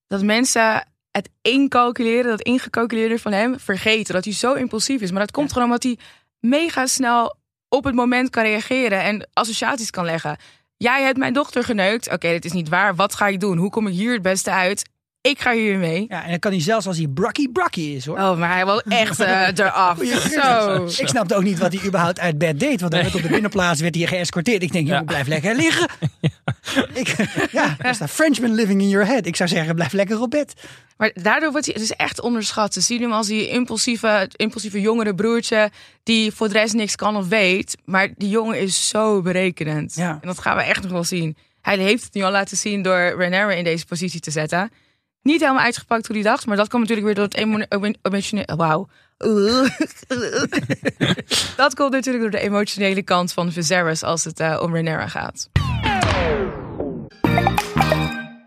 dat 0.07 0.23
mensen 0.23 0.87
het 1.11 1.29
incalculeren, 1.41 2.29
dat 2.29 2.41
ingecalculeerde 2.41 3.19
van 3.19 3.31
hem, 3.31 3.59
vergeten. 3.59 4.13
Dat 4.13 4.23
hij 4.23 4.33
zo 4.33 4.53
impulsief 4.53 5.01
is. 5.01 5.11
Maar 5.11 5.19
dat 5.19 5.31
komt 5.31 5.51
gewoon 5.53 5.67
omdat 5.67 5.83
hij 5.83 5.97
mega 6.39 6.85
snel 6.85 7.35
op 7.69 7.83
het 7.83 7.95
moment 7.95 8.29
kan 8.29 8.43
reageren 8.43 9.01
en 9.03 9.29
associaties 9.33 9.89
kan 9.89 10.05
leggen. 10.05 10.37
Jij 10.77 11.03
hebt 11.03 11.17
mijn 11.17 11.33
dochter 11.33 11.63
geneukt. 11.63 12.11
Oké, 12.11 12.27
dit 12.29 12.45
is 12.45 12.51
niet 12.51 12.69
waar. 12.69 12.95
Wat 12.95 13.15
ga 13.15 13.27
ik 13.27 13.39
doen? 13.39 13.57
Hoe 13.57 13.69
kom 13.69 13.87
ik 13.87 13.93
hier 13.93 14.13
het 14.13 14.21
beste 14.21 14.51
uit? 14.51 14.89
Ik 15.29 15.39
ga 15.41 15.53
hier 15.53 15.77
mee. 15.77 16.05
Ja, 16.09 16.23
en 16.23 16.29
dan 16.29 16.39
kan 16.39 16.51
hij 16.51 16.61
zelfs 16.61 16.87
als 16.87 16.97
hij 16.97 17.07
brakkie 17.07 17.51
brakkie 17.51 17.95
is 17.95 18.05
hoor. 18.05 18.17
Oh, 18.17 18.37
maar 18.37 18.53
hij 18.53 18.65
wil 18.65 18.81
echt 18.81 19.19
eh, 19.19 19.47
eraf. 19.55 19.97
Zo. 20.31 20.85
Ik 20.85 21.07
snapte 21.07 21.35
ook 21.35 21.43
niet 21.43 21.59
wat 21.59 21.73
hij 21.73 21.85
überhaupt 21.85 22.19
uit 22.19 22.37
bed 22.37 22.59
deed. 22.59 22.81
Want 22.81 23.15
op 23.15 23.21
de 23.21 23.27
binnenplaats 23.27 23.81
werd 23.81 23.95
hij 23.95 24.07
geëscorteerd. 24.07 24.63
Ik 24.63 24.71
denk, 24.71 24.87
jongen, 24.87 25.05
blijf 25.05 25.27
lekker 25.27 25.55
liggen. 25.55 25.87
Ik, 26.93 27.15
ja, 27.51 27.75
er 27.79 27.95
staat 27.95 28.09
Frenchman 28.09 28.53
living 28.53 28.81
in 28.81 28.89
your 28.89 29.05
head. 29.05 29.25
Ik 29.25 29.35
zou 29.35 29.49
zeggen, 29.49 29.75
blijf 29.75 29.91
lekker 29.91 30.21
op 30.21 30.29
bed. 30.29 30.53
Maar 30.97 31.11
daardoor 31.13 31.51
wordt 31.51 31.65
hij, 31.65 31.75
het 31.75 31.83
is 31.83 31.91
echt 31.91 32.21
onderschat. 32.21 32.73
Ze 32.73 32.81
zien 32.81 33.01
hem 33.01 33.11
als 33.11 33.27
die 33.27 33.49
impulsieve, 33.49 34.29
impulsieve 34.35 34.81
jongere 34.81 35.15
broertje 35.15 35.71
die 36.03 36.31
voor 36.31 36.47
de 36.47 36.53
rest 36.53 36.73
niks 36.73 36.95
kan 36.95 37.15
of 37.15 37.27
weet. 37.27 37.77
Maar 37.85 38.09
die 38.17 38.29
jongen 38.29 38.59
is 38.59 38.87
zo 38.87 39.21
berekenend. 39.21 39.95
Ja. 39.95 40.17
En 40.21 40.27
dat 40.27 40.39
gaan 40.39 40.57
we 40.57 40.63
echt 40.63 40.83
nog 40.83 40.91
wel 40.91 41.03
zien. 41.03 41.37
Hij 41.61 41.77
heeft 41.77 42.03
het 42.03 42.13
nu 42.13 42.21
al 42.21 42.31
laten 42.31 42.57
zien 42.57 42.81
door 42.81 43.15
Renera 43.17 43.51
in 43.51 43.63
deze 43.63 43.85
positie 43.85 44.19
te 44.19 44.31
zetten. 44.31 44.71
Niet 45.23 45.41
helemaal 45.41 45.63
uitgepakt 45.63 46.07
hoe 46.07 46.15
hij 46.15 46.25
dacht, 46.25 46.45
maar 46.45 46.57
dat 46.57 46.67
komt 46.69 46.81
natuurlijk 46.81 47.07
weer 47.07 47.15
door 47.15 47.25
het 47.25 47.35
emo- 47.35 47.65
emo- 47.69 47.97
emotionele. 48.01 48.55
Wauw. 48.55 48.87
dat 51.55 51.75
komt 51.75 51.91
natuurlijk 51.91 52.23
door 52.23 52.31
de 52.31 52.39
emotionele 52.39 53.01
kant 53.01 53.33
van 53.33 53.51
Viserys 53.51 54.03
als 54.03 54.23
het 54.23 54.39
eh, 54.39 54.59
om 54.61 54.73
Renera 54.75 55.07
gaat. 55.07 55.49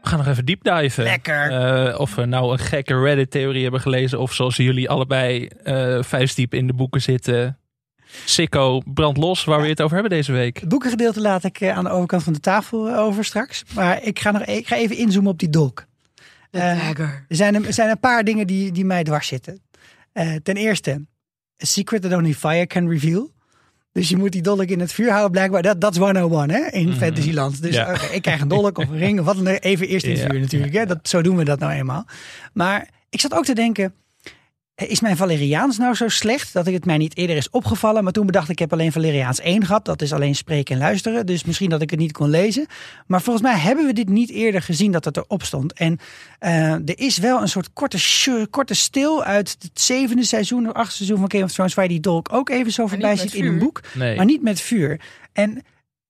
We 0.03 0.13
gaan 0.13 0.19
nog 0.19 0.27
even 0.27 0.45
deep 0.45 0.65
diven. 0.65 1.05
Lekker. 1.05 1.51
Eh, 1.51 2.01
of 2.01 2.15
we 2.15 2.25
nou 2.25 2.53
een 2.53 2.59
gekke 2.59 3.01
Reddit-theorie 3.01 3.63
hebben 3.63 3.81
gelezen. 3.81 4.19
Of 4.19 4.33
zoals 4.33 4.57
jullie 4.57 4.91
allebei 4.91 5.47
eh 5.47 6.03
vuistdiep 6.03 6.55
in 6.55 6.67
de 6.67 6.73
boeken 6.75 7.03
zitten. 7.03 7.59
Sicko, 8.25 8.81
brand 8.85 9.17
los, 9.17 9.45
waar 9.45 9.61
we 9.61 9.69
het 9.69 9.83
over 9.83 9.95
hebben 9.95 10.17
deze 10.17 10.33
week. 10.33 10.61
Het 10.61 10.69
boekengedeelte 10.69 11.21
laat 11.21 11.45
ik 11.45 11.63
aan 11.63 11.85
de 11.85 11.91
overkant 11.91 12.23
van 12.23 12.33
de 12.33 12.41
tafel 12.41 12.95
over 12.97 13.25
straks. 13.25 13.65
Maar 13.75 14.03
ik 14.03 14.19
ga, 14.19 14.31
nog, 14.31 14.43
ik 14.45 14.67
ga 14.67 14.77
even 14.77 14.97
inzoomen 14.97 15.31
op 15.31 15.39
die 15.39 15.51
dolk. 15.51 15.85
Eh. 16.57 16.99
Er 16.99 17.25
zijn, 17.29 17.67
er 17.67 17.73
zijn 17.73 17.91
een 17.91 18.01
paar 18.01 18.25
dingen 18.25 18.47
die, 18.47 18.73
die 18.73 18.85
mij 18.85 19.05
dwars 19.05 19.27
zitten. 19.27 19.61
Eh, 20.13 20.35
ten 20.43 20.57
eerste, 20.57 20.91
a 21.63 21.67
secret 21.67 22.03
that 22.03 22.13
only 22.13 22.35
fire 22.35 22.67
can 22.67 22.89
reveal. 22.89 23.35
Dus 23.93 24.09
je 24.09 24.17
moet 24.17 24.33
die 24.33 24.43
dolk 24.43 24.63
in 24.65 24.81
het 24.81 24.93
vuur 24.93 25.11
houden, 25.11 25.31
blijkbaar. 25.31 25.63
Dat 25.63 25.81
dat 25.81 25.93
is 25.93 25.99
101 25.99 26.51
hè, 26.51 26.67
in 26.71 26.93
Fantasyland. 26.93 27.63
Dus 27.63 27.75
Ja. 27.75 28.01
ik 28.11 28.23
krijg 28.23 28.41
een 28.41 28.49
dolk 28.49 28.79
of 28.79 28.89
een 28.89 28.99
ring 28.99 29.19
of 29.19 29.25
wat 29.25 29.37
dan 29.37 29.49
ook. 29.49 29.59
Even 29.61 29.89
eerst 29.89 30.05
in 30.07 30.11
het 30.11 30.31
vuur 30.31 30.41
natuurlijk. 30.41 30.73
Hè. 30.73 30.87
Dat, 30.87 31.09
zo 31.09 31.23
doen 31.23 31.37
we 31.37 31.45
dat 31.45 31.59
nou 31.59 31.73
eenmaal. 31.73 32.07
Maar 32.53 32.89
ik 33.11 33.21
zat 33.21 33.35
ook 33.35 33.45
te 33.45 33.55
denken... 33.55 33.95
eh, 34.77 34.91
Is 34.91 35.01
mijn 35.01 35.17
Valeriaans 35.17 35.79
nou 35.79 35.95
zo 35.95 36.09
slecht 36.09 36.53
dat 36.53 36.67
ik 36.67 36.75
het 36.75 36.85
mij 36.85 36.97
niet 36.97 37.17
eerder 37.17 37.37
is 37.37 37.51
opgevallen? 37.51 38.05
Maar 38.05 38.13
toen 38.13 38.27
bedacht 38.27 38.45
ik, 38.45 38.51
ik 38.51 38.59
heb 38.59 38.73
alleen 38.73 38.93
Valeriaans 38.93 39.41
1 39.41 39.65
gehad. 39.67 39.85
Dat 39.85 40.03
is 40.03 40.13
alleen 40.13 40.35
spreken 40.35 40.75
en 40.75 40.81
luisteren. 40.81 41.27
Dus 41.27 41.45
misschien 41.45 41.71
dat 41.71 41.83
ik 41.83 41.91
het 41.91 41.99
niet 41.99 42.13
kon 42.13 42.31
lezen. 42.31 42.67
Maar 43.07 43.23
volgens 43.23 43.45
mij 43.45 43.59
hebben 43.59 43.87
we 43.87 43.93
dit 43.93 44.09
niet 44.09 44.31
eerder 44.31 44.63
gezien 44.63 44.93
dat 44.93 45.05
het 45.05 45.17
erop 45.17 45.43
stond. 45.43 45.73
En 45.73 45.99
eh, 46.39 46.73
er 46.73 46.99
is 46.99 47.19
wel 47.19 47.43
een 47.43 47.49
soort 47.49 47.73
korte, 47.73 48.47
korte 48.51 48.75
stil 48.75 49.25
uit 49.25 49.57
het 49.59 49.81
zevende 49.81 50.25
seizoen 50.25 50.69
of 50.69 50.73
achtste 50.73 50.97
seizoen 50.97 51.19
van 51.19 51.31
Game 51.31 51.45
of 51.45 51.53
Thrones. 51.53 51.75
Waar 51.75 51.85
je 51.85 51.91
die 51.91 52.01
dolk 52.01 52.33
ook 52.33 52.49
even 52.49 52.73
zo 52.73 52.87
voorbij 52.87 53.17
ziet 53.17 53.35
in 53.35 53.47
een 53.47 53.59
boek. 53.59 53.81
Nee. 53.95 54.17
Maar 54.17 54.25
niet 54.25 54.43
met 54.43 54.61
vuur. 54.61 55.01
En 55.33 55.63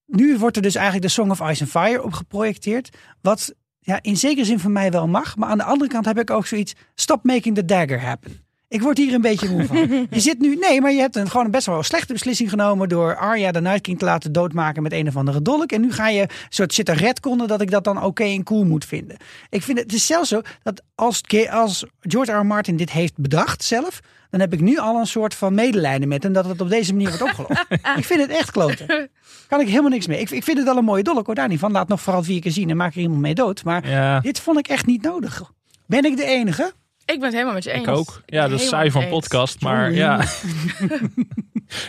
nu 0.05 0.37
wordt 0.37 0.55
er 0.55 0.61
dus 0.61 0.75
eigenlijk 0.75 1.05
de 1.05 1.11
Song 1.11 1.29
of 1.29 1.39
Ice 1.39 1.61
and 1.61 1.71
Fire 1.71 2.03
op 2.03 2.13
geprojecteerd. 2.13 2.97
Wat 3.21 3.53
ja, 3.79 3.99
in 4.01 4.17
zekere 4.17 4.45
zin 4.45 4.59
van 4.59 4.71
mij 4.71 4.91
wel 4.91 5.07
mag. 5.07 5.35
Maar 5.35 5.49
aan 5.49 5.57
de 5.57 5.63
andere 5.63 5.89
kant 5.89 6.05
heb 6.05 6.19
ik 6.19 6.29
ook 6.29 6.47
zoiets. 6.47 6.73
Stop 6.95 7.23
making 7.23 7.55
the 7.55 7.65
dagger 7.65 8.01
happen. 8.01 8.46
Ik 8.69 8.81
word 8.81 8.97
hier 8.97 9.13
een 9.13 9.21
beetje 9.21 9.49
moe 9.49 9.65
van. 9.65 9.77
Je 10.09 10.19
zit 10.19 10.39
nu, 10.39 10.55
nee, 10.55 10.81
maar 10.81 10.91
je 10.91 10.99
hebt 10.99 11.15
een, 11.15 11.29
gewoon 11.29 11.45
een 11.45 11.51
best 11.51 11.65
wel 11.65 11.83
slechte 11.83 12.13
beslissing 12.13 12.49
genomen 12.49 12.89
door 12.89 13.15
Arya 13.17 13.51
de 13.51 13.61
Night 13.61 13.81
King 13.81 13.99
te 13.99 14.05
laten 14.05 14.31
doodmaken 14.31 14.83
met 14.83 14.91
een 14.91 15.07
of 15.07 15.15
andere 15.15 15.41
dolk. 15.41 15.71
En 15.71 15.81
nu 15.81 15.91
ga 15.91 16.07
je 16.09 16.27
soort 16.49 16.73
zitten 16.73 16.95
redconnen 16.95 17.47
dat 17.47 17.61
ik 17.61 17.71
dat 17.71 17.83
dan 17.83 18.03
oké 18.03 18.23
en 18.23 18.43
cool 18.43 18.65
moet 18.65 18.85
vinden. 18.85 19.17
Ik 19.49 19.63
vind 19.63 19.77
het, 19.77 19.87
het 19.87 19.95
is 19.95 20.05
zelfs 20.05 20.29
zo 20.29 20.41
dat 20.63 20.81
als, 20.95 21.21
als 21.49 21.85
George 22.01 22.31
R. 22.31 22.35
R. 22.39 22.45
Martin 22.45 22.77
dit 22.77 22.91
heeft 22.91 23.13
bedacht 23.17 23.63
zelf, 23.63 23.99
dan 24.29 24.39
heb 24.39 24.53
ik 24.53 24.61
nu 24.61 24.77
al 24.77 24.99
een 24.99 25.07
soort 25.07 25.33
van 25.33 25.53
medelijden 25.53 26.07
met 26.07 26.23
hem 26.23 26.33
dat 26.33 26.45
het 26.45 26.61
op 26.61 26.69
deze 26.69 26.91
manier 26.91 27.07
wordt 27.07 27.23
opgelost. 27.23 27.65
ik 27.97 28.05
vind 28.05 28.21
het 28.21 28.29
echt 28.29 28.51
kloten. 28.51 29.09
Kan 29.47 29.59
ik 29.59 29.67
helemaal 29.67 29.89
niks 29.89 30.07
mee. 30.07 30.19
Ik, 30.19 30.29
ik 30.29 30.43
vind 30.43 30.57
het 30.57 30.65
wel 30.65 30.77
een 30.77 30.83
mooie 30.85 31.03
dolk, 31.03 31.25
hoor 31.25 31.35
daar 31.35 31.47
niet 31.47 31.59
van. 31.59 31.71
Laat 31.71 31.87
nog 31.87 32.01
vooral 32.01 32.23
vier 32.23 32.41
keer 32.41 32.51
zien 32.51 32.69
en 32.69 32.77
maak 32.77 32.93
er 32.95 33.01
iemand 33.01 33.21
mee 33.21 33.33
dood. 33.33 33.63
Maar 33.63 33.89
Ja, 33.89 34.19
dit 34.19 34.39
vond 34.39 34.57
ik 34.59 34.67
echt 34.67 34.85
niet 34.85 35.01
nodig. 35.01 35.51
Ben 35.85 36.03
ik 36.03 36.17
de 36.17 36.25
enige? 36.25 36.73
Ik 37.13 37.13
ben 37.19 37.23
het 37.23 37.31
helemaal 37.33 37.53
met 37.53 37.63
je 37.63 37.71
eens. 37.71 37.87
ik 37.87 37.93
ook. 37.93 38.21
Ja, 38.25 38.47
dat 38.47 38.59
is 38.59 38.67
saai 38.67 38.91
van 38.91 39.07
podcast. 39.07 39.61
Maar 39.61 39.91
ja. 39.91 40.21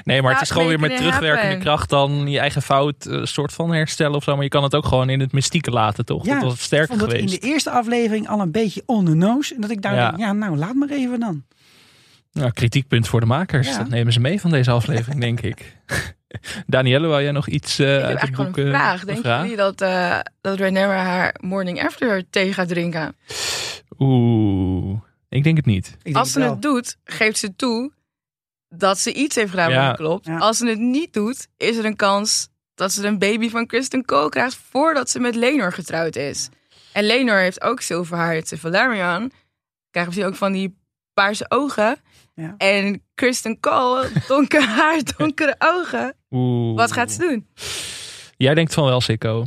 Nee, 0.05 0.23
maar 0.23 0.33
het 0.33 0.41
is 0.43 0.49
Ja, 0.49 0.55
gewoon 0.55 0.69
weer 0.69 0.81
met 0.81 0.97
terugwerkende 0.97 1.47
happen. 1.47 1.65
kracht 1.65 1.91
dan 1.91 2.31
je 2.31 2.39
eigen 2.39 2.63
fout 2.63 3.07
eh, 3.07 3.25
soort 3.25 3.53
van 3.53 3.73
herstellen 3.73 4.15
of 4.17 4.23
zo. 4.25 4.35
Maar 4.35 4.43
je 4.43 4.49
kan 4.51 4.63
het 4.63 4.75
ook 4.75 4.87
gewoon 4.87 5.11
in 5.11 5.21
het 5.21 5.33
mystieke 5.33 5.71
laten, 5.71 6.05
toch? 6.05 6.25
dat 6.25 6.43
was 6.43 6.55
ik 6.55 6.61
sterker 6.61 6.89
vond 6.89 7.01
het 7.01 7.11
geweest. 7.11 7.35
in 7.35 7.41
de 7.41 7.47
eerste 7.47 7.71
aflevering 7.71 8.29
al 8.29 8.41
een 8.41 8.51
beetje 8.51 8.83
on 8.87 9.05
the 9.05 9.15
nose. 9.15 9.55
En 9.55 9.61
dat 9.61 9.71
ik 9.71 9.83
daar 9.83 9.95
Ja. 9.95 10.07
denk, 10.09 10.19
ja 10.19 10.33
nou, 10.33 10.57
laat 10.57 10.75
maar 10.75 10.89
even 10.89 11.21
dan. 11.21 11.45
Nou, 12.33 12.51
kritiekpunt 12.51 13.09
voor 13.09 13.21
de 13.21 13.27
makers. 13.27 13.69
Ja. 13.69 13.79
Dat 13.79 13.89
nemen 13.89 14.13
ze 14.13 14.21
mee 14.21 14.41
van 14.41 14.51
deze 14.51 14.71
aflevering, 14.71 15.21
denk 15.21 15.41
ik. 15.41 15.77
Danielle, 16.67 17.07
wou 17.07 17.23
jij 17.23 17.33
nog 17.33 17.49
iets 17.49 17.79
eh 17.79 17.87
Ik 17.87 17.93
heb 17.95 18.03
uit 18.05 18.11
het 18.13 18.19
eigenlijk 18.21 18.49
boek 18.49 18.65
een 18.65 18.73
eh, 18.73 18.79
vraag. 18.79 19.05
Denken 19.05 19.25
vraag? 19.25 19.43
jullie 19.43 19.57
dat, 19.57 19.81
eh 19.81 20.19
dat 20.41 20.59
Rhaenyra 20.59 21.03
haar 21.05 21.35
morning 21.41 21.85
after 21.85 22.23
thee 22.31 22.53
gaat 22.53 22.69
drinken? 22.69 23.17
Oeh, 23.99 25.01
ik 25.29 25.45
denk 25.45 25.57
het 25.57 25.67
niet. 25.67 25.87
Ik 25.87 26.05
denk 26.05 26.17
Als 26.17 26.33
ze 26.33 26.41
het 26.41 26.63
doet, 26.63 26.97
geeft 27.05 27.39
ze 27.39 27.57
toe 27.57 27.93
dat 28.69 28.99
ze 28.99 29.13
iets 29.13 29.35
heeft 29.35 29.51
gedaan 29.51 29.71
Ja. 29.71 29.77
wat 29.81 29.87
niet 29.89 29.97
klopt. 30.07 30.27
Ja. 30.27 30.39
Als 30.39 30.57
ze 30.59 30.67
het 30.67 30.79
niet 30.79 31.13
doet, 31.13 31.49
is 31.57 31.77
er 31.77 31.85
een 31.85 31.97
kans 31.97 32.49
dat 32.75 32.93
ze 32.93 33.07
een 33.07 33.19
baby 33.19 33.49
van 33.51 33.67
Kristen 33.67 34.05
Cole 34.05 34.29
krijgt 34.29 34.55
voordat 34.71 35.11
ze 35.11 35.21
met 35.21 35.35
Lenor 35.35 35.73
getrouwd 35.73 36.17
is. 36.17 36.49
En 36.93 37.05
Lenor 37.05 37.37
heeft 37.39 37.63
ook 37.63 37.81
zilverhaar, 37.81 38.35
het 38.35 38.53
is 38.53 38.61
Valerian. 38.61 39.31
Krijgt 39.91 40.09
misschien 40.09 40.29
ook 40.29 40.37
van 40.37 40.53
die 40.53 40.77
paarse 41.15 41.45
ogen. 41.49 41.97
Ja. 42.35 42.55
En 42.59 43.03
Kristen 43.15 43.61
Cole, 43.61 44.11
donker 44.29 44.63
haar, 44.63 45.01
donkere 45.17 45.55
ogen. 45.59 46.15
Oeh. 46.31 46.77
Wat 46.77 46.93
gaat 46.93 47.13
ze 47.13 47.19
doen? 47.19 47.47
Jij 48.37 48.55
denkt 48.55 48.75
van 48.75 48.85
wel, 48.85 49.01
Sikko. 49.01 49.45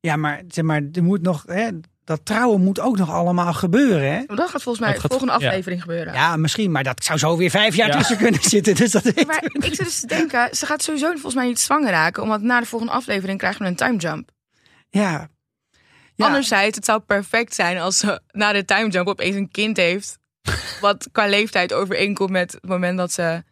Ja, 0.00 0.16
maar, 0.16 0.42
zeg 0.48 0.64
maar 0.64 0.82
er 0.92 1.02
moet 1.02 1.22
nog... 1.22 1.42
Hè, 1.46 1.68
dat 2.04 2.24
trouwen 2.24 2.60
moet 2.60 2.80
ook 2.80 2.96
nog 2.96 3.10
allemaal 3.10 3.52
gebeuren. 3.52 4.12
Hè? 4.12 4.22
Dat 4.26 4.50
gaat 4.50 4.62
volgens 4.62 4.84
mij 4.84 4.94
de 4.94 5.00
volgende 5.08 5.32
ja. 5.38 5.46
aflevering 5.46 5.80
gebeuren. 5.80 6.12
Ja, 6.12 6.36
misschien, 6.36 6.70
maar 6.70 6.82
dat 6.84 7.04
zou 7.04 7.18
zo 7.18 7.36
weer 7.36 7.50
vijf 7.50 7.74
jaar 7.74 7.88
Ja. 7.88 7.96
tussen 7.96 8.16
kunnen 8.16 8.42
zitten. 8.42 8.74
Dus 8.74 8.90
dat 8.90 9.04
Maar 9.26 9.44
ik 9.52 9.74
zit 9.74 9.76
dus 9.76 10.00
te 10.00 10.06
denken, 10.06 10.56
ze 10.56 10.66
gaat 10.66 10.82
sowieso 10.82 11.10
volgens 11.10 11.34
mij 11.34 11.46
niet 11.46 11.60
zwanger 11.60 11.90
raken. 11.90 12.22
Omdat 12.22 12.40
na 12.40 12.60
de 12.60 12.66
volgende 12.66 12.94
aflevering 12.94 13.38
krijgen 13.38 13.62
we 13.62 13.68
een 13.68 13.76
time 13.76 13.96
jump. 13.96 14.30
Ja. 14.88 15.28
ja. 16.14 16.26
Anderzijds, 16.26 16.76
het 16.76 16.84
zou 16.84 17.00
perfect 17.00 17.54
zijn 17.54 17.78
als 17.78 17.98
ze 17.98 18.20
na 18.30 18.52
de 18.52 18.64
time 18.64 18.88
jump 18.90 19.08
opeens 19.08 19.36
een 19.36 19.50
kind 19.50 19.76
heeft. 19.76 20.18
Wat 20.80 21.08
qua 21.12 21.26
leeftijd 21.26 21.72
overeenkomt 21.72 22.30
met 22.30 22.52
het 22.52 22.68
moment 22.68 22.98
dat 22.98 23.12
ze 23.12 23.42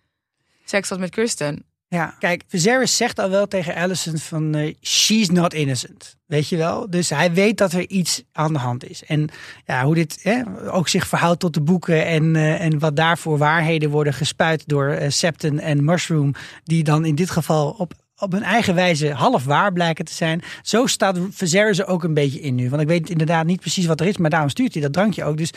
seks 0.64 0.88
had 0.88 0.98
met 0.98 1.10
Kristen. 1.10 1.64
Ja, 1.92 2.14
kijk, 2.18 2.42
Viserys 2.46 2.96
zegt 2.96 3.18
al 3.18 3.30
wel 3.30 3.48
tegen 3.48 3.74
Alicent 3.74 4.22
van 4.22 4.54
eh, 4.54 4.74
she's 4.80 5.30
not 5.30 5.54
innocent. 5.54 6.16
Weet 6.26 6.48
je 6.48 6.56
wel? 6.56 6.90
Dus 6.90 7.10
hij 7.10 7.32
weet 7.32 7.58
dat 7.58 7.72
er 7.72 7.88
iets 7.88 8.22
aan 8.32 8.52
de 8.52 8.58
hand 8.58 8.90
is. 8.90 9.04
En 9.04 9.28
ja, 9.66 9.84
hoe 9.84 9.94
dit 9.94 10.40
ook 10.70 10.88
zich 10.88 11.06
verhoudt 11.06 11.40
tot 11.40 11.54
de 11.54 11.60
boeken 11.60 12.06
en, 12.06 12.36
eh, 12.36 12.60
en 12.60 12.78
wat 12.78 12.96
daarvoor 12.96 13.38
waarheden 13.38 13.90
worden 13.90 14.14
gespuit 14.14 14.62
door 14.68 14.88
eh, 14.88 15.10
Septon 15.10 15.58
en 15.58 15.84
Mushroom, 15.84 16.34
die 16.64 16.84
dan 16.84 17.04
in 17.04 17.14
dit 17.14 17.30
geval 17.30 17.70
op, 17.70 17.92
op 18.16 18.32
hun 18.32 18.42
eigen 18.42 18.74
wijze 18.74 19.12
half 19.12 19.44
waar 19.44 19.72
blijken 19.72 20.04
te 20.04 20.14
zijn. 20.14 20.42
Zo 20.62 20.86
staat 20.86 21.18
Viserys 21.30 21.78
er 21.78 21.86
ook 21.86 22.04
een 22.04 22.14
beetje 22.14 22.40
in 22.40 22.54
nu. 22.54 22.70
Want 22.70 22.82
ik 22.82 22.88
weet 22.88 23.10
inderdaad 23.10 23.46
niet 23.46 23.60
precies 23.60 23.86
wat 23.86 24.00
er 24.00 24.06
is, 24.06 24.16
maar 24.16 24.30
daarom 24.30 24.48
stuurt 24.48 24.72
hij 24.72 24.82
dat 24.82 24.92
drankje 24.92 25.24
ook. 25.24 25.36
Dus 25.36 25.52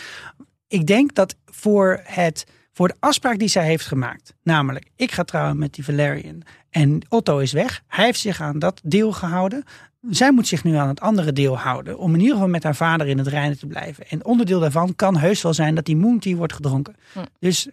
ik 0.67 0.87
denk 0.87 1.15
dat 1.15 1.35
voor, 1.45 2.01
het, 2.03 2.45
voor 2.73 2.87
de 2.87 2.95
afspraak 2.99 3.39
die 3.39 3.47
zij 3.47 3.65
heeft 3.65 3.85
gemaakt, 3.85 4.33
namelijk 4.43 4.87
ik 4.95 5.11
ga 5.11 5.23
trouwen 5.23 5.57
met 5.57 5.73
die 5.73 5.83
Valerian 5.83 6.43
en 6.69 7.01
Otto 7.09 7.37
is 7.37 7.51
weg, 7.51 7.83
hij 7.87 8.05
heeft 8.05 8.19
zich 8.19 8.41
aan 8.41 8.59
dat 8.59 8.81
deel 8.83 9.11
gehouden. 9.11 9.63
Zij 10.09 10.31
moet 10.31 10.47
zich 10.47 10.63
nu 10.63 10.75
aan 10.75 10.87
het 10.87 10.99
andere 10.99 11.33
deel 11.33 11.57
houden, 11.57 11.97
om 11.97 12.13
in 12.13 12.19
ieder 12.19 12.33
geval 12.33 12.49
met 12.49 12.63
haar 12.63 12.75
vader 12.75 13.07
in 13.07 13.17
het 13.17 13.27
reinen 13.27 13.59
te 13.59 13.65
blijven. 13.65 14.07
En 14.07 14.25
onderdeel 14.25 14.59
daarvan 14.59 14.95
kan 14.95 15.17
heus 15.17 15.41
wel 15.41 15.53
zijn 15.53 15.75
dat 15.75 15.85
die 15.85 15.95
moon 15.97 16.19
tea 16.19 16.35
wordt 16.35 16.53
gedronken. 16.53 16.95
Hm. 17.13 17.19
Dus, 17.39 17.67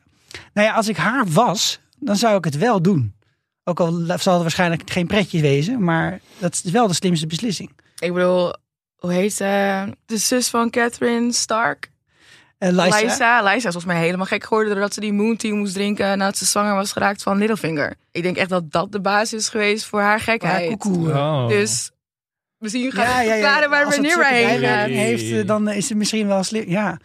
nou 0.52 0.66
ja, 0.66 0.74
als 0.74 0.88
ik 0.88 0.96
haar 0.96 1.26
was, 1.26 1.80
dan 1.98 2.16
zou 2.16 2.36
ik 2.36 2.44
het 2.44 2.56
wel 2.56 2.82
doen. 2.82 3.14
Ook 3.64 3.80
al 3.80 3.92
zal 3.92 4.32
het 4.32 4.42
waarschijnlijk 4.42 4.90
geen 4.90 5.06
pretje 5.06 5.40
wezen, 5.40 5.84
maar 5.84 6.20
dat 6.38 6.60
is 6.64 6.70
wel 6.70 6.88
de 6.88 6.94
slimste 6.94 7.26
beslissing. 7.26 7.70
Ik 7.98 8.12
bedoel, 8.12 8.54
hoe 8.96 9.12
heet 9.12 9.32
ze? 9.32 9.96
De 10.06 10.16
zus 10.16 10.48
van 10.48 10.70
Catherine 10.70 11.32
Stark? 11.32 11.90
Eh, 12.60 12.68
Lysa, 12.70 12.98
Lysa. 13.00 13.42
Lysa 13.42 13.54
is 13.56 13.62
volgens 13.62 13.84
mij 13.84 14.00
helemaal 14.00 14.26
gek 14.26 14.44
geworden 14.44 14.72
doordat 14.72 14.94
ze 14.94 15.00
die 15.00 15.12
moon 15.12 15.36
tea 15.36 15.54
moest 15.54 15.74
drinken 15.74 16.18
nadat 16.18 16.36
ze 16.36 16.44
zwanger 16.44 16.74
was 16.74 16.92
geraakt 16.92 17.22
van 17.22 17.38
Littlefinger. 17.38 17.94
Ik 18.12 18.22
denk 18.22 18.36
echt 18.36 18.48
dat 18.48 18.72
dat 18.72 18.92
de 18.92 19.00
basis 19.00 19.40
is 19.40 19.48
geweest 19.48 19.84
voor 19.84 20.00
haar 20.00 20.20
gekheid. 20.20 20.68
koekoe. 20.78 21.08
Oh. 21.08 21.48
Dus 21.48 21.90
misschien 22.58 22.92
gaat 22.92 23.16
het 23.16 23.26
verklaren 23.30 23.70
waar 23.70 23.84
Als 23.84 23.96
het 23.96 24.06
Rhaenyra 24.06 24.28
zulke 24.28 24.44
heen 24.44 24.60
gaat. 24.60 24.86
heeft, 24.86 25.32
eh, 25.32 25.46
dan 25.46 25.68
is 25.68 25.88
het 25.88 25.98
misschien 25.98 26.26
wel 26.26 26.42
slim. 26.42 26.68
Ja, 26.68 26.98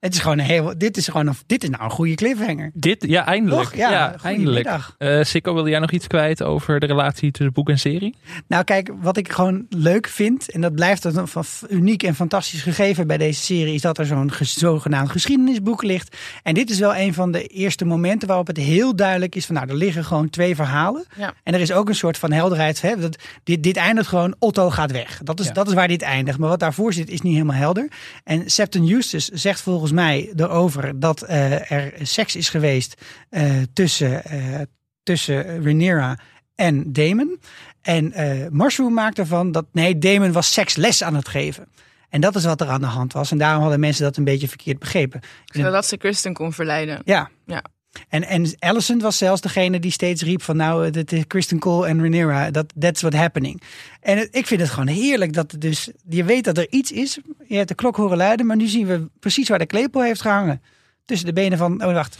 het 0.00 0.14
is 0.14 0.18
gewoon 0.20 0.38
een 0.38 0.44
heel. 0.44 0.72
Dit 0.78 0.96
is 0.96 1.08
gewoon 1.08 1.26
een, 1.26 1.34
dit 1.46 1.62
is 1.62 1.68
nou 1.68 1.84
een 1.84 1.90
goede 1.90 2.14
cliffhanger. 2.14 2.70
Dit, 2.74 3.04
ja, 3.08 3.26
eindelijk. 3.26 3.62
Toch? 3.62 3.74
Ja, 3.74 3.90
Ja, 3.90 4.14
eindelijk. 4.22 4.68
Eh 4.98 5.22
Sikko, 5.22 5.54
wilde 5.54 5.70
jij 5.70 5.78
nog 5.78 5.90
iets 5.90 6.06
kwijt 6.06 6.42
over 6.42 6.80
de 6.80 6.86
relatie 6.86 7.30
tussen 7.30 7.52
boek 7.54 7.68
en 7.68 7.78
serie? 7.78 8.14
Nou, 8.46 8.64
kijk, 8.64 8.90
wat 9.00 9.16
ik 9.16 9.32
gewoon 9.32 9.66
leuk 9.68 10.06
vind, 10.08 10.50
en 10.50 10.60
dat 10.60 10.74
blijft 10.74 11.04
een 11.04 11.28
van 11.28 11.44
uniek 11.68 12.02
en 12.02 12.14
fantastisch 12.14 12.62
gegeven 12.62 13.06
bij 13.06 13.16
deze 13.18 13.40
serie, 13.40 13.74
is 13.74 13.80
dat 13.80 13.98
er 13.98 14.06
zo'n 14.06 14.32
ges- 14.32 14.56
zogenaamd 14.58 15.10
geschiedenisboek 15.10 15.82
ligt. 15.82 16.16
En 16.42 16.54
dit 16.54 16.70
is 16.70 16.78
wel 16.78 16.96
een 16.96 17.14
van 17.14 17.32
de 17.32 17.46
eerste 17.46 17.84
momenten 17.84 18.28
waarop 18.28 18.46
het 18.46 18.56
heel 18.56 18.96
duidelijk 18.96 19.34
is 19.34 19.46
van, 19.46 19.54
nou, 19.54 19.68
er 19.68 19.74
liggen 19.76 20.04
gewoon 20.04 20.30
twee 20.30 20.54
verhalen. 20.54 21.04
Ja. 21.16 21.34
En 21.42 21.54
er 21.54 21.60
is 21.60 21.72
ook 21.72 21.88
een 21.88 21.94
soort 21.94 22.18
van 22.18 22.32
helderheid. 22.32 22.80
Hè, 22.82 22.96
dat, 22.96 23.16
dit, 23.44 23.62
dit 23.62 23.76
eindigt 23.76 24.08
gewoon, 24.08 24.34
Otto 24.38 24.70
gaat 24.70 24.92
weg. 24.92 25.20
Dat 25.24 25.40
is, 25.40 25.46
Ja. 25.46 25.52
dat 25.52 25.68
is 25.68 25.74
waar 25.74 25.88
dit 25.88 26.02
eindigt. 26.02 26.38
Maar 26.38 26.48
wat 26.48 26.60
daarvoor 26.60 26.92
zit, 26.92 27.10
is 27.10 27.20
niet 27.20 27.32
helemaal 27.32 27.56
helder. 27.56 27.88
En 28.24 28.50
Septon 28.50 28.90
Eustace 28.92 29.30
zegt 29.34 29.60
volgens 29.60 29.89
mij 29.92 30.32
erover 30.36 31.00
dat 31.00 31.22
eh, 31.22 31.70
er 31.70 31.92
seks 32.02 32.36
is 32.36 32.48
geweest 32.48 33.02
eh, 33.28 33.52
tussen, 33.72 34.24
eh 34.24 34.60
tussen 35.02 35.62
Rhaenyra 35.62 36.18
en 36.54 36.92
Damon. 36.92 37.40
En 37.82 38.12
eh 38.12 38.48
Mushroom 38.50 38.94
maakt 38.94 39.18
ervan 39.18 39.52
dat 39.52 39.66
nee, 39.72 39.98
Damon 39.98 40.32
was 40.32 40.52
seksles 40.52 41.02
aan 41.02 41.14
het 41.14 41.28
geven. 41.28 41.68
En 42.08 42.20
dat 42.20 42.36
is 42.36 42.44
wat 42.44 42.60
er 42.60 42.68
aan 42.68 42.80
de 42.80 42.86
hand 42.86 43.12
was. 43.12 43.30
En 43.30 43.38
daarom 43.38 43.60
hadden 43.60 43.80
mensen 43.80 44.04
dat 44.04 44.16
een 44.16 44.24
beetje 44.24 44.48
verkeerd 44.48 44.78
begrepen. 44.78 45.20
Zodat 45.44 45.86
ze 45.86 45.96
Kristen 45.96 46.32
kon 46.34 46.52
verleiden. 46.52 47.00
Ja. 47.04 47.30
Ja. 47.46 47.64
En, 48.08 48.24
en 48.26 48.46
Allison 48.58 48.98
was 49.00 49.18
zelfs 49.18 49.40
degene 49.40 49.80
die 49.80 49.90
steeds 49.90 50.22
riep 50.22 50.42
van 50.42 50.56
nou, 50.56 50.84
het 50.84 51.12
is 51.12 51.26
Kristen 51.26 51.58
Cole 51.58 51.86
en 51.86 51.98
Rhaenyra, 52.00 52.50
dat 52.50 52.72
that's 52.78 53.00
what 53.00 53.14
happening. 53.14 53.62
En 54.00 54.18
het- 54.18 54.28
ik 54.36 54.46
vind 54.46 54.60
het 54.60 54.70
gewoon 54.70 54.86
heerlijk 54.86 55.32
dat 55.32 55.50
het 55.52 55.60
dus, 55.60 55.90
je 56.08 56.24
weet 56.24 56.44
dat 56.44 56.58
er 56.58 56.66
iets 56.70 56.92
is. 56.92 57.18
Je 57.48 57.56
hebt 57.56 57.68
de 57.68 57.74
klok 57.74 57.96
horen 57.96 58.16
luiden, 58.16 58.46
maar 58.46 58.56
nu 58.56 58.66
zien 58.66 58.86
we 58.86 59.10
precies 59.20 59.48
waar 59.48 59.58
de 59.58 59.66
klepel 59.66 60.02
heeft 60.02 60.20
gehangen. 60.20 60.62
Tussen 61.04 61.26
de 61.26 61.32
benen 61.32 61.58
van, 61.58 61.84
oh 61.84 61.92
wacht, 61.92 62.18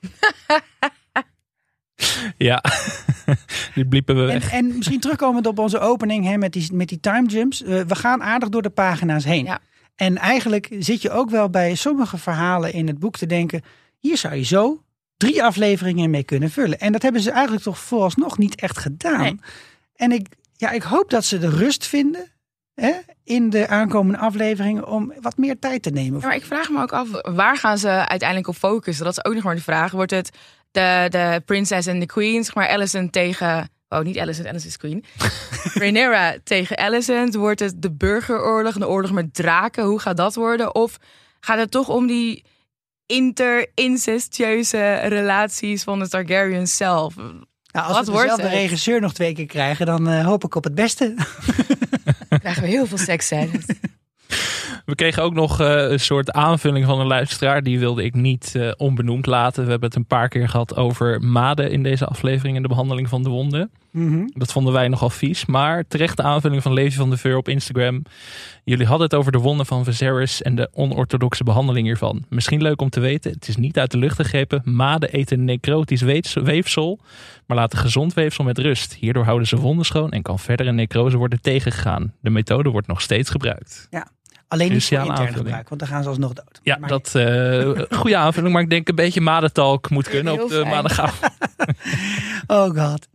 Ja, 2.36 2.62
die 3.74 3.86
bliepen 3.88 4.14
we 4.16 4.20
En, 4.22 4.26
weg. 4.40 4.52
en 4.52 4.76
misschien 4.76 5.00
terugkomend 5.00 5.46
op 5.46 5.58
onze 5.58 5.78
opening 5.78 6.24
hè, 6.24 6.36
met, 6.36 6.52
die, 6.52 6.68
met 6.74 6.88
die 6.88 7.00
time 7.00 7.28
jumps. 7.28 7.62
eh, 7.62 7.80
we 7.80 7.94
gaan 7.94 8.22
aardig 8.22 8.48
door 8.48 8.62
de 8.62 8.70
pagina's 8.70 9.24
heen. 9.24 9.44
Ja. 9.44 9.58
En 9.96 10.16
eigenlijk 10.16 10.68
zit 10.78 11.02
je 11.02 11.10
ook 11.10 11.30
wel 11.30 11.50
bij 11.50 11.74
sommige 11.74 12.18
verhalen 12.18 12.72
in 12.72 12.86
het 12.86 12.98
boek 12.98 13.16
te 13.16 13.26
denken... 13.26 13.62
hier 14.00 14.16
zou 14.16 14.34
je 14.34 14.44
zo 14.44 14.82
drie 15.16 15.44
afleveringen 15.44 16.10
mee 16.10 16.24
kunnen 16.24 16.50
vullen. 16.50 16.78
En 16.78 16.92
dat 16.92 17.02
hebben 17.02 17.20
ze 17.20 17.30
eigenlijk 17.30 17.62
toch 17.62 17.78
vooralsnog 17.78 18.38
niet 18.38 18.54
echt 18.54 18.78
gedaan. 18.78 19.20
Nee. 19.20 19.40
En 19.94 20.12
ik, 20.12 20.26
ja, 20.56 20.70
ik 20.70 20.82
hoop 20.82 21.10
dat 21.10 21.24
ze 21.24 21.38
de 21.38 21.48
rust 21.48 21.86
vinden 21.86 22.32
hè, 22.74 22.92
in 23.24 23.50
de 23.50 23.68
aankomende 23.68 24.18
afleveringen... 24.18 24.86
om 24.86 25.12
wat 25.20 25.36
meer 25.36 25.58
tijd 25.58 25.82
te 25.82 25.90
nemen. 25.90 26.20
Ja, 26.20 26.26
maar 26.26 26.36
ik 26.36 26.44
vraag 26.44 26.70
me 26.70 26.82
ook 26.82 26.92
af, 26.92 27.08
waar 27.22 27.56
gaan 27.56 27.78
ze 27.78 27.88
uiteindelijk 27.88 28.48
op 28.48 28.56
focussen? 28.56 29.04
Dat 29.04 29.16
is 29.16 29.24
ook 29.24 29.34
nog 29.34 29.42
maar 29.42 29.54
de 29.54 29.62
vraag. 29.62 29.92
Wordt 29.92 30.10
het 30.10 30.30
de, 30.70 31.06
de 31.10 31.42
princess 31.44 31.86
en 31.86 32.00
de 32.00 32.06
queen, 32.06 32.44
zeg 32.44 32.54
maar 32.54 32.68
Alicent 32.68 33.12
tegen... 33.12 33.68
Oh, 33.88 34.00
niet 34.00 34.18
Alicent, 34.18 34.46
Alicent 34.46 34.70
is 34.70 34.76
queen. 34.76 35.04
Rhaenyra 35.82 36.36
tegen 36.44 36.76
Alicent. 36.76 37.34
Wordt 37.34 37.60
het 37.60 37.82
de 37.82 37.92
burgeroorlog, 37.92 38.74
de 38.74 38.88
oorlog 38.88 39.12
met 39.12 39.34
draken? 39.34 39.84
Hoe 39.84 39.98
gaat 39.98 40.16
dat 40.16 40.34
worden? 40.34 40.74
Of 40.74 40.98
gaat 41.40 41.58
het 41.58 41.70
toch 41.70 41.88
om 41.88 42.06
die 42.06 42.44
inter-incestueuze 43.10 44.94
relaties 44.94 45.82
van 45.82 45.98
de 45.98 46.08
Targaryens 46.08 46.76
zelf? 46.76 47.14
Nou, 47.16 47.36
als 47.72 47.96
wat 47.96 48.06
we 48.06 48.12
dezelfde 48.12 48.42
het? 48.42 48.52
regisseur 48.52 49.00
nog 49.00 49.12
twee 49.12 49.34
keer 49.34 49.46
krijgen... 49.46 49.86
dan 49.86 50.08
eh, 50.08 50.24
hoop 50.24 50.44
ik 50.44 50.54
op 50.54 50.64
het 50.64 50.74
beste. 50.74 51.14
Dan 52.28 52.38
krijgen 52.44 52.62
we 52.62 52.68
heel 52.68 52.86
veel 52.86 52.98
seksscènes. 52.98 53.64
We 54.90 54.96
kregen 54.96 55.22
ook 55.22 55.34
nog 55.34 55.60
eh, 55.60 55.90
een 55.90 56.00
soort 56.00 56.32
aanvulling 56.32 56.86
van 56.86 57.00
een 57.00 57.06
luisteraar. 57.06 57.62
Die 57.62 57.78
wilde 57.78 58.04
ik 58.04 58.14
niet 58.14 58.54
eh, 58.54 58.70
onbenoemd 58.76 59.26
laten. 59.26 59.64
We 59.64 59.70
hebben 59.70 59.88
het 59.88 59.98
een 59.98 60.06
paar 60.06 60.28
keer 60.28 60.48
gehad 60.48 60.76
over 60.76 61.22
maden 61.22 61.70
in 61.70 61.82
deze 61.82 62.06
aflevering. 62.06 62.56
En 62.56 62.62
de 62.62 62.68
behandeling 62.68 63.08
van 63.08 63.22
de 63.22 63.28
wonden. 63.28 63.70
Mhm. 63.90 64.26
Dat 64.26 64.52
vonden 64.52 64.72
wij 64.72 64.88
nogal 64.88 65.10
vies. 65.10 65.46
Maar 65.46 65.84
terechte 65.88 66.22
aanvulling 66.22 66.62
van 66.62 66.72
Levi 66.72 66.96
van 66.96 67.10
de 67.10 67.16
Veur 67.16 67.36
op 67.36 67.48
Instagram. 67.48 68.02
Jullie 68.64 68.86
hadden 68.86 69.06
het 69.06 69.16
over 69.16 69.32
de 69.32 69.38
wonden 69.38 69.66
van 69.66 69.84
Viserys 69.84 70.42
en 70.42 70.54
de 70.54 70.68
onorthodoxe 70.72 71.44
behandeling 71.44 71.86
hiervan. 71.86 72.24
Misschien 72.28 72.62
leuk 72.62 72.80
om 72.80 72.90
te 72.90 73.00
weten. 73.00 73.32
Het 73.32 73.48
is 73.48 73.56
niet 73.56 73.78
uit 73.78 73.90
de 73.90 73.98
lucht 73.98 74.16
gegrepen. 74.16 74.62
Maden 74.64 75.12
eten 75.12 75.44
necrotisch 75.44 76.02
weefs- 76.02 76.34
weefsel. 76.34 77.00
Maar 77.46 77.56
laten 77.56 77.78
gezond 77.78 78.14
weefsel 78.14 78.44
met 78.44 78.58
rust. 78.58 78.94
Hierdoor 78.94 79.24
houden 79.24 79.48
ze 79.48 79.56
wonden 79.56 79.84
schoon 79.84 80.10
en 80.10 80.22
kan 80.22 80.38
verdere 80.38 80.72
necrose 80.72 81.16
worden 81.16 81.40
tegengegaan. 81.40 82.14
De 82.20 82.30
methode 82.30 82.68
wordt 82.68 82.86
nog 82.86 83.00
steeds 83.00 83.30
gebruikt. 83.30 83.86
Alleen 84.50 84.72
niet 84.72 84.84
voor 84.84 84.96
intern 84.98 85.16
aanvulling. 85.16 85.36
gebruik, 85.36 85.68
want 85.68 85.80
dan 85.80 85.90
gaan 85.90 86.02
ze 86.02 86.08
alsnog 86.08 86.32
dood. 86.32 86.60
Ja, 86.62 86.76
Maar- 86.78 86.88
dat 86.88 87.14
eh 87.14 87.80
goede 87.98 88.16
aanvulling. 88.16 88.52
Maar 88.52 88.62
ik 88.62 88.70
denk 88.70 88.88
een 88.88 88.94
beetje 88.94 89.20
madentalk 89.20 89.90
moet 89.90 90.08
kunnen 90.14 90.32
Heel 90.32 90.42
op 90.42 90.48
de 90.48 90.54
fijn. 90.56 90.68
maandagavond. 90.68 91.32
Oh 92.46 92.64
god. 92.64 93.08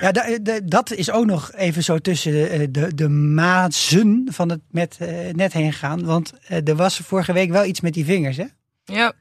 Ja, 0.00 0.12
da- 0.12 0.38
da- 0.42 0.60
dat 0.64 0.92
is 0.92 1.10
ook 1.10 1.26
nog 1.26 1.52
even 1.52 1.82
zo 1.84 1.98
tussen 1.98 2.32
de, 2.32 2.70
de, 2.70 2.94
de 2.94 3.08
mazen 3.08 4.26
van 4.30 4.48
het 4.50 4.60
met, 4.70 4.96
eh, 5.00 5.08
net 5.34 5.52
heen 5.52 5.72
gegaan. 5.72 6.04
Want 6.04 6.32
eh, 6.46 6.68
er 6.68 6.76
was 6.76 6.96
vorige 6.96 7.32
week 7.32 7.50
wel 7.50 7.64
iets 7.64 7.80
met 7.80 7.94
die 7.94 8.04
vingers, 8.04 8.36
hè? 8.36 8.44
ja, 8.84 9.12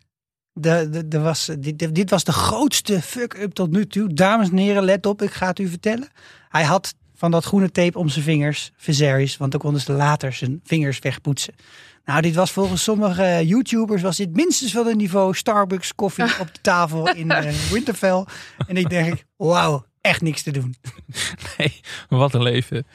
De, 0.54 0.89
de, 0.89 1.06
er 1.18 1.24
was, 1.24 1.50
dit, 1.60 1.80
dit- 1.80 1.96
dit 1.96 2.10
was 2.10 2.24
de 2.24 2.32
grootste 2.32 3.02
fuck-up 3.02 3.54
tot 3.54 3.72
nu 3.72 3.88
toe. 3.88 4.14
Dames 4.14 4.50
en 4.50 4.58
heren, 4.58 4.84
let 4.84 5.06
op, 5.06 5.22
ik 5.22 5.32
ga 5.32 5.48
het 5.48 5.60
u 5.60 5.68
vertellen. 5.68 6.08
Hij 6.50 6.64
had 6.64 6.94
van 7.22 7.32
dat 7.32 7.46
groene 7.46 7.72
tape 7.72 7.98
om 7.98 8.10
zijn 8.10 8.26
vingers, 8.26 8.72
Viserys, 8.76 9.38
want 9.38 9.52
dan 9.52 9.60
konden 9.60 9.82
ze 9.82 9.92
later 9.92 10.34
zijn 10.34 10.60
vingers 10.64 11.00
wegpoetsen. 11.00 11.54
Nou, 12.06 12.22
dit 12.22 12.36
was 12.36 12.52
volgens 12.52 12.84
sommige 12.84 13.42
YouTubers 13.46 14.02
was 14.02 14.18
dit 14.18 14.36
minstens 14.36 14.74
wel 14.74 14.90
een 14.90 14.98
niveau 14.98 15.36
Starbucks 15.36 15.96
koffie 15.96 16.40
op 16.40 16.54
de 16.54 16.62
tafel 16.62 17.14
in 17.14 17.32
eh, 17.32 17.54
Winterfell. 17.72 18.26
En 18.68 18.78
ik 18.78 18.90
denk, 18.90 19.24
wauw, 19.38 19.86
echt 20.02 20.22
niks 20.22 20.44
te 20.44 20.52
doen. 20.52 20.76
Nee, 21.58 21.82
wat 22.10 22.34
een 22.34 22.44
leven. 22.44 22.86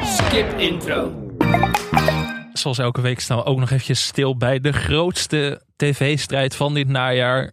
Skip 0.00 0.58
intro. 0.58 1.30
Zoals 2.52 2.78
elke 2.78 3.00
week 3.00 3.20
staan 3.20 3.38
we 3.38 3.44
ook 3.44 3.58
nog 3.58 3.70
eventjes 3.70 4.06
stil 4.06 4.36
bij 4.36 4.60
de 4.60 4.72
grootste 4.72 5.62
tv-strijd 5.76 6.56
van 6.56 6.74
dit 6.74 6.88
najaar. 6.88 7.52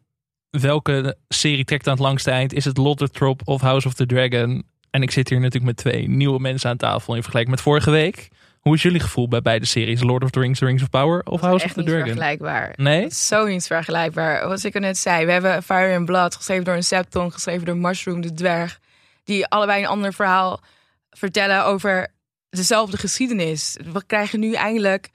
Welke 0.61 1.17
serie 1.29 1.65
trekt 1.65 1.87
aan 1.87 1.93
het 1.93 2.01
langste 2.01 2.31
eind? 2.31 2.53
Is 2.53 2.65
het 2.65 2.77
Lottertrop 2.77 3.41
of 3.45 3.61
House 3.61 3.87
of 3.87 3.93
the 3.93 4.05
Dragon? 4.05 4.63
En 4.89 5.01
ik 5.01 5.11
zit 5.11 5.29
hier 5.29 5.39
natuurlijk 5.39 5.65
met 5.65 5.77
twee 5.77 6.09
nieuwe 6.09 6.39
mensen 6.39 6.69
aan 6.69 6.77
tafel 6.77 7.15
in 7.15 7.21
vergelijking 7.21 7.55
met 7.55 7.63
vorige 7.63 7.91
week. 7.91 8.29
Hoe 8.59 8.75
is 8.75 8.81
jullie 8.81 8.99
gevoel 8.99 9.27
bij 9.27 9.41
beide 9.41 9.65
series? 9.65 10.03
Lord 10.03 10.23
of 10.23 10.29
the 10.29 10.39
Rings, 10.39 10.59
Rings 10.59 10.81
of 10.81 10.89
Power 10.89 11.21
of 11.25 11.41
House 11.41 11.55
of 11.55 11.63
Echt 11.63 11.73
the 11.73 11.79
niet 11.79 11.89
Dragon? 11.89 12.05
vergelijkbaar. 12.05 12.73
Nee? 12.75 13.09
Zo 13.09 13.47
niet 13.47 13.67
vergelijkbaar. 13.67 14.47
Wat 14.47 14.63
ik 14.63 14.75
er 14.75 14.81
net 14.81 14.97
zei. 14.97 15.25
We 15.25 15.31
hebben 15.31 15.63
Fire 15.63 15.95
and 15.95 16.05
Blood, 16.05 16.35
geschreven 16.35 16.63
door 16.63 16.75
een 16.75 16.83
Septon, 16.83 17.31
geschreven 17.31 17.65
door 17.65 17.77
Mushroom, 17.77 18.21
de 18.21 18.33
dwerg. 18.33 18.79
Die 19.23 19.47
allebei 19.47 19.81
een 19.81 19.89
ander 19.89 20.13
verhaal 20.13 20.61
vertellen 21.09 21.65
over 21.65 22.07
dezelfde 22.49 22.97
geschiedenis. 22.97 23.77
We 23.93 24.05
krijgen 24.05 24.39
nu 24.39 24.53
eindelijk 24.53 25.09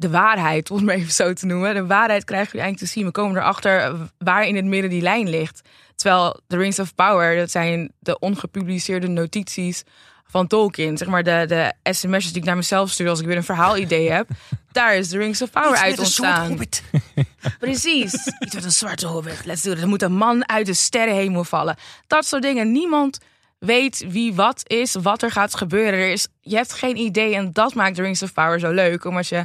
de 0.00 0.10
waarheid, 0.10 0.70
om 0.70 0.76
het 0.76 0.86
maar 0.86 0.94
even 0.94 1.12
zo 1.12 1.32
te 1.32 1.46
noemen. 1.46 1.74
De 1.74 1.86
waarheid 1.86 2.24
krijgen 2.24 2.50
nu 2.56 2.62
eindelijk 2.62 2.90
te 2.90 2.98
zien. 2.98 3.06
We 3.06 3.10
komen 3.10 3.36
erachter 3.36 3.96
waar 4.18 4.46
in 4.46 4.56
het 4.56 4.64
midden 4.64 4.90
die 4.90 5.02
lijn 5.02 5.28
ligt. 5.28 5.60
Terwijl 5.94 6.40
The 6.46 6.56
Rings 6.56 6.78
of 6.78 6.94
Power, 6.94 7.36
dat 7.36 7.50
zijn 7.50 7.92
de 7.98 8.18
ongepubliceerde 8.18 9.08
notities 9.08 9.82
van 10.26 10.46
Tolkien. 10.46 10.96
Zeg 10.96 11.08
maar 11.08 11.22
de, 11.22 11.44
de 11.46 11.92
sms'jes 11.92 12.32
die 12.32 12.40
ik 12.40 12.46
naar 12.46 12.56
mezelf 12.56 12.90
stuur 12.90 13.08
als 13.08 13.20
ik 13.20 13.26
weer 13.26 13.36
een 13.36 13.44
verhaalidee 13.44 14.10
heb. 14.10 14.28
Daar 14.72 14.96
is 14.96 15.08
The 15.08 15.18
Rings 15.18 15.42
of 15.42 15.50
Power 15.50 15.76
uit 15.76 15.98
ontstaan. 15.98 16.58
Precies. 17.58 18.14
Iets 18.38 18.54
met 18.54 18.64
een 18.64 18.70
zwarte 18.72 19.06
hobbit. 19.06 19.44
Let's 19.44 19.62
do 19.62 19.72
it. 19.72 19.80
Er 19.80 19.88
moet 19.88 20.02
een 20.02 20.16
man 20.16 20.48
uit 20.48 20.66
de 20.66 20.74
sterrenhemel 20.74 21.44
vallen. 21.44 21.76
Dat 22.06 22.26
soort 22.26 22.42
dingen. 22.42 22.72
Niemand 22.72 23.18
weet 23.60 24.04
wie 24.08 24.34
wat 24.34 24.62
is, 24.66 24.94
wat 25.02 25.22
er 25.22 25.30
gaat 25.30 25.54
gebeuren. 25.54 26.00
Er 26.00 26.10
is, 26.10 26.26
je 26.40 26.56
hebt 26.56 26.72
geen 26.72 26.96
idee 26.96 27.34
en 27.34 27.52
dat 27.52 27.74
maakt 27.74 27.94
The 27.94 28.02
Rings 28.02 28.22
of 28.22 28.32
Power 28.32 28.60
zo 28.60 28.70
leuk. 28.70 29.04
Omdat 29.04 29.28
je 29.28 29.44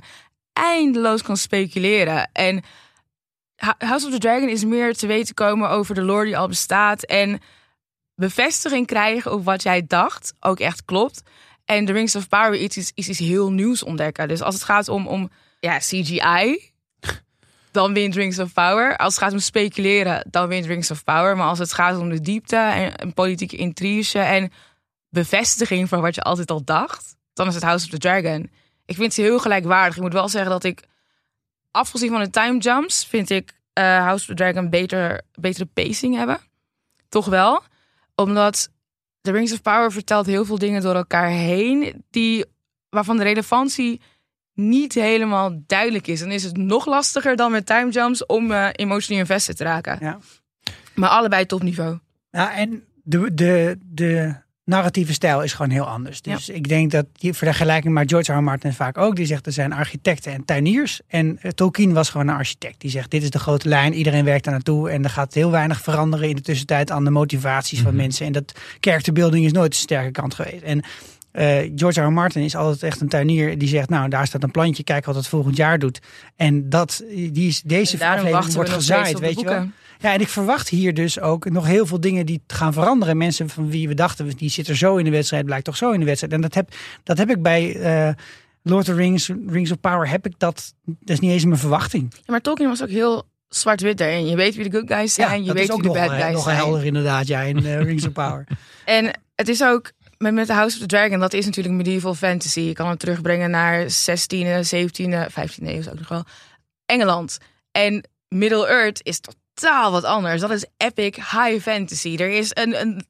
eindeloos 0.56 1.22
kan 1.22 1.38
speculeren. 1.38 2.30
En 2.34 2.64
House 3.78 4.06
of 4.06 4.12
the 4.12 4.20
Dragon 4.20 4.50
is 4.50 4.66
meer 4.66 4.96
te 4.96 5.08
weten 5.08 5.36
komen 5.36 5.70
over 5.70 5.96
de 5.96 6.02
lore 6.02 6.26
die 6.26 6.38
al 6.38 6.48
bestaat. 6.48 7.04
En 7.04 7.40
bevestiging 8.16 8.88
krijgen 8.88 9.32
op 9.32 9.46
wat 9.46 9.64
jij 9.64 9.86
dacht 9.88 10.34
ook 10.40 10.60
echt 10.60 10.86
klopt. 10.86 11.22
En 11.66 11.86
The 11.86 11.92
Rings 11.92 12.16
of 12.16 12.30
Power 12.30 12.56
iets, 12.56 12.78
is, 12.78 12.92
is 12.94 13.10
iets 13.10 13.20
heel 13.20 13.52
nieuws 13.52 13.84
ontdekken. 13.84 14.28
Dus 14.28 14.42
als 14.42 14.54
het 14.54 14.64
gaat 14.64 14.90
om, 14.90 15.08
om 15.08 15.30
ja, 15.60 15.78
CGI, 15.78 16.72
dan 17.72 17.94
wint 17.94 18.16
Rings 18.16 18.40
of 18.40 18.54
Power. 18.54 18.98
Als 18.98 19.14
het 19.14 19.24
gaat 19.24 19.34
om 19.34 19.40
speculeren, 19.40 20.28
dan 20.30 20.48
wint 20.48 20.66
Rings 20.66 20.92
of 20.92 21.04
Power. 21.04 21.38
Maar 21.38 21.48
als 21.48 21.60
het 21.60 21.74
gaat 21.74 21.98
om 21.98 22.10
de 22.10 22.22
diepte 22.22 22.56
en, 22.56 22.96
en 22.96 23.14
politieke 23.14 23.56
intrige 23.56 24.20
en 24.20 24.52
bevestiging 25.10 25.90
van 25.90 26.02
wat 26.02 26.16
je 26.16 26.22
altijd 26.22 26.52
al 26.52 26.64
dacht, 26.64 27.16
dan 27.34 27.48
is 27.48 27.54
het 27.54 27.64
House 27.64 27.86
of 27.86 27.92
the 27.92 27.98
Dragon. 27.98 28.50
Ik 28.86 28.96
vind 28.96 29.14
ze 29.14 29.22
heel 29.22 29.40
gelijkwaardig. 29.40 29.96
Ik 29.96 30.02
moet 30.02 30.14
wel 30.14 30.30
zeggen 30.30 30.52
dat 30.52 30.64
ik, 30.64 30.84
afgezien 31.72 32.10
van 32.10 32.20
de 32.20 32.30
time 32.30 32.58
jumps, 32.58 33.06
vind 33.06 33.30
ik 33.30 33.54
eh, 33.74 33.84
House 33.84 34.22
of 34.22 34.26
the 34.26 34.34
Dragon 34.34 34.70
beter, 34.70 35.22
betere 35.40 35.66
pacing 35.66 36.16
hebben. 36.16 36.40
Toch 37.10 37.26
wel. 37.26 37.64
Omdat 38.16 38.70
The 39.22 39.32
Rings 39.32 39.54
of 39.54 39.62
Power 39.62 39.92
vertelt 39.92 40.26
heel 40.26 40.46
veel 40.46 40.58
dingen 40.58 40.82
door 40.82 40.96
elkaar 40.96 41.30
heen, 41.30 42.04
die, 42.10 42.46
waarvan 42.90 43.18
de 43.18 43.24
relevantie 43.24 44.02
niet 44.54 44.94
helemaal 44.94 45.64
duidelijk 45.68 46.08
is. 46.08 46.20
Dan 46.20 46.32
is 46.32 46.44
het 46.44 46.58
nog 46.58 46.86
lastiger 46.86 47.36
dan 47.36 47.52
met 47.52 47.66
time 47.66 47.92
jumps 47.92 48.26
om 48.26 48.52
eh 48.52 48.70
emotionally 48.72 49.22
invested 49.22 49.58
te 49.58 49.64
raken. 49.64 49.98
Ja. 50.02 50.20
Maar 50.94 51.10
allebei 51.10 51.46
topniveau. 51.46 52.00
Ja, 52.32 52.56
en 52.56 52.84
de, 53.04 53.34
de, 53.34 53.78
de 53.82 54.36
narratieve 54.66 55.14
stijl 55.14 55.44
is 55.44 55.54
gewoon 55.54 55.72
heel 55.72 55.88
anders. 55.88 56.22
Dus 56.22 56.50
ik 56.50 56.68
denk 56.68 56.92
dat 56.92 57.06
die 57.14 57.34
vergelijking 57.34 57.94
maar 57.94 58.04
George 58.08 58.32
R. 58.32 58.36
R. 58.36 58.44
Martin 58.44 58.74
vaak 58.74 58.98
ook. 58.98 59.16
Die 59.16 59.26
zegt 59.26 59.46
er 59.46 59.52
zijn 59.52 59.74
architecten 59.74 60.34
en 60.34 60.46
tuiniers. 60.46 61.02
En 61.08 61.38
eh, 61.42 61.52
Tolkien 61.52 61.94
was 61.94 62.10
gewoon 62.10 62.28
een 62.28 62.36
architect. 62.36 62.82
Die 62.82 62.92
zegt 62.92 63.12
dit 63.12 63.24
is 63.24 63.30
de 63.30 63.40
grote 63.40 63.70
lijn. 63.70 63.94
Iedereen 63.94 64.26
werkt 64.26 64.44
daar 64.44 64.54
naartoe. 64.54 64.90
En 64.90 65.04
er 65.04 65.10
gaat 65.10 65.34
heel 65.34 65.52
weinig 65.52 65.82
veranderen 65.82 66.30
in 66.30 66.36
de 66.36 66.42
tussentijd 66.42 66.92
aan 66.92 67.04
de 67.04 67.10
motivaties 67.10 67.82
van 67.82 67.96
mensen. 67.96 68.26
En 68.26 68.32
dat 68.32 68.54
characterbuilding 68.80 69.46
is 69.46 69.52
nooit 69.52 69.72
de 69.72 69.78
sterke 69.78 70.12
kant 70.12 70.34
geweest. 70.34 70.64
En 70.64 70.84
eh, 71.36 71.72
George 71.76 72.02
R. 72.02 72.04
R. 72.04 72.12
Martin 72.12 72.44
is 72.44 72.56
altijd 72.56 72.84
echt 72.84 73.02
een 73.02 73.10
tuinier 73.10 73.58
die 73.58 73.68
zegt, 73.68 73.90
nou 73.90 74.10
daar 74.10 74.28
staat 74.28 74.44
een 74.44 74.52
plantje, 74.52 74.84
kijk 74.84 75.06
wat 75.06 75.16
het 75.16 75.28
volgend 75.28 75.58
jaar 75.58 75.80
doet. 75.80 76.00
En 76.36 76.70
dat, 76.70 77.04
die 77.08 77.48
is, 77.48 77.62
deze 77.62 78.06
aflevering 78.06 78.54
wordt 78.54 78.70
nog 78.70 78.78
gezaaid, 78.78 79.20
weet 79.20 79.40
je 79.40 79.46
wel. 79.46 79.68
Ja, 80.00 80.14
en 80.14 80.22
ik 80.22 80.28
verwacht 80.28 80.70
hier 80.70 80.94
dus 80.94 81.20
ook 81.20 81.50
nog 81.50 81.66
heel 81.66 81.86
veel 81.86 82.00
dingen 82.00 82.26
die 82.26 82.42
gaan 82.48 82.74
veranderen. 82.74 83.18
Mensen 83.18 83.50
van 83.50 83.70
wie 83.70 83.88
we 83.88 83.94
dachten, 83.94 84.30
die 84.30 84.50
zitten 84.50 84.76
zo 84.76 84.96
in 84.96 85.06
de 85.06 85.12
wedstrijd, 85.12 85.46
blijkt 85.46 85.66
toch 85.66 85.78
zo 85.78 85.92
in 85.92 86.00
de 86.00 86.06
wedstrijd. 86.06 86.34
En 86.34 86.42
dat 86.42 86.54
heb, 86.54 86.70
dat 87.04 87.18
heb 87.18 87.30
ik 87.30 87.42
bij 87.42 87.76
eh, 87.76 88.14
Lord 88.62 88.90
of 88.90 88.96
the 88.96 89.02
Rings, 89.02 89.32
Rings 89.48 89.72
of 89.72 89.80
Power, 89.80 90.10
heb 90.10 90.26
ik 90.26 90.34
dat, 90.38 90.74
dat 90.84 91.10
is 91.10 91.20
niet 91.20 91.32
eens 91.32 91.46
mijn 91.46 91.60
verwachting. 91.60 92.14
Ja, 92.14 92.22
maar 92.26 92.42
Tolkien 92.42 92.68
was 92.68 92.84
ook 92.84 92.90
heel 92.90 93.24
zwart-wit 93.50 93.98
daarin. 93.98 94.26
Je 94.26 94.36
weet 94.36 94.56
wie 94.56 94.70
de 94.70 94.78
good 94.78 94.92
guys 94.92 95.14
zijn, 95.14 95.40
je 95.40 95.48
dat 95.48 95.56
weet 95.56 95.64
is 95.64 95.72
ook 95.72 95.82
wie 95.82 95.92
de 95.92 96.00
nog, 96.00 96.08
bad 96.08 96.18
guys 96.18 96.34
nog 96.34 96.44
zijn. 96.44 96.56
helder 96.56 96.86
inderdaad, 96.86 97.28
ja, 97.28 97.42
in 97.42 97.66
eh, 97.66 97.82
Rings 97.82 98.06
of 98.06 98.14
Power. 98.24 98.48
En 98.86 99.20
het 99.36 99.48
is 99.48 99.64
ook 99.64 99.92
met, 100.18 100.34
met 100.34 100.50
House 100.50 100.76
of 100.76 100.82
the 100.82 100.88
Dragon, 100.88 101.20
dat 101.20 101.34
is 101.34 101.46
natuurlijk 101.46 101.76
medieval 101.76 102.16
fantasy. 102.16 102.60
Je 102.60 102.74
kan 102.74 102.90
het 102.90 103.00
terugbrengen 103.00 103.50
naar 103.50 103.84
16e, 103.84 104.66
17e, 104.76 105.32
15e 105.32 105.64
eeuw 105.64 105.78
is 105.78 105.90
ook 105.90 106.00
nog 106.00 106.08
wel. 106.08 106.24
Engeland. 106.86 107.38
En 107.72 108.08
Middle 108.28 108.68
Earth 108.68 109.00
is 109.04 109.20
totaal 109.20 109.92
wat 109.92 110.04
anders. 110.04 110.42
Dat 110.42 110.52
is 110.52 110.66
epic 110.78 111.16
high 111.16 111.60
fantasy. 111.62 112.16
Er 112.18 112.30
is 112.30 112.52
een, 112.54 112.82
een 112.82 113.06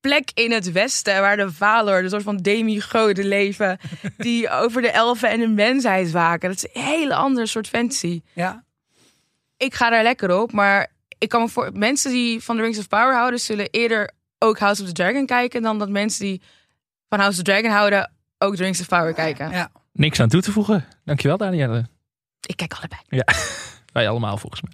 plek 0.00 0.30
in 0.34 0.52
het 0.52 0.72
westen 0.72 1.20
waar 1.20 1.36
de 1.36 1.52
Valor, 1.52 2.02
de 2.02 2.08
soort 2.08 2.22
van 2.22 2.36
demigoden 2.36 3.26
leven, 3.26 3.78
die 4.16 4.50
over 4.50 4.82
de 4.82 4.90
elfen 4.90 5.28
en 5.28 5.40
de 5.40 5.48
mensheid 5.48 6.10
waken. 6.10 6.48
Dat 6.48 6.64
is 6.64 6.74
een 6.74 6.82
hele 6.82 7.14
andere 7.14 7.46
soort 7.46 7.68
fantasy. 7.68 8.22
Ja, 8.32 8.64
Ik 9.56 9.74
ga 9.74 9.90
daar 9.90 10.02
lekker 10.02 10.40
op, 10.40 10.52
maar 10.52 10.92
ik 11.18 11.28
kan 11.28 11.40
me 11.42 11.48
voor 11.48 11.70
mensen 11.72 12.10
die 12.10 12.42
van 12.42 12.56
The 12.56 12.62
Rings 12.62 12.78
of 12.78 12.88
Power 12.88 13.14
houden, 13.14 13.40
zullen 13.40 13.70
eerder 13.70 14.10
ook 14.44 14.58
House 14.58 14.82
of 14.82 14.88
the 14.88 14.94
Dragon 14.94 15.26
kijken 15.26 15.62
dan 15.62 15.78
dat 15.78 15.88
mensen 15.88 16.24
die 16.24 16.42
van 17.08 17.18
House 17.18 17.38
of 17.38 17.44
the 17.44 17.50
Dragon 17.50 17.70
houden 17.70 18.10
ook 18.38 18.56
The 18.56 18.62
Rings 18.62 18.80
of 18.80 18.88
Power 18.88 19.12
kijken. 19.12 19.50
ja. 19.50 19.70
Niks 19.92 20.20
aan 20.20 20.28
toe 20.28 20.42
te 20.42 20.52
voegen. 20.52 20.84
Dankjewel, 21.04 21.36
Danielle. 21.36 21.84
Ik 22.46 22.56
kijk 22.56 22.74
allebei. 22.74 23.00
Wij 23.92 24.08
allemaal 24.08 24.36
volgens 24.36 24.62
mij. 24.62 24.72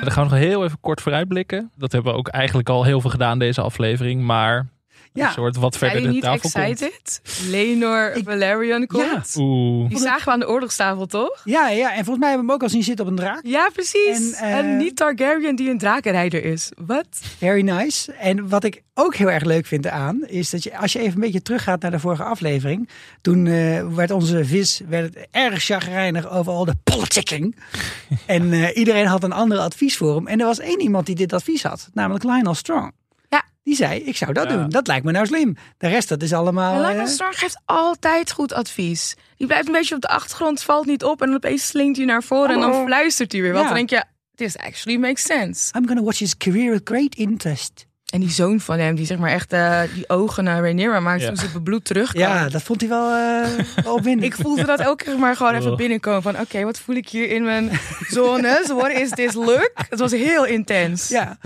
Dan 0.00 0.12
gaan 0.12 0.24
we 0.24 0.30
nog 0.30 0.38
heel 0.38 0.64
even 0.64 0.80
kort 0.80 1.00
vooruitblikken. 1.00 1.70
Dat 1.76 1.92
hebben 1.92 2.12
we 2.12 2.18
ook 2.18 2.28
eigenlijk 2.28 2.68
al 2.68 2.84
heel 2.84 3.00
veel 3.00 3.10
gedaan 3.10 3.38
deze 3.38 3.60
aflevering. 3.60 4.22
Maar 4.22 4.66
Ja. 5.14 5.26
een 5.26 5.32
soort 5.32 5.56
wat 5.56 5.76
verder 5.76 6.02
de 6.02 6.08
niet 6.08 6.22
tafel 6.22 6.50
komt. 6.50 6.54
excited? 6.54 7.20
Lenor 7.50 8.12
Ik- 8.14 8.24
Valerian 8.24 8.86
komt. 8.86 9.34
Oeh. 9.36 9.88
Die 9.88 9.98
zagen 9.98 10.24
we 10.24 10.30
aan 10.30 10.38
de 10.40 10.48
oorlogstafel, 10.48 11.06
toch? 11.06 11.40
Ja, 11.44 11.68
ja, 11.68 11.88
en 11.88 11.94
volgens 12.04 12.18
mij 12.18 12.28
hebben 12.28 12.46
we 12.46 12.52
hem 12.52 12.54
ook 12.54 12.62
al 12.62 12.68
zien 12.68 12.82
zitten 12.82 13.04
op 13.04 13.10
een 13.10 13.16
draak. 13.16 13.40
Ja, 13.42 13.68
precies. 13.72 14.32
En, 14.32 14.48
En, 14.48 14.70
eh, 14.70 14.76
niet 14.76 14.96
Targaryen 14.96 15.56
die 15.56 15.70
een 15.70 15.78
drakenrijder 15.78 16.44
is. 16.44 16.70
Wat? 16.86 17.06
Very 17.38 17.60
nice. 17.62 18.12
En 18.12 18.48
wat 18.48 18.64
ik 18.64 18.82
ook 18.94 19.14
heel 19.14 19.30
erg 19.30 19.44
leuk 19.44 19.66
vind 19.66 19.86
aan, 19.86 20.24
is 20.26 20.50
dat 20.50 20.62
je 20.62 20.76
als 20.78 20.92
je 20.92 20.98
even 20.98 21.14
een 21.14 21.20
beetje 21.20 21.42
teruggaat 21.42 21.80
naar 21.82 21.90
de 21.90 21.98
vorige 22.00 22.22
aflevering, 22.24 22.88
toen 23.20 23.46
eh, 23.46 23.86
werd 23.94 24.10
onze 24.10 24.44
vis 24.44 24.80
werd 24.88 25.14
het 25.14 25.26
erg 25.30 25.62
chagrijnig 25.64 26.30
over 26.30 26.52
al 26.52 26.64
de 26.64 26.74
politicking. 26.84 27.56
en 28.26 28.52
eh, 28.52 28.76
iedereen 28.76 29.06
had 29.06 29.22
een 29.24 29.32
ander 29.32 29.58
advies 29.58 29.96
voor 29.96 30.14
hem. 30.14 30.26
En 30.26 30.40
er 30.40 30.46
was 30.46 30.58
één 30.58 30.80
iemand 30.80 31.06
die 31.06 31.14
dit 31.14 31.32
advies 31.32 31.62
had, 31.62 31.88
namelijk 31.92 32.24
Lionel 32.24 32.54
Strong. 32.54 32.92
Ja. 33.34 33.44
Die 33.62 33.74
zei, 33.74 34.00
ik 34.00 34.16
zou 34.16 34.32
dat 34.32 34.50
Ja. 34.50 34.56
doen. 34.56 34.68
Dat 34.68 34.86
lijkt 34.86 35.04
me 35.04 35.12
nou 35.12 35.26
slim. 35.26 35.56
De 35.78 35.88
rest, 35.88 36.08
dat 36.08 36.22
is 36.22 36.32
allemaal... 36.32 36.80
Lionel 36.80 37.00
eh, 37.00 37.06
Strong 37.06 37.38
geeft 37.38 37.60
altijd 37.64 38.32
goed 38.32 38.52
advies. 38.52 39.16
Die 39.36 39.46
blijft 39.46 39.66
een 39.66 39.72
beetje 39.72 39.94
op 39.94 40.00
de 40.00 40.08
achtergrond, 40.08 40.62
valt 40.62 40.86
niet 40.86 41.04
op 41.04 41.20
en 41.20 41.26
dan 41.26 41.36
opeens 41.36 41.66
slinkt 41.66 41.96
hij 41.96 42.06
naar 42.06 42.22
voren 42.22 42.54
en 42.54 42.60
dan 42.60 42.84
fluistert 42.86 43.32
hij 43.32 43.40
weer. 43.40 43.52
wat. 43.52 43.60
Ja. 43.62 43.66
dan 43.66 43.76
denk 43.76 43.90
je, 43.90 44.04
this 44.34 44.56
actually 44.58 44.98
makes 44.98 45.22
sense. 45.22 45.72
I'm 45.78 45.86
gonna 45.86 46.02
watch 46.02 46.18
his 46.18 46.36
career 46.36 46.70
with 46.72 46.80
great 46.84 47.14
interest. 47.14 47.86
En 48.14 48.20
die 48.20 48.30
zoon 48.30 48.60
van 48.60 48.78
hem, 48.78 48.94
die 48.94 49.06
zeg 49.06 49.18
maar 49.18 49.30
echt 49.30 49.52
eh, 49.52 49.80
die 49.94 50.08
ogen 50.08 50.44
naar 50.44 50.60
Rhaenyra 50.62 51.00
maakt 51.00 51.20
Ja. 51.20 51.26
toen 51.26 51.36
ze 51.36 51.48
bebloed 51.52 51.84
terugkwam. 51.84 52.22
Ja, 52.22 52.48
dat 52.48 52.62
vond 52.62 52.80
hij 52.80 52.88
wel, 52.90 53.10
eh 53.14 53.48
wel 53.84 53.94
opwindend. 53.94 54.32
Ik 54.32 54.34
voelde 54.40 54.64
dat 54.64 54.80
elke 54.80 55.04
keer 55.04 55.18
maar 55.18 55.36
gewoon 55.36 55.54
even 55.54 55.70
Oh. 55.70 55.76
binnenkomen 55.76 56.22
van 56.22 56.40
oké, 56.40 56.62
wat 56.64 56.78
voel 56.78 56.96
ik 56.96 57.08
hier 57.08 57.30
in 57.30 57.44
mijn 57.44 57.70
zones? 58.08 58.66
What 58.66 58.90
is 58.92 59.10
this 59.10 59.32
look? 59.34 59.72
Het 59.88 59.98
was 59.98 60.12
heel 60.12 60.44
intens. 60.46 61.08
Ja. 61.08 61.38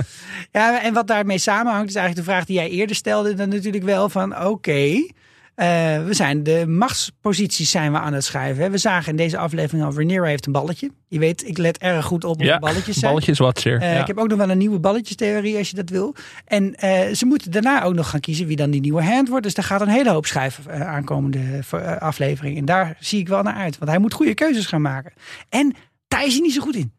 ja, 0.53 0.83
en 0.83 0.93
wat 0.95 1.07
daarmee 1.07 1.39
samenhangt 1.39 1.89
is 1.89 1.95
eigenlijk 1.95 2.27
de 2.27 2.33
vraag 2.33 2.45
die 2.47 2.57
jij 2.57 2.69
eerder 2.71 2.97
stelde. 2.97 3.35
Dan 3.35 3.49
natuurlijk 3.49 3.85
wel 3.85 4.09
van 4.09 4.45
oké, 4.47 5.07
eh, 5.59 5.67
we 6.05 6.15
zijn 6.15 6.43
de 6.43 6.65
machtsposities 6.67 7.71
zijn 7.71 7.93
we 7.93 7.99
aan 7.99 8.13
het 8.13 8.25
schuiven. 8.25 8.63
hè. 8.65 8.71
We 8.71 8.79
zagen 8.79 9.11
in 9.11 9.17
deze 9.17 9.39
aflevering 9.39 9.85
al, 9.85 9.93
Rhaenyra 9.93 10.25
heeft 10.25 10.47
een 10.47 10.53
balletje. 10.53 10.91
Je 11.09 11.19
weet, 11.19 11.47
ik 11.49 11.59
let 11.59 11.79
erg 11.79 12.05
goed 12.05 12.25
op 12.25 12.41
Ja, 12.41 12.55
de 12.55 12.61
balletjes 12.61 12.97
zijn. 12.99 13.11
balletjeswatcher. 13.13 13.81
Eh, 13.81 13.93
ja. 13.95 14.01
Ik 14.01 14.07
heb 14.07 14.19
ook 14.19 14.29
nog 14.29 14.39
wel 14.39 14.51
een 14.51 14.59
nieuwe 14.59 14.79
balletjestheorie 14.79 15.57
als 15.59 15.71
je 15.71 15.77
dat 15.77 15.91
wil. 15.91 16.15
En 16.45 16.75
eh, 16.75 17.15
ze 17.15 17.27
moeten 17.27 17.51
daarna 17.51 17.83
ook 17.83 17.95
nog 17.95 18.11
gaan 18.11 18.21
kiezen 18.21 18.47
wie 18.47 18.57
dan 18.57 18.71
die 18.71 18.81
nieuwe 18.81 19.03
hand 19.03 19.29
wordt. 19.29 19.45
Dus 19.45 19.55
daar 19.55 19.65
gaat 19.65 19.81
een 19.81 19.89
hele 19.89 20.11
hoop 20.11 20.27
schuiven 20.27 20.65
uh, 20.69 20.81
aankomende 20.81 21.41
aflevering. 21.99 22.57
En 22.59 22.65
daar 22.65 22.97
zie 23.01 23.21
ik 23.21 23.29
wel 23.29 23.43
naar 23.43 23.55
uit. 23.55 23.79
Want 23.79 23.91
hij 23.91 24.01
moet 24.01 24.13
goede 24.13 24.35
keuzes 24.35 24.67
gaan 24.67 24.83
maken. 24.83 25.13
En 25.49 25.75
daar 26.09 26.25
is 26.27 26.33
hij 26.33 26.43
niet 26.43 26.53
zo 26.55 26.61
goed 26.61 26.77
in. 26.77 26.93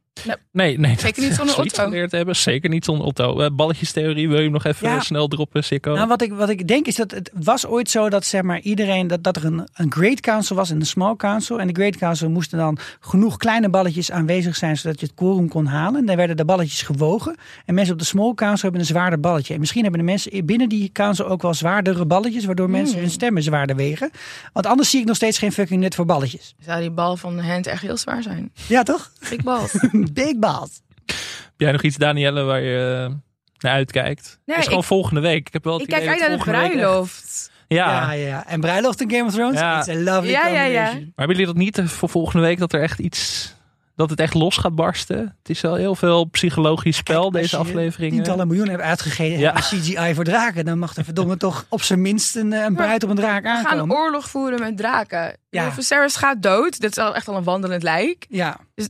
Nee, 0.52 0.80
nee. 0.80 0.96
Zeker 1.00 1.24
niet 1.24 1.34
zonder 1.34 1.58
Otto. 1.60 1.84
geleerd 1.84 2.12
hebben. 2.12 2.36
Zeker 2.36 2.70
niet 2.70 2.86
zonder 2.86 3.06
Otto. 3.06 3.40
Eh, 3.40 3.50
balletjestheorie, 3.54 4.28
wil 4.28 4.38
je 4.38 4.44
hem 4.44 4.52
nog 4.52 4.66
even 4.66 4.90
Ja. 4.90 4.96
eh, 4.96 5.02
snel 5.02 5.28
droppen, 5.28 5.64
Sikko? 5.64 5.94
Nou, 5.94 6.08
wat 6.08 6.22
ik, 6.22 6.34
wat 6.34 6.50
ik 6.50 6.68
denk 6.68 6.86
is 6.86 6.96
dat 6.96 7.12
het 7.12 7.32
was 7.44 7.66
ooit 7.68 7.90
zo 7.90 8.10
dat 8.10 8.26
zeg 8.26 8.42
maar, 8.42 8.60
iedereen, 8.60 9.08
dat, 9.08 9.24
dat 9.24 9.36
er 9.36 9.46
een, 9.46 9.68
een 9.74 9.92
Great 9.92 10.20
Council 10.20 10.56
was 10.56 10.70
en 10.70 10.80
een 10.80 10.86
Small 10.86 11.16
Council. 11.16 11.60
En 11.60 11.68
de 11.68 11.74
Great 11.74 11.98
Council 11.98 12.30
moesten 12.30 12.58
dan 12.58 12.78
genoeg 13.00 13.38
kleine 13.38 13.70
balletjes 13.70 14.12
aanwezig 14.12 14.56
zijn 14.56 14.78
zodat 14.78 15.00
je 15.00 15.06
het 15.06 15.16
quorum 15.16 15.48
kon 15.50 15.66
halen. 15.66 16.00
En 16.00 16.06
dan 16.06 16.16
werden 16.16 16.38
de 16.38 16.46
balletjes 16.46 16.82
gewogen. 16.82 17.36
En 17.66 17.74
mensen 17.74 17.94
op 17.94 18.00
de 18.00 18.06
Small 18.06 18.34
Council 18.34 18.62
hebben 18.62 18.80
een 18.82 18.86
zwaarder 18.88 19.20
balletje. 19.20 19.54
En 19.54 19.60
misschien 19.60 19.82
hebben 19.82 20.00
de 20.00 20.06
mensen 20.06 20.46
binnen 20.46 20.70
die 20.70 20.90
council 20.94 21.28
ook 21.28 21.42
wel 21.42 21.54
zwaardere 21.54 22.06
balletjes, 22.06 22.46
waardoor 22.46 22.70
mensen 22.70 23.00
hun 23.00 23.10
stemmen 23.10 23.44
zwaarder 23.44 23.76
wegen. 23.76 24.12
Want 24.54 24.66
anders 24.66 24.90
zie 24.90 25.00
ik 25.00 25.06
nog 25.06 25.16
steeds 25.16 25.38
geen 25.38 25.52
fucking 25.52 25.82
nut 25.82 25.96
voor 25.96 26.06
balletjes. 26.06 26.56
Zou 26.66 26.80
die 26.82 26.90
bal 26.92 27.18
van 27.18 27.36
de 27.36 27.44
hand 27.44 27.68
echt 27.68 27.82
heel 27.82 27.98
zwaar 27.98 28.24
zijn? 28.24 28.52
Ja, 28.68 28.84
toch? 28.84 29.12
Big 29.30 29.44
balls. 29.44 29.76
Big 30.14 30.38
balls. 30.38 30.82
Heb 31.06 31.54
jij 31.58 31.72
nog 31.72 31.82
iets, 31.82 31.98
Danielle, 31.98 32.44
waar 32.44 32.62
je 32.62 33.06
eh, 33.10 33.16
naar 33.58 33.72
uitkijkt? 33.74 34.24
Nee, 34.46 34.56
het 34.56 34.58
is 34.58 34.64
gewoon 34.64 34.80
ik- 34.80 34.86
volgende 34.88 35.22
week. 35.22 35.48
Ik 35.48 35.54
heb 35.54 35.64
wel 35.64 35.74
het 35.74 35.82
ik 35.82 35.90
kijk 35.90 36.08
uit 36.08 36.20
naar 36.20 36.30
de 36.30 36.44
bruiloft. 36.44 37.52
Ja. 37.68 37.92
Ja, 37.92 38.12
ja. 38.12 38.48
En 38.48 38.60
bruiloft 38.60 39.02
in 39.02 39.12
Game 39.12 39.24
of 39.26 39.34
Thrones? 39.34 39.60
Ja. 39.60 39.78
It's 39.80 39.88
a 39.88 39.96
lovely 39.96 40.32
Ja, 40.32 40.48
ja, 40.48 40.54
ja. 40.54 40.64
combination. 40.64 41.00
Maar 41.16 41.26
hebben 41.28 41.36
jullie 41.38 41.46
dat 41.54 41.64
niet 41.64 41.78
eh, 41.78 41.86
voor 41.86 42.10
volgende 42.10 42.46
week 42.46 42.60
dat 42.60 42.74
er 42.74 42.82
echt 42.82 43.00
iets. 43.00 43.54
dat 43.96 44.10
het 44.10 44.20
echt 44.20 44.34
los 44.34 44.58
gaat 44.58 44.76
barsten? 44.76 45.18
Het 45.20 45.50
is 45.50 45.62
wel 45.62 45.76
heel 45.76 45.96
veel 45.96 46.26
psychologisch 46.26 46.98
spel, 46.98 47.22
Kijk, 47.22 47.34
deze 47.44 47.58
als 47.58 47.68
je 47.68 47.74
afleveringen. 47.74 48.14
Tientallen 48.16 48.46
miljoenen 48.48 48.70
hebben 48.74 48.90
uitgegeven 48.90 49.40
Ja. 49.40 49.52
CGI 49.54 50.14
voor 50.14 50.24
draken. 50.24 50.66
Dan 50.66 50.80
mag 50.80 50.96
er 50.96 51.04
verdomme 51.04 51.38
toch 51.48 51.66
op 51.70 51.82
zijn 51.82 52.02
minst 52.02 52.36
een, 52.36 52.54
eh, 52.54 52.64
een 52.64 52.76
bruid 52.76 53.04
op 53.04 53.10
een 53.10 53.16
draak 53.16 53.44
We 53.44 53.50
gaan 53.50 53.66
aankomen. 53.66 53.96
oorlog 53.96 54.30
voeren 54.30 54.60
met 54.60 54.78
draken. 54.78 55.38
Ja. 55.50 55.72
Viserys 55.72 56.16
gaat 56.16 56.42
dood. 56.42 56.80
Dit 56.80 56.92
is 56.92 56.98
al 57.04 57.16
echt 57.16 57.28
al 57.28 57.36
een 57.36 57.44
wandelend 57.44 57.84
lijk. 57.84 58.26
Ja. 58.30 58.58
Dus- 58.76 58.90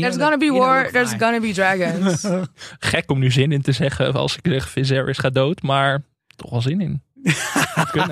There's 0.00 0.16
gonna 0.16 0.36
be 0.36 0.50
war, 0.50 0.90
there's 0.92 1.12
gonna 1.18 1.40
be 1.40 1.52
dragons. 1.52 2.26
Gek 2.90 3.10
om 3.10 3.18
nu 3.18 3.30
zin 3.30 3.52
in 3.52 3.62
te 3.62 3.72
zeggen 3.72 4.14
als 4.14 4.36
ik 4.36 4.46
zeg 4.52 4.68
Viserys 4.68 5.18
gaat 5.18 5.34
dood, 5.34 5.62
maar 5.62 6.02
toch 6.36 6.50
wel 6.50 6.62
zin 6.62 6.80
in. 6.80 7.02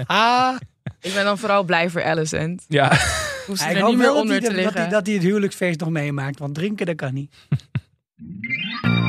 Ah, 0.07 0.57
ik 1.01 1.15
ben 1.15 1.25
dan 1.25 1.39
vooral 1.39 1.65
blij 1.65 1.91
voor 1.91 2.05
Alicent. 2.05 2.65
Ja, 2.69 2.89
Hoeft 3.47 3.61
ze 3.61 3.69
er 3.69 3.85
niet 3.85 3.97
meer 3.97 4.13
onder 4.13 4.31
hij, 4.31 4.41
te 4.41 4.47
dat, 4.47 4.55
hij, 4.55 4.65
liggen. 4.65 4.91
dat 4.91 5.07
hij 5.07 5.15
het 5.15 5.25
huwelijksfeest 5.25 5.81
nog 5.81 5.91
meemaakt. 5.91 6.39
Want 6.39 6.55
drinken, 6.55 6.87
dat 6.87 6.97
kan 6.97 7.15
niet. 7.15 7.35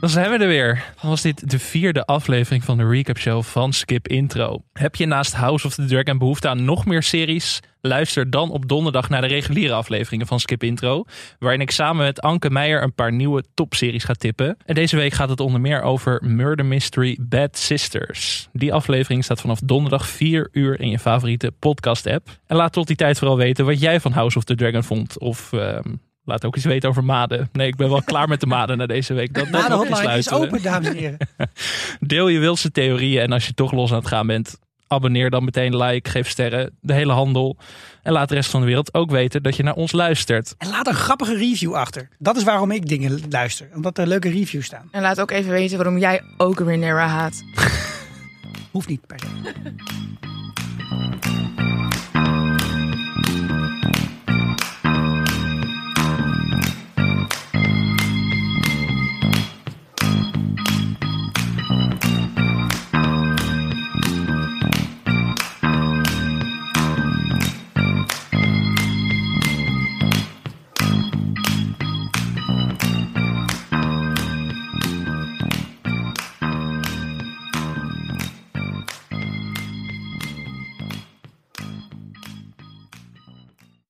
dan 0.00 0.08
zijn 0.08 0.30
we 0.30 0.38
er 0.38 0.48
weer. 0.48 0.92
Dan 1.00 1.10
was 1.10 1.22
dit 1.22 1.50
de 1.50 1.58
vierde 1.58 2.04
aflevering 2.04 2.64
van 2.64 2.76
de 2.78 2.88
recap 2.88 3.18
show 3.18 3.42
van 3.42 3.72
Skip 3.72 4.08
Intro. 4.08 4.62
Heb 4.72 4.94
je 4.94 5.06
naast 5.06 5.34
House 5.34 5.66
of 5.66 5.74
the 5.74 5.84
Dragon 5.84 6.18
behoefte 6.18 6.48
aan 6.48 6.64
nog 6.64 6.86
meer 6.86 7.02
series? 7.02 7.60
Luister 7.80 8.30
dan 8.30 8.50
op 8.50 8.68
donderdag 8.68 9.08
naar 9.08 9.20
de 9.20 9.26
reguliere 9.26 9.72
afleveringen 9.72 10.26
van 10.26 10.40
Skip 10.40 10.62
Intro. 10.62 11.04
Waarin 11.38 11.60
ik 11.60 11.70
samen 11.70 12.04
met 12.04 12.20
Anke 12.20 12.50
Meijer 12.50 12.82
een 12.82 12.94
paar 12.94 13.12
nieuwe 13.12 13.44
topseries 13.54 14.04
ga 14.04 14.12
tippen. 14.12 14.56
En 14.64 14.74
deze 14.74 14.96
week 14.96 15.12
gaat 15.12 15.28
het 15.28 15.40
onder 15.40 15.60
meer 15.60 15.82
over 15.82 16.22
Murder 16.24 16.66
Mystery 16.66 17.18
Bad 17.20 17.58
Sisters. 17.58 18.48
Die 18.52 18.72
aflevering 18.72 19.24
staat 19.24 19.40
vanaf 19.40 19.60
donderdag 19.60 20.08
4 20.08 20.48
uur 20.52 20.80
in 20.80 20.90
je 20.90 20.98
favoriete 20.98 21.52
podcast 21.58 22.06
app. 22.06 22.28
En 22.46 22.56
laat 22.56 22.72
tot 22.72 22.86
die 22.86 22.96
tijd 22.96 23.18
vooral 23.18 23.36
weten 23.36 23.64
wat 23.64 23.80
jij 23.80 24.00
van 24.00 24.12
House 24.12 24.38
of 24.38 24.44
the 24.44 24.54
Dragon 24.54 24.84
vond. 24.84 25.18
Of 25.18 25.52
ehm, 25.52 25.92
laat 26.30 26.44
ook 26.44 26.56
iets 26.56 26.64
weten 26.64 26.88
over 26.88 27.04
Maden. 27.04 27.48
Nee, 27.52 27.66
ik 27.66 27.76
ben 27.76 27.90
wel 27.90 28.02
klaar 28.02 28.28
met 28.28 28.40
de 28.40 28.46
Maden 28.46 28.78
na 28.78 28.86
deze 28.86 29.14
week. 29.14 29.34
Dat, 29.34 29.52
dat 29.52 29.66
hotline 29.66 30.18
is 30.18 30.30
open, 30.30 30.62
dames 30.62 30.88
en 30.88 30.96
heren. 30.96 31.18
Deel 32.00 32.28
je 32.28 32.38
wildste 32.38 32.70
theorieën 32.70 33.22
en 33.22 33.32
als 33.32 33.46
je 33.46 33.54
toch 33.54 33.72
los 33.72 33.90
aan 33.90 33.98
het 33.98 34.06
gaan 34.06 34.26
bent, 34.26 34.58
abonneer 34.86 35.30
dan 35.30 35.44
meteen, 35.44 35.76
like, 35.76 36.10
geef 36.10 36.28
sterren, 36.28 36.70
de 36.80 36.92
hele 36.92 37.12
handel. 37.12 37.56
En 38.02 38.12
laat 38.12 38.28
de 38.28 38.34
rest 38.34 38.50
van 38.50 38.60
de 38.60 38.66
wereld 38.66 38.94
ook 38.94 39.10
weten 39.10 39.42
dat 39.42 39.56
je 39.56 39.62
naar 39.62 39.74
ons 39.74 39.92
luistert. 39.92 40.54
En 40.58 40.68
laat 40.68 40.86
een 40.86 40.94
grappige 40.94 41.36
review 41.36 41.74
achter. 41.74 42.08
Dat 42.18 42.36
is 42.36 42.44
waarom 42.44 42.70
ik 42.70 42.88
dingen 42.88 43.20
luister. 43.28 43.68
Omdat 43.74 43.98
er 43.98 44.06
leuke 44.06 44.30
reviews 44.30 44.66
staan. 44.66 44.88
En 44.90 45.02
laat 45.02 45.20
ook 45.20 45.30
even 45.30 45.50
weten 45.50 45.76
waarom 45.76 45.98
jij 45.98 46.22
ook 46.36 46.58
weer 46.58 46.78
Nera 46.78 47.06
haat. 47.06 47.42
Hoeft 48.70 48.88
niet 48.88 49.06
per 49.06 49.18
se. 49.18 49.26